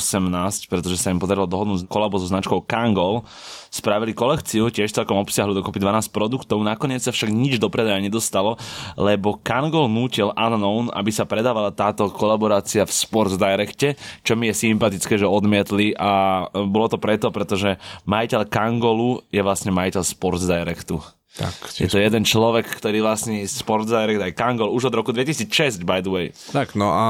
pretože 0.71 0.95
sa 0.95 1.11
im 1.11 1.19
podarilo 1.19 1.51
dohodnúť 1.51 1.91
kolabo 1.91 2.23
so 2.23 2.31
značkou 2.31 2.63
Kangol. 2.63 3.27
Spravili 3.71 4.15
kolekciu, 4.15 4.71
tiež 4.71 4.95
celkom 4.95 5.19
obsiahlu 5.19 5.59
dokopy 5.59 5.83
12 5.83 6.15
produktov, 6.15 6.63
nakoniec 6.63 7.03
sa 7.03 7.11
však 7.11 7.31
nič 7.31 7.59
do 7.59 7.67
predaja 7.67 7.99
nedostalo, 7.99 8.59
lebo 8.95 9.39
Kangol 9.43 9.91
nútil 9.91 10.31
Unknown, 10.35 10.95
aby 10.95 11.11
sa 11.11 11.27
predávala 11.27 11.75
táto 11.75 12.07
kolaborácia 12.11 12.87
v 12.87 12.95
Sports 12.95 13.39
Directe, 13.39 13.99
čo 14.23 14.39
mi 14.39 14.51
je 14.51 14.71
sympatické, 14.71 15.19
že 15.19 15.27
odmietli 15.27 15.95
a 15.99 16.47
bolo 16.51 16.87
to 16.91 16.99
preto, 16.99 17.31
pretože 17.35 17.79
majiteľ 18.07 18.47
Kangolu 18.47 19.23
je 19.35 19.43
vlastne 19.43 19.75
majiteľ 19.75 20.03
Sports 20.03 20.47
Directu. 20.47 21.20
Tak, 21.39 21.55
Je 21.79 21.87
to 21.87 22.03
jeden 22.03 22.27
človek, 22.27 22.67
ktorý 22.67 23.07
vlastní 23.07 23.47
Sports 23.47 23.87
Direct 23.87 24.19
aj 24.19 24.35
Kangol 24.35 24.75
už 24.75 24.91
od 24.91 24.95
roku 24.99 25.15
2006, 25.15 25.87
by 25.87 26.03
the 26.03 26.11
way. 26.11 26.27
tak, 26.51 26.75
no 26.75 26.91
a 26.91 27.07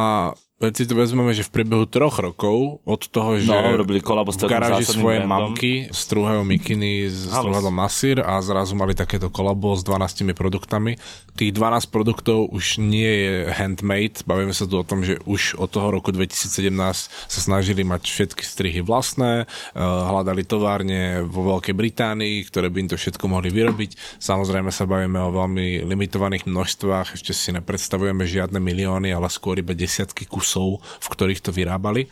si 0.77 0.85
to 0.85 0.93
vezmeme, 0.93 1.33
že 1.33 1.41
v 1.41 1.57
priebehu 1.57 1.89
troch 1.89 2.21
rokov 2.21 2.85
od 2.85 3.01
toho, 3.09 3.41
že 3.41 3.49
No, 3.49 3.81
robili 3.81 4.05
kolabo 4.05 4.29
v 4.29 4.45
garáži 4.45 4.85
svoje 4.85 5.25
brandom. 5.25 5.57
mamky 5.57 5.89
strúhajú 5.89 6.45
mikiny 6.45 7.09
s 7.09 7.33
Halus. 7.33 7.49
strúhadlom 7.49 7.73
Nasir 7.73 8.21
a 8.21 8.37
zrazu 8.45 8.77
mali 8.77 8.93
takéto 8.93 9.33
kolabo 9.33 9.73
s 9.73 9.81
12 9.81 10.37
produktami. 10.37 11.01
Tých 11.33 11.57
12 11.57 11.89
produktov 11.89 12.53
už 12.53 12.77
nie 12.77 13.09
je 13.09 13.33
handmade, 13.49 14.21
bavíme 14.29 14.53
sa 14.53 14.69
tu 14.69 14.77
o 14.77 14.85
tom, 14.85 15.01
že 15.01 15.17
už 15.25 15.57
od 15.57 15.73
toho 15.73 15.89
roku 15.89 16.13
2017 16.13 16.69
sa 17.09 17.41
snažili 17.41 17.81
mať 17.81 18.05
všetky 18.05 18.45
strihy 18.45 18.85
vlastné, 18.85 19.45
eh, 19.45 19.81
hľadali 19.81 20.45
továrne 20.45 21.25
vo 21.25 21.57
Veľkej 21.57 21.73
Británii, 21.73 22.45
ktoré 22.45 22.69
by 22.69 22.85
im 22.85 22.91
to 22.93 23.01
všetko 23.01 23.25
mohli 23.25 23.49
vyrobiť. 23.49 24.21
Samozrejme 24.21 24.69
sa 24.69 24.85
bavíme 24.85 25.17
o 25.17 25.33
veľmi 25.33 25.89
limitovaných 25.89 26.45
množstvách, 26.45 27.17
ešte 27.17 27.33
si 27.33 27.49
nepredstavujeme 27.57 28.29
žiadne 28.29 28.61
milióny, 28.61 29.09
ale 29.09 29.33
skôr 29.33 29.57
iba 29.57 29.73
desiatky 29.73 30.29
kusov, 30.29 30.49
v 30.81 31.07
ktorých 31.07 31.45
to 31.45 31.55
vyrábali. 31.55 32.11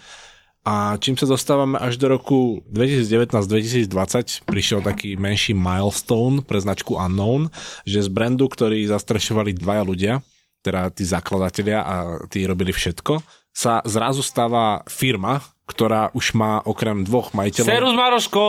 A 0.68 1.00
čím 1.00 1.16
sa 1.16 1.24
dostávame 1.24 1.80
až 1.80 1.96
do 1.96 2.12
roku 2.12 2.60
2019-2020, 2.68 4.44
prišiel 4.44 4.84
taký 4.84 5.16
menší 5.16 5.56
milestone 5.56 6.44
pre 6.44 6.60
značku 6.60 6.92
Unknown, 6.92 7.48
že 7.88 8.04
z 8.04 8.12
brandu, 8.12 8.52
ktorý 8.52 8.84
zastrešovali 8.84 9.56
dvaja 9.56 9.82
ľudia, 9.88 10.14
teda 10.60 10.92
tí 10.92 11.08
zakladatelia 11.08 11.80
a 11.80 11.96
tí 12.28 12.44
robili 12.44 12.76
všetko, 12.76 13.24
sa 13.48 13.80
zrazu 13.88 14.20
stáva 14.20 14.84
firma, 14.84 15.40
ktorá 15.64 16.12
už 16.12 16.36
má 16.36 16.60
okrem 16.64 17.00
dvoch 17.04 17.32
majiteľov, 17.32 17.68
Serus 17.72 17.94
Maroško! 17.96 18.44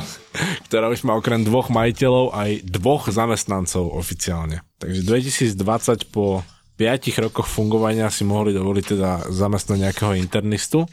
ktorá 0.68 0.92
už 0.92 1.08
má 1.08 1.16
okrem 1.16 1.40
dvoch 1.40 1.72
majiteľov 1.72 2.36
aj 2.36 2.50
dvoch 2.68 3.08
zamestnancov 3.08 3.96
oficiálne. 3.96 4.60
Takže 4.76 5.04
2020 5.08 6.12
po 6.12 6.44
5 6.76 7.24
rokoch 7.28 7.48
fungovania 7.48 8.12
si 8.12 8.28
mohli 8.28 8.52
dovoliť 8.52 8.84
teda 8.84 9.10
zamestnať 9.32 9.78
nejakého 9.88 10.12
internistu. 10.20 10.84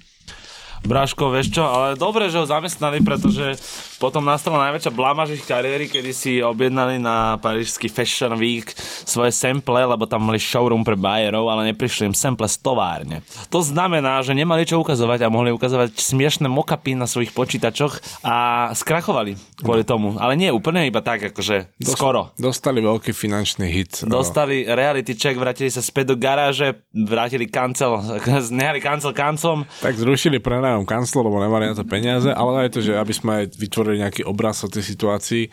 Bráško, 0.84 1.31
vieš 1.31 1.55
čo, 1.55 1.63
ale 1.63 1.95
dobre, 1.95 2.27
že 2.27 2.43
ho 2.43 2.47
zamestnali, 2.47 2.99
pretože 2.99 3.55
potom 4.04 4.20
nastala 4.28 4.68
najväčšia 4.68 4.91
blamáž 4.91 5.39
ich 5.39 5.47
kariéry, 5.47 5.88
kedy 5.88 6.12
si 6.12 6.43
objednali 6.43 6.99
na 6.99 7.39
parížský 7.39 7.88
Fashion 7.88 8.36
Week 8.36 8.68
svoje 9.08 9.32
sample, 9.32 9.80
lebo 9.88 10.04
tam 10.04 10.28
mali 10.28 10.43
showroom 10.43 10.84
pre 10.84 10.99
bajerov, 10.99 11.47
ale 11.47 11.72
neprišli 11.72 12.12
im 12.12 12.16
sample 12.18 12.43
z 12.51 12.60
továrne. 12.60 13.24
To 13.47 13.64
znamená, 13.64 14.20
že 14.20 14.36
nemali 14.36 14.68
čo 14.68 14.84
ukazovať 14.84 15.24
a 15.24 15.32
mohli 15.32 15.56
ukazovať 15.56 15.95
smiešné 15.95 16.51
mokapy 16.51 16.99
na 16.99 17.08
svojich 17.08 17.32
počítačoch 17.32 18.28
a 18.28 18.68
skrachovali 18.76 19.39
kvôli 19.64 19.88
tomu. 19.88 20.20
Ale 20.20 20.36
nie 20.36 20.51
úplne, 20.51 20.84
iba 20.84 20.99
tak, 20.99 21.32
akože 21.32 21.72
skoro. 21.95 22.36
Dostali 22.36 22.84
veľký 22.84 23.16
finančný 23.16 23.72
hit. 23.72 24.04
Dostali 24.04 24.68
reality 24.68 25.16
check, 25.16 25.39
vrátili 25.39 25.72
sa 25.72 25.80
späť 25.80 26.12
do 26.12 26.16
garáže, 26.20 26.84
vrátili 26.91 27.47
kancel, 27.47 28.04
nehali 28.60 28.84
kancel 28.84 29.16
kancom 29.16 29.64
Tak 29.80 29.95
zrušili 29.95 30.43
prenajom 30.43 30.84
kanclo, 30.84 31.24
lebo 31.24 31.39
nemali 31.39 31.72
na 31.72 31.76
to 31.80 31.88
peniaze, 31.88 32.28
ale 32.28 32.68
aj 32.68 32.70
to, 32.76 32.80
že 32.84 32.99
aby 32.99 33.14
sme 33.16 33.32
aj 33.39 33.45
vytvorili 33.56 33.93
nejaký 34.00 34.24
obraz 34.26 34.64
o 34.64 34.72
tej 34.72 34.86
situácii, 34.86 35.50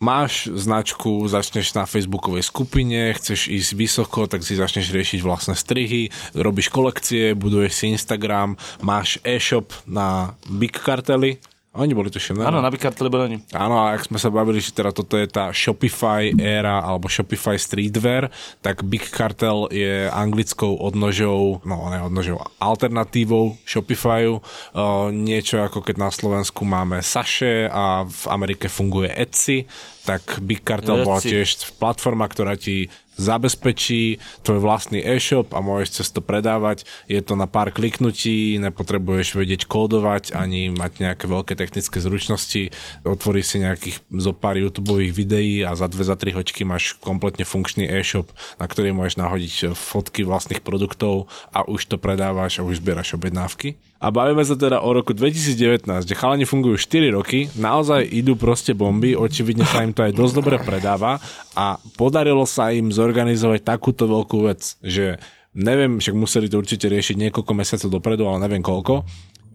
máš 0.00 0.48
značku, 0.48 1.28
začneš 1.28 1.76
na 1.76 1.84
facebookovej 1.84 2.48
skupine, 2.48 3.12
chceš 3.14 3.52
ísť 3.52 3.70
vysoko, 3.76 4.24
tak 4.24 4.40
si 4.40 4.56
začneš 4.56 4.90
riešiť 4.90 5.20
vlastné 5.20 5.54
strihy, 5.54 6.08
robíš 6.32 6.72
kolekcie, 6.72 7.36
buduješ 7.36 7.72
si 7.76 7.84
Instagram, 7.92 8.56
máš 8.80 9.20
e-shop 9.22 9.76
na 9.84 10.34
Big 10.48 10.72
Cartely, 10.72 11.36
oni 11.70 11.94
boli 11.94 12.10
tuším, 12.10 12.42
ne? 12.42 12.50
Áno, 12.50 12.58
na 12.58 12.66
Bikarteli 12.66 13.06
boli 13.06 13.22
oni. 13.30 13.38
Áno, 13.54 13.78
a 13.78 13.94
ak 13.94 14.10
sme 14.10 14.18
sa 14.18 14.26
bavili, 14.26 14.58
že 14.58 14.74
teda 14.74 14.90
toto 14.90 15.14
je 15.14 15.30
tá 15.30 15.54
Shopify 15.54 16.34
éra 16.34 16.82
alebo 16.82 17.06
Shopify 17.06 17.54
streetwear, 17.54 18.26
tak 18.58 18.82
Big 18.82 19.06
Cartel 19.06 19.70
je 19.70 20.10
anglickou 20.10 20.74
odnožou, 20.82 21.62
no 21.62 21.86
ne 21.94 22.02
odnožou, 22.02 22.42
alternatívou 22.58 23.54
Shopifyu. 23.62 24.42
Uh, 24.74 25.14
niečo 25.14 25.62
ako 25.62 25.86
keď 25.86 25.96
na 26.02 26.10
Slovensku 26.10 26.66
máme 26.66 27.06
Saše 27.06 27.70
a 27.70 28.02
v 28.02 28.22
Amerike 28.26 28.66
funguje 28.66 29.14
Etsy, 29.14 29.70
tak 30.02 30.42
Big 30.42 30.66
Cartel 30.66 31.06
bola 31.06 31.22
Etsy. 31.22 31.38
tiež 31.38 31.70
platforma, 31.78 32.26
ktorá 32.26 32.58
ti 32.58 32.90
zabezpečí 33.20 34.16
tvoj 34.42 34.58
vlastný 34.64 35.04
e-shop 35.04 35.52
a 35.52 35.60
môžeš 35.60 36.00
cez 36.00 36.08
to 36.08 36.24
predávať. 36.24 36.88
Je 37.04 37.20
to 37.20 37.36
na 37.36 37.44
pár 37.44 37.68
kliknutí, 37.70 38.56
nepotrebuješ 38.56 39.36
vedieť 39.36 39.68
kódovať 39.68 40.32
ani 40.32 40.72
mať 40.72 41.04
nejaké 41.04 41.28
veľké 41.28 41.52
technické 41.54 42.00
zručnosti. 42.00 42.72
Otvoríš 43.04 43.46
si 43.52 43.56
nejakých 43.60 44.00
zo 44.08 44.32
pár 44.32 44.56
YouTube 44.56 44.96
videí 45.12 45.60
a 45.60 45.76
za 45.76 45.86
dve, 45.86 46.08
za 46.08 46.16
tri 46.16 46.32
hočky 46.32 46.64
máš 46.64 46.96
kompletne 46.98 47.44
funkčný 47.44 47.84
e-shop, 47.84 48.32
na 48.56 48.64
ktorý 48.64 48.96
môžeš 48.96 49.20
nahodiť 49.20 49.54
fotky 49.76 50.24
vlastných 50.24 50.64
produktov 50.64 51.28
a 51.52 51.66
už 51.68 51.92
to 51.92 51.96
predávaš 52.00 52.58
a 52.58 52.66
už 52.66 52.80
zbieraš 52.80 53.18
objednávky. 53.20 53.89
A 54.00 54.08
bavíme 54.08 54.40
sa 54.40 54.56
teda 54.56 54.80
o 54.80 54.96
roku 54.96 55.12
2019, 55.12 55.84
kde 55.84 56.16
chalani 56.16 56.48
fungujú 56.48 56.80
4 56.80 57.12
roky, 57.12 57.52
naozaj 57.60 58.08
idú 58.08 58.32
proste 58.32 58.72
bomby, 58.72 59.12
očividne 59.12 59.68
sa 59.68 59.84
im 59.84 59.92
to 59.92 60.00
aj 60.08 60.16
dosť 60.16 60.34
dobre 60.40 60.56
predáva 60.56 61.20
a 61.52 61.76
podarilo 62.00 62.48
sa 62.48 62.72
im 62.72 62.88
zorganizovať 62.88 63.60
takúto 63.60 64.08
veľkú 64.08 64.48
vec, 64.48 64.80
že 64.80 65.20
neviem, 65.52 66.00
však 66.00 66.16
museli 66.16 66.48
to 66.48 66.64
určite 66.64 66.88
riešiť 66.88 67.28
niekoľko 67.28 67.52
mesiacov 67.52 68.00
dopredu, 68.00 68.24
ale 68.24 68.48
neviem 68.48 68.64
koľko, 68.64 69.04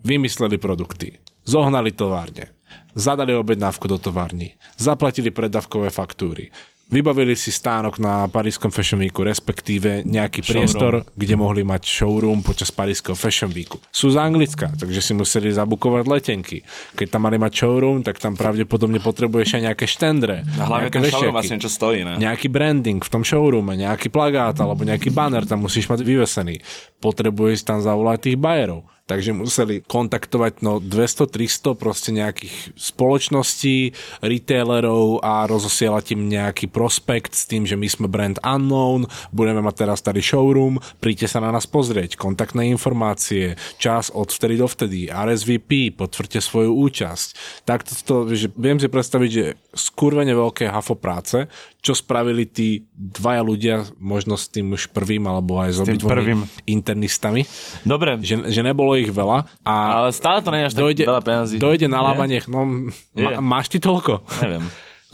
vymysleli 0.06 0.62
produkty, 0.62 1.18
zohnali 1.42 1.90
továrne, 1.98 2.54
zadali 2.94 3.34
objednávku 3.34 3.90
do 3.90 3.98
továrny, 3.98 4.54
zaplatili 4.78 5.34
predávkové 5.34 5.90
faktúry, 5.90 6.54
Vybavili 6.86 7.34
si 7.34 7.50
stánok 7.50 7.98
na 7.98 8.30
Parískom 8.30 8.70
Fashion 8.70 9.02
Weeku, 9.02 9.26
respektíve 9.26 10.06
nejaký 10.06 10.46
showroom. 10.46 10.54
priestor, 10.54 10.94
kde 11.18 11.34
mohli 11.34 11.66
mať 11.66 11.82
showroom 11.82 12.46
počas 12.46 12.70
Parískeho 12.70 13.18
Fashion 13.18 13.50
Weeku. 13.50 13.82
Sú 13.90 14.14
z 14.14 14.22
Anglicka, 14.22 14.70
takže 14.70 15.02
si 15.02 15.18
museli 15.18 15.50
zabukovať 15.50 16.06
letenky. 16.06 16.62
Keď 16.94 17.08
tam 17.10 17.26
mali 17.26 17.42
mať 17.42 17.58
showroom, 17.58 18.06
tak 18.06 18.22
tam 18.22 18.38
pravdepodobne 18.38 19.02
potrebuješ 19.02 19.58
aj 19.58 19.62
nejaké 19.66 19.86
štendre. 19.90 20.46
A 20.62 20.70
hlavne 20.70 20.94
ten 20.94 21.10
showroom 21.10 21.34
vlastne 21.34 21.58
čo 21.58 21.74
stojí, 21.74 22.06
ne? 22.06 22.22
Nejaký 22.22 22.54
branding 22.54 23.02
v 23.02 23.10
tom 23.10 23.26
showroome, 23.26 23.74
nejaký 23.74 24.14
plagát 24.14 24.54
alebo 24.62 24.86
nejaký 24.86 25.10
banner 25.10 25.42
tam 25.50 25.66
musíš 25.66 25.90
mať 25.90 26.06
vyvesený. 26.06 26.62
Potrebuješ 27.02 27.66
tam 27.66 27.82
zavolať 27.82 28.30
tých 28.30 28.38
bajerov 28.38 28.95
takže 29.06 29.38
museli 29.38 29.86
kontaktovať 29.86 30.66
no 30.66 30.82
200-300 30.82 31.78
proste 31.78 32.10
nejakých 32.10 32.74
spoločností, 32.74 33.94
retailerov 34.26 35.22
a 35.22 35.46
rozosielať 35.46 36.18
im 36.18 36.26
nejaký 36.26 36.68
prospekt 36.74 37.38
s 37.38 37.46
tým, 37.46 37.70
že 37.70 37.78
my 37.78 37.86
sme 37.86 38.08
brand 38.10 38.42
unknown, 38.42 39.06
budeme 39.30 39.62
mať 39.62 39.86
teraz 39.86 40.02
tady 40.02 40.26
showroom, 40.26 40.82
príďte 40.98 41.38
sa 41.38 41.40
na 41.40 41.54
nás 41.54 41.70
pozrieť, 41.70 42.18
kontaktné 42.18 42.66
informácie, 42.74 43.54
čas 43.78 44.10
od 44.10 44.34
vtedy 44.34 44.58
do 44.58 44.66
vtedy, 44.66 45.08
RSVP, 45.08 45.94
potvrďte 45.94 46.42
svoju 46.42 46.74
účasť. 46.74 47.28
Tak 47.64 47.86
to, 47.86 48.26
že 48.34 48.50
viem 48.58 48.82
si 48.82 48.90
predstaviť, 48.90 49.30
že 49.30 49.46
skurvene 49.76 50.34
veľké 50.34 50.66
hafo 50.66 50.98
práce, 50.98 51.46
čo 51.86 51.94
spravili 51.94 52.50
tí 52.50 52.82
dvaja 52.98 53.46
ľudia, 53.46 53.76
možno 54.02 54.34
s 54.34 54.50
tým 54.50 54.74
už 54.74 54.90
prvým, 54.90 55.30
alebo 55.30 55.62
aj 55.62 55.70
s, 55.70 55.80
s 55.86 56.02
prvým 56.02 56.50
internistami. 56.66 57.46
Dobre. 57.86 58.18
Že, 58.26 58.50
že 58.50 58.62
nebolo 58.66 58.98
ich 58.98 59.14
veľa. 59.14 59.46
A 59.62 59.74
Ale 60.02 60.10
stále 60.10 60.42
to 60.42 60.50
nie 60.50 60.66
je 60.66 60.70
až 60.74 60.76
dojde, 60.82 61.04
tak 61.06 61.14
veľa 61.14 61.22
peniazí. 61.22 61.56
Dojde 61.62 61.86
na 61.86 62.02
lábanie, 62.02 62.42
no 62.50 62.90
ma, 63.14 63.38
máš 63.38 63.70
ty 63.70 63.78
toľko? 63.78 64.26
Neviem. 64.42 64.66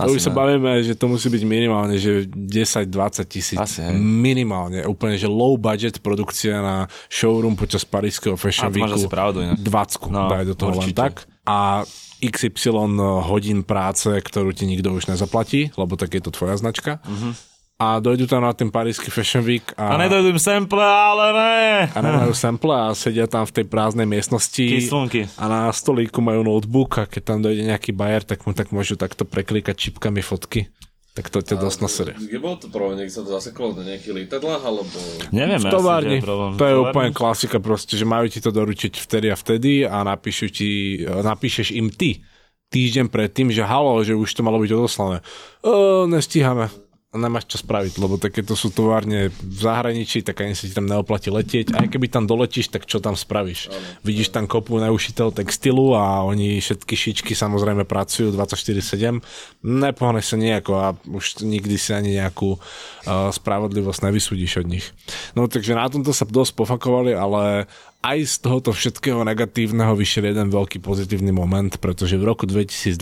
Asi 0.02 0.18
už 0.18 0.24
sa 0.24 0.34
bavíme, 0.34 0.82
že 0.82 0.98
to 0.98 1.06
musí 1.06 1.30
byť 1.30 1.44
minimálne, 1.46 1.94
že 2.00 2.26
10-20 2.26 2.90
tisíc. 3.28 3.60
Asi, 3.60 3.86
hej. 3.86 3.94
Minimálne. 4.02 4.82
Úplne, 4.88 5.20
že 5.20 5.30
low 5.30 5.60
budget 5.60 6.02
produkcia 6.02 6.58
na 6.58 6.78
showroom 7.12 7.54
počas 7.54 7.86
parískeho 7.86 8.34
Fashion 8.34 8.74
Weeku. 8.74 9.06
pravdu, 9.12 9.46
20 9.60 9.62
no, 10.10 10.32
daj 10.32 10.44
do 10.48 10.56
toho 10.58 10.74
určite. 10.74 10.98
len 10.98 11.12
tak. 11.12 11.30
A 11.46 11.86
XY 12.22 13.02
hodín 13.26 13.66
práce, 13.66 14.08
ktorú 14.08 14.54
ti 14.54 14.70
nikto 14.70 14.94
už 14.94 15.10
nezaplatí, 15.10 15.74
lebo 15.74 15.98
tak 15.98 16.14
je 16.14 16.22
to 16.22 16.30
tvoja 16.30 16.56
značka. 16.56 17.02
Uh-huh. 17.02 17.34
A 17.82 17.98
dojdú 17.98 18.30
tam 18.30 18.46
na 18.46 18.54
ten 18.54 18.70
parísky 18.70 19.10
Fashion 19.10 19.42
Week. 19.42 19.74
A, 19.74 19.98
a 19.98 20.06
nedojdú 20.06 20.38
im 20.38 20.38
sample, 20.38 20.86
ale 20.86 21.26
ne. 21.34 21.90
A 21.90 21.98
nemajú 21.98 22.30
sample 22.38 22.70
a 22.70 22.94
sedia 22.94 23.26
tam 23.26 23.42
v 23.42 23.58
tej 23.58 23.66
prázdnej 23.66 24.06
miestnosti. 24.06 24.62
Kyslunky. 24.62 25.26
A 25.42 25.50
na 25.50 25.60
stolíku 25.74 26.22
majú 26.22 26.46
notebook 26.46 27.02
a 27.02 27.10
keď 27.10 27.22
tam 27.26 27.42
dojde 27.42 27.66
nejaký 27.66 27.90
bajer, 27.90 28.22
tak 28.22 28.46
mu 28.46 28.54
tak 28.54 28.70
môžu 28.70 29.02
takto 29.02 29.26
preklikať 29.26 29.90
čipkami 29.90 30.22
fotky. 30.22 30.70
Tak 31.12 31.28
to 31.28 31.44
ťa 31.44 31.60
dosť 31.60 31.80
nasere. 31.84 32.12
Kde 32.16 32.40
bol 32.40 32.56
to 32.56 32.72
problém? 32.72 33.04
Niekde 33.04 33.20
sa 33.20 33.24
to 33.28 33.36
zaseklo 33.36 33.76
na 33.76 33.84
nejakých 33.84 34.16
lietadlách, 34.16 34.64
alebo... 34.64 34.96
Neviem, 35.36 35.60
v 35.60 35.68
továrni. 35.68 36.18
Ja 36.24 36.56
to 36.56 36.66
je 36.72 36.76
úplne 36.80 37.12
klasika 37.12 37.60
proste, 37.60 38.00
že 38.00 38.08
majú 38.08 38.32
ti 38.32 38.40
to 38.40 38.56
doručiť 38.56 38.96
vtedy 38.96 39.28
a 39.28 39.36
vtedy 39.36 39.84
a 39.84 40.08
napíšu 40.08 40.48
ti, 40.48 41.04
napíšeš 41.04 41.76
im 41.76 41.92
ty 41.92 42.24
týždeň 42.72 43.12
predtým, 43.12 43.52
že 43.52 43.68
halo, 43.68 44.00
že 44.08 44.16
už 44.16 44.32
to 44.32 44.42
malo 44.48 44.64
byť 44.64 44.72
odoslané. 44.72 45.20
O, 45.68 46.08
nestíhame 46.08 46.72
nemáš 47.12 47.44
čo 47.44 47.60
spraviť, 47.60 48.00
lebo 48.00 48.16
takéto 48.16 48.56
sú 48.56 48.72
továrne 48.72 49.36
v 49.36 49.60
zahraničí, 49.60 50.24
tak 50.24 50.48
ani 50.48 50.56
sa 50.56 50.64
ti 50.64 50.72
tam 50.72 50.88
neoplatí 50.88 51.28
letieť. 51.28 51.76
Aj 51.76 51.84
keby 51.92 52.08
tam 52.08 52.24
doletíš, 52.24 52.72
tak 52.72 52.88
čo 52.88 53.04
tam 53.04 53.20
spravíš? 53.20 53.68
Vidíš 54.08 54.32
tam 54.32 54.48
kopu 54.48 54.80
neušiteľ 54.80 55.36
textilu 55.36 55.92
a 55.92 56.24
oni 56.24 56.64
všetky 56.64 56.96
šičky 56.96 57.36
samozrejme 57.36 57.84
pracujú 57.84 58.32
24-7. 58.32 59.20
Nepohneš 59.60 60.32
sa 60.32 60.38
nejako 60.40 60.72
a 60.80 60.96
už 61.12 61.44
nikdy 61.44 61.76
si 61.76 61.92
ani 61.92 62.16
nejakú 62.16 62.56
uh, 62.56 63.28
spravodlivosť 63.28 64.08
nevysúdiš 64.08 64.64
od 64.64 64.72
nich. 64.72 64.88
No 65.36 65.52
takže 65.52 65.76
na 65.76 65.92
tomto 65.92 66.16
sa 66.16 66.24
dosť 66.24 66.64
pofakovali, 66.64 67.12
ale 67.12 67.68
aj 68.02 68.20
z 68.26 68.36
tohoto 68.42 68.74
všetkého 68.74 69.22
negatívneho 69.22 69.94
vyšiel 69.94 70.34
jeden 70.34 70.50
veľký 70.50 70.82
pozitívny 70.82 71.30
moment, 71.30 71.70
pretože 71.78 72.18
v 72.18 72.26
roku 72.26 72.50
2020 72.50 72.98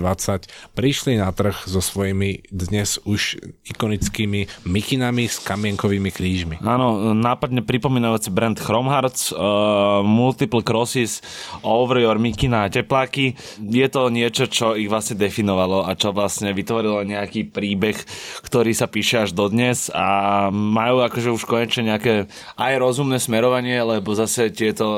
prišli 0.76 1.16
na 1.16 1.32
trh 1.32 1.56
so 1.64 1.80
svojimi 1.80 2.44
dnes 2.52 3.00
už 3.08 3.40
ikonickými 3.64 4.68
mikinami 4.68 5.32
s 5.32 5.40
kamienkovými 5.40 6.12
krížmi. 6.12 6.56
Áno, 6.60 7.16
nápadne 7.16 7.64
pripomínajúci 7.64 8.28
brand 8.28 8.60
Chrome 8.60 8.92
Hearts, 8.92 9.32
uh, 9.32 10.04
Multiple 10.04 10.68
Crosses, 10.68 11.24
Over 11.64 12.04
Your 12.04 12.20
Mikina 12.20 12.68
a 12.68 12.72
tepláky. 12.72 13.40
Je 13.56 13.88
to 13.88 14.12
niečo, 14.12 14.52
čo 14.52 14.76
ich 14.76 14.92
vlastne 14.92 15.16
definovalo 15.16 15.88
a 15.88 15.96
čo 15.96 16.12
vlastne 16.12 16.52
vytvorilo 16.52 17.08
nejaký 17.08 17.48
príbeh, 17.48 17.96
ktorý 18.44 18.76
sa 18.76 18.92
píše 18.92 19.24
až 19.24 19.32
dodnes 19.32 19.88
a 19.96 20.52
majú 20.52 21.08
akože 21.08 21.32
už 21.32 21.48
konečne 21.48 21.96
nejaké 21.96 22.28
aj 22.60 22.74
rozumné 22.84 23.16
smerovanie, 23.16 23.80
lebo 23.80 24.12
zase 24.12 24.52
tieto 24.52 24.89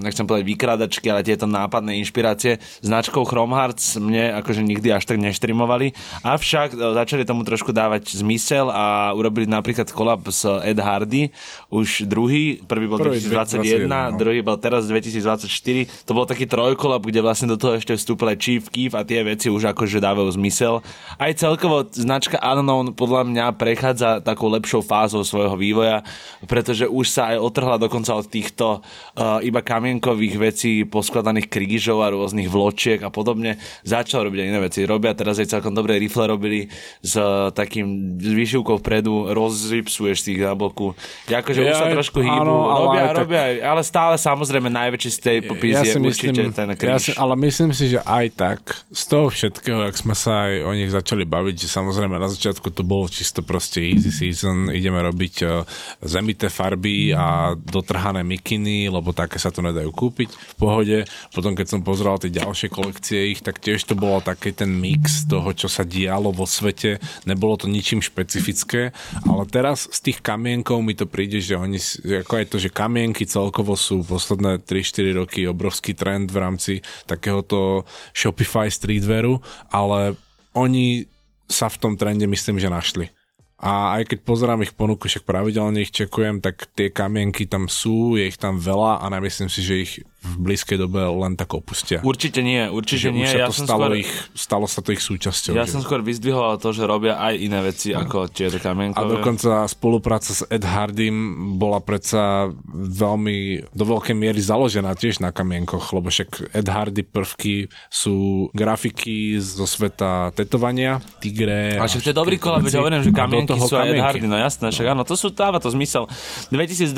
nechcem 0.00 0.24
povedať 0.24 0.44
vykrádačky, 0.46 1.06
ale 1.08 1.26
tieto 1.26 1.48
nápadné 1.48 1.98
inšpirácie 2.02 2.62
značkou 2.84 3.24
Chrome 3.26 3.54
Hearts 3.54 3.98
mne 3.98 4.38
akože 4.40 4.62
nikdy 4.62 4.94
až 4.94 5.04
tak 5.08 5.18
neštremovali. 5.20 5.92
Avšak 6.22 6.74
uh, 6.74 6.94
začali 6.98 7.24
tomu 7.24 7.42
trošku 7.42 7.74
dávať 7.74 8.18
zmysel 8.18 8.70
a 8.70 9.12
urobili 9.14 9.48
napríklad 9.48 9.90
kolab 9.90 10.26
s 10.28 10.44
Ed 10.64 10.78
Hardy, 10.78 11.30
už 11.68 12.08
druhý, 12.08 12.60
prvý 12.64 12.86
bol 12.88 12.98
prvý 13.00 13.20
2021, 13.20 13.88
2021 13.88 13.88
no. 13.88 14.18
druhý 14.18 14.40
bol 14.40 14.56
teraz 14.56 14.88
2024. 14.88 16.08
To 16.08 16.12
bol 16.16 16.24
taký 16.24 16.48
trojkolab, 16.48 17.04
kde 17.04 17.20
vlastne 17.20 17.48
do 17.50 17.60
toho 17.60 17.76
ešte 17.76 17.94
vstúpil 17.94 18.32
aj 18.34 18.38
Chief 18.40 18.64
Keef 18.68 18.92
a 18.96 19.02
tie 19.04 19.20
veci 19.22 19.52
už 19.52 19.70
akože 19.72 20.00
dávajú 20.00 20.34
zmysel. 20.34 20.80
Aj 21.20 21.32
celkovo 21.36 21.86
značka 21.92 22.40
Unknown 22.40 22.96
podľa 22.96 23.22
mňa 23.28 23.46
prechádza 23.56 24.24
takou 24.24 24.48
lepšou 24.48 24.80
fázou 24.80 25.22
svojho 25.22 25.54
vývoja, 25.58 26.02
pretože 26.48 26.88
už 26.88 27.06
sa 27.08 27.34
aj 27.34 27.36
otrhla 27.42 27.76
dokonca 27.76 28.16
od 28.16 28.26
týchto 28.26 28.80
uh, 28.80 29.27
iba 29.44 29.60
kamienkových 29.60 30.34
vecí, 30.40 30.72
poskladaných 30.88 31.52
krížov 31.52 32.00
a 32.04 32.12
rôznych 32.12 32.48
vločiek 32.48 33.00
a 33.04 33.10
podobne. 33.12 33.60
Začal 33.84 34.26
robiť 34.28 34.38
iné 34.48 34.58
veci. 34.62 34.88
Robia 34.88 35.12
teraz 35.12 35.36
aj 35.36 35.58
celkom 35.58 35.76
dobré 35.76 36.00
rifle 36.00 36.24
robili 36.24 36.72
s 37.04 37.14
takým 37.52 38.16
výšivkou 38.18 38.80
vpredu, 38.80 39.30
rozripsuješ 39.32 40.18
ich 40.32 40.40
na 40.40 40.56
boku. 40.56 40.96
Akože 41.28 41.60
ja, 41.62 41.72
už 41.72 41.76
sa 41.76 41.86
trošku 41.92 42.18
hýbu, 42.24 42.42
áno, 42.42 42.54
robia, 42.88 43.02
ale 43.04 43.14
robia, 43.16 43.42
tak... 43.44 43.54
ale 43.64 43.82
stále 43.84 44.14
samozrejme 44.18 44.68
najväčší 44.68 45.10
z 45.10 45.18
tej 45.20 45.38
popis 45.46 45.74
ja 45.76 45.82
je 45.84 45.96
myslím, 45.98 46.04
určite 46.08 46.42
ten 46.54 46.68
kríž. 46.74 46.90
Ja 46.90 46.98
si, 46.98 47.12
ale 47.16 47.34
myslím 47.44 47.70
si, 47.72 47.84
že 47.92 48.00
aj 48.02 48.26
tak 48.36 48.60
z 48.92 49.02
toho 49.08 49.26
všetkého, 49.28 49.84
ak 49.84 49.96
sme 49.96 50.14
sa 50.14 50.48
aj 50.48 50.54
o 50.64 50.72
nich 50.74 50.90
začali 50.90 51.24
baviť, 51.26 51.56
že 51.64 51.68
samozrejme 51.68 52.16
na 52.16 52.28
začiatku 52.30 52.70
to 52.72 52.82
bolo 52.86 53.10
čisto 53.10 53.42
proste 53.42 53.82
easy 53.82 54.10
season, 54.10 54.70
ideme 54.70 55.00
robiť 55.02 55.34
uh, 55.44 55.62
zemité 56.04 56.52
farby 56.52 57.10
a 57.14 57.54
dotrhané 57.56 58.22
mikiny, 58.22 58.90
lebo 58.90 59.10
také 59.18 59.42
sa 59.42 59.50
to 59.50 59.66
nedajú 59.66 59.90
kúpiť 59.90 60.30
v 60.30 60.54
pohode. 60.54 60.98
Potom 61.34 61.58
keď 61.58 61.66
som 61.66 61.80
pozeral 61.82 62.22
tie 62.22 62.30
ďalšie 62.30 62.70
kolekcie 62.70 63.34
ich, 63.34 63.42
tak 63.42 63.58
tiež 63.58 63.82
to 63.82 63.98
bolo 63.98 64.22
taký 64.22 64.54
ten 64.54 64.70
mix 64.70 65.26
toho, 65.26 65.50
čo 65.50 65.66
sa 65.66 65.82
dialo 65.82 66.30
vo 66.30 66.46
svete. 66.46 67.02
Nebolo 67.26 67.58
to 67.58 67.66
ničím 67.66 67.98
špecifické, 67.98 68.94
ale 69.26 69.42
teraz 69.50 69.90
z 69.90 69.98
tých 70.06 70.18
kamienkov 70.22 70.78
mi 70.78 70.94
to 70.94 71.10
príde, 71.10 71.42
že 71.42 71.58
oni, 71.58 71.82
ako 72.22 72.32
aj 72.38 72.46
to, 72.54 72.56
že 72.62 72.70
kamienky 72.70 73.26
celkovo 73.26 73.74
sú 73.74 74.06
posledné 74.06 74.62
3-4 74.62 75.18
roky 75.18 75.40
obrovský 75.50 75.98
trend 75.98 76.30
v 76.30 76.38
rámci 76.38 76.72
takéhoto 77.10 77.82
Shopify 78.14 78.70
streetwearu, 78.70 79.42
ale 79.74 80.14
oni 80.54 81.10
sa 81.48 81.66
v 81.66 81.80
tom 81.80 81.92
trende 81.96 82.28
myslím, 82.28 82.62
že 82.62 82.70
našli 82.70 83.17
A 83.58 83.98
aj 83.98 84.06
keď 84.06 84.18
pozerám 84.22 84.62
ich 84.62 84.70
ponuku, 84.70 85.04
však 85.04 85.22
pravidelne 85.22 85.82
ich 85.82 85.90
čekujem, 85.90 86.38
tak 86.38 86.70
tie 86.72 86.88
kamienky 86.88 87.42
tam 87.42 87.66
sú, 87.66 88.14
je 88.14 88.24
ich 88.24 88.38
tam 88.38 88.54
veľa 88.56 89.02
a 89.02 89.06
nemyslím 89.08 89.46
si, 89.46 89.60
že 89.60 89.74
ich 89.76 89.92
v 90.18 90.34
blízkej 90.36 90.78
dobe 90.78 90.98
len 90.98 91.34
tak 91.34 91.50
opustia. 91.52 91.98
Určite 92.00 92.38
nie, 92.40 92.66
určite 92.66 93.06
Že 93.06 93.10
nie. 93.12 93.22
už 93.22 93.30
sa 93.30 93.38
Ja 93.38 93.46
to 93.46 93.54
som 93.54 93.66
stalo, 93.66 93.84
skôr, 93.86 93.94
ich, 93.96 94.10
stalo 94.32 94.66
sa 94.66 94.78
to 94.78 94.90
ich 94.90 94.98
súčasťou. 95.00 95.54
ja 95.54 95.62
že- 95.62 95.72
som 95.72 95.80
skôr 95.80 96.02
vyzdvihoval 96.02 96.58
to, 96.58 96.70
že 96.70 96.82
robia 96.84 97.14
aj 97.16 97.34
iné 97.34 97.58
veci 97.60 97.90
ako 97.92 98.26
tieto 98.28 98.58
A 98.58 98.62
kamienkové. 98.62 99.14
dokonca 99.16 99.62
spolupráca 99.64 100.30
s 100.32 100.42
Ed 100.44 100.62
Hardym 100.62 101.14
bola 101.54 101.78
predsa 101.78 102.50
veľmi 102.68 103.38
do 103.70 103.84
veľkej 103.84 104.14
miery 104.14 104.38
založená 104.38 104.94
tiež 104.94 105.18
na 105.18 105.30
kamienkoch, 105.30 105.90
lebo 105.92 106.08
však 106.08 106.50
Ed 106.52 106.66
Hardy 106.66 107.02
prvky 107.02 107.54
sú 107.88 108.48
grafiky 108.52 109.38
zo 109.38 109.66
sveta 109.66 110.30
tetovania, 110.32 110.98
tigre. 111.18 111.74
A 111.74 111.86
však 111.86 112.02
to 112.02 112.10
je 112.10 112.16
dobrý 112.16 112.36
kola, 112.36 112.58
veď 112.58 112.74
hovorím, 112.76 113.02
že 113.02 113.10
A 113.10 113.18
toho 113.48 113.64
sú 113.64 113.74
aj 113.80 113.88
kamienky. 113.88 114.04
Hardy, 114.04 114.26
no 114.28 114.36
jasné, 114.36 114.68
však 114.68 114.86
áno, 114.92 115.02
to 115.08 115.16
sú, 115.16 115.32
dáva 115.32 115.56
to 115.56 115.72
zmysel. 115.72 116.04
2022 116.52 116.92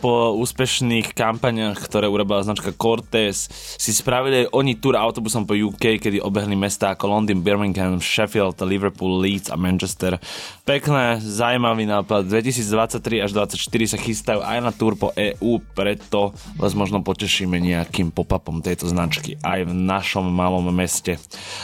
po 0.00 0.32
úspešných 0.40 1.12
kampaniach, 1.12 1.76
ktoré 1.84 2.08
urobila 2.08 2.40
značka 2.40 2.72
Cortez, 2.72 3.48
si 3.76 3.90
spravili 3.92 4.48
aj 4.48 4.56
oni 4.56 4.72
tour 4.80 4.96
autobusom 4.96 5.44
po 5.44 5.52
UK, 5.52 6.00
kedy 6.00 6.18
obehli 6.24 6.56
mesta 6.56 6.96
ako 6.96 7.12
Londýn, 7.12 7.44
Birmingham, 7.44 8.00
Sheffield, 8.00 8.56
Liverpool, 8.64 9.20
Leeds 9.20 9.52
a 9.52 9.56
Manchester. 9.60 10.16
Pekné, 10.64 11.20
zaujímavý 11.20 11.84
nápad. 11.84 12.26
2023 12.26 13.24
až 13.26 13.30
2024 13.36 13.92
sa 13.92 13.98
chystajú 14.00 14.40
aj 14.42 14.58
na 14.64 14.72
tour 14.72 14.96
po 14.96 15.12
EU, 15.14 15.62
preto 15.76 16.32
vás 16.56 16.72
možno 16.72 17.04
potešíme 17.04 17.60
nejakým 17.60 18.10
pop-upom 18.10 18.64
tejto 18.64 18.88
značky 18.90 19.36
aj 19.44 19.68
v 19.68 19.72
našom 19.74 20.26
malom 20.26 20.66
meste. 20.74 21.20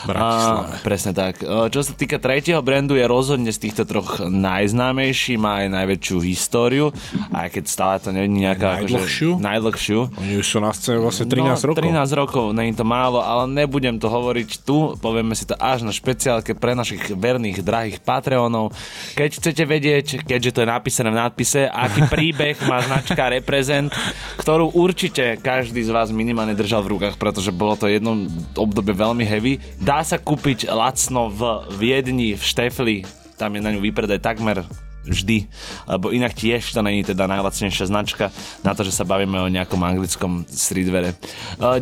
A, 0.07 0.79
presne 0.81 1.11
tak. 1.11 1.43
E, 1.43 1.67
Čo 1.71 1.83
sa 1.83 1.93
týka 1.95 2.19
tretieho 2.19 2.63
brandu, 2.63 2.95
je 2.95 3.05
rozhodne 3.07 3.51
z 3.51 3.69
týchto 3.69 3.83
troch 3.83 4.02
najznámejší, 4.27 5.39
má 5.39 5.63
aj 5.63 5.67
najväčšiu 5.71 6.17
históriu, 6.23 6.85
aj 7.31 7.47
keď 7.53 7.63
stále 7.65 7.95
to 8.03 8.11
je 8.11 8.27
nejaká... 8.27 8.83
Najdlhšiu? 8.83 9.29
Akože, 9.37 9.43
najdlhšiu. 9.43 9.99
Oni 10.19 10.33
už 10.39 10.45
sú 10.45 10.57
na 10.59 10.71
scéne 10.75 10.99
vlastne 10.99 11.25
13 11.27 11.39
no, 11.39 11.53
rokov. 11.71 11.81
13 11.83 12.21
rokov, 12.21 12.45
je 12.53 12.75
to 12.75 12.85
málo, 12.87 13.19
ale 13.21 13.43
nebudem 13.51 13.95
to 14.01 14.07
hovoriť 14.09 14.49
tu, 14.65 14.97
povieme 14.97 15.35
si 15.37 15.45
to 15.47 15.55
až 15.59 15.85
na 15.85 15.93
špeciálke 15.93 16.57
pre 16.57 16.73
našich 16.73 17.13
verných, 17.13 17.61
drahých 17.61 17.97
Patreonov. 18.01 18.73
Keď 19.15 19.29
chcete 19.39 19.63
vedieť, 19.63 20.07
keďže 20.25 20.53
to 20.55 20.61
je 20.63 20.67
napísané 20.69 21.09
v 21.13 21.19
nadpise, 21.19 21.69
aký 21.69 22.07
príbeh 22.13 22.57
má 22.65 22.81
značka 22.81 23.29
Represent, 23.29 23.93
ktorú 24.41 24.73
určite 24.73 25.37
každý 25.39 25.85
z 25.85 25.93
vás 25.93 26.09
minimálne 26.09 26.57
držal 26.57 26.83
v 26.83 26.97
rukách, 26.97 27.15
pretože 27.21 27.53
bolo 27.53 27.77
to 27.77 27.87
jedno 27.87 28.27
obdobie 28.57 28.95
veľmi 28.95 29.23
heavy. 29.23 29.61
Dá 29.77 30.01
sa 30.01 30.17
kúpiť 30.17 30.67
lacno 30.69 31.29
v 31.29 31.41
Viedni, 31.77 32.33
v 32.33 32.43
Štefli, 32.43 33.22
tam 33.43 33.59
je 33.59 33.59
na 33.59 33.75
ňu 33.75 33.83
vypredaj 33.83 34.23
takmer 34.23 34.63
vždy, 35.03 35.51
lebo 35.83 36.15
inak 36.15 36.31
tiež 36.31 36.63
to 36.71 36.79
není 36.79 37.03
teda 37.03 37.27
najlacnejšia 37.27 37.91
značka 37.91 38.31
na 38.63 38.71
to, 38.71 38.87
že 38.87 38.95
sa 38.95 39.03
bavíme 39.03 39.35
o 39.35 39.51
nejakom 39.51 39.83
anglickom 39.83 40.47
streetvere. 40.47 41.11
E, 41.11 41.15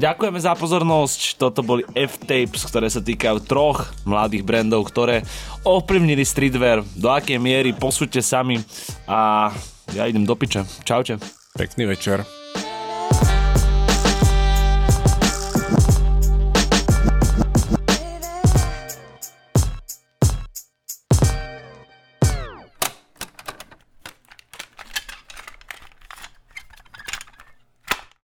Ďakujeme 0.01 0.41
za 0.41 0.57
pozornosť, 0.57 1.37
toto 1.37 1.61
boli 1.61 1.85
F-Tapes, 1.93 2.65
ktoré 2.65 2.89
sa 2.89 2.97
týkajú 2.97 3.45
troch 3.45 3.93
mladých 4.09 4.41
brandov, 4.41 4.89
ktoré 4.89 5.21
ovplyvnili 5.61 6.25
streetwear, 6.25 6.81
do 6.97 7.13
akej 7.13 7.37
miery 7.37 7.77
posúďte 7.77 8.25
sami 8.25 8.57
a 9.05 9.53
ja 9.93 10.09
idem 10.09 10.25
do 10.25 10.33
piče. 10.33 10.65
Čaute. 10.81 11.21
Pekný 11.53 11.85
večer. 11.85 12.40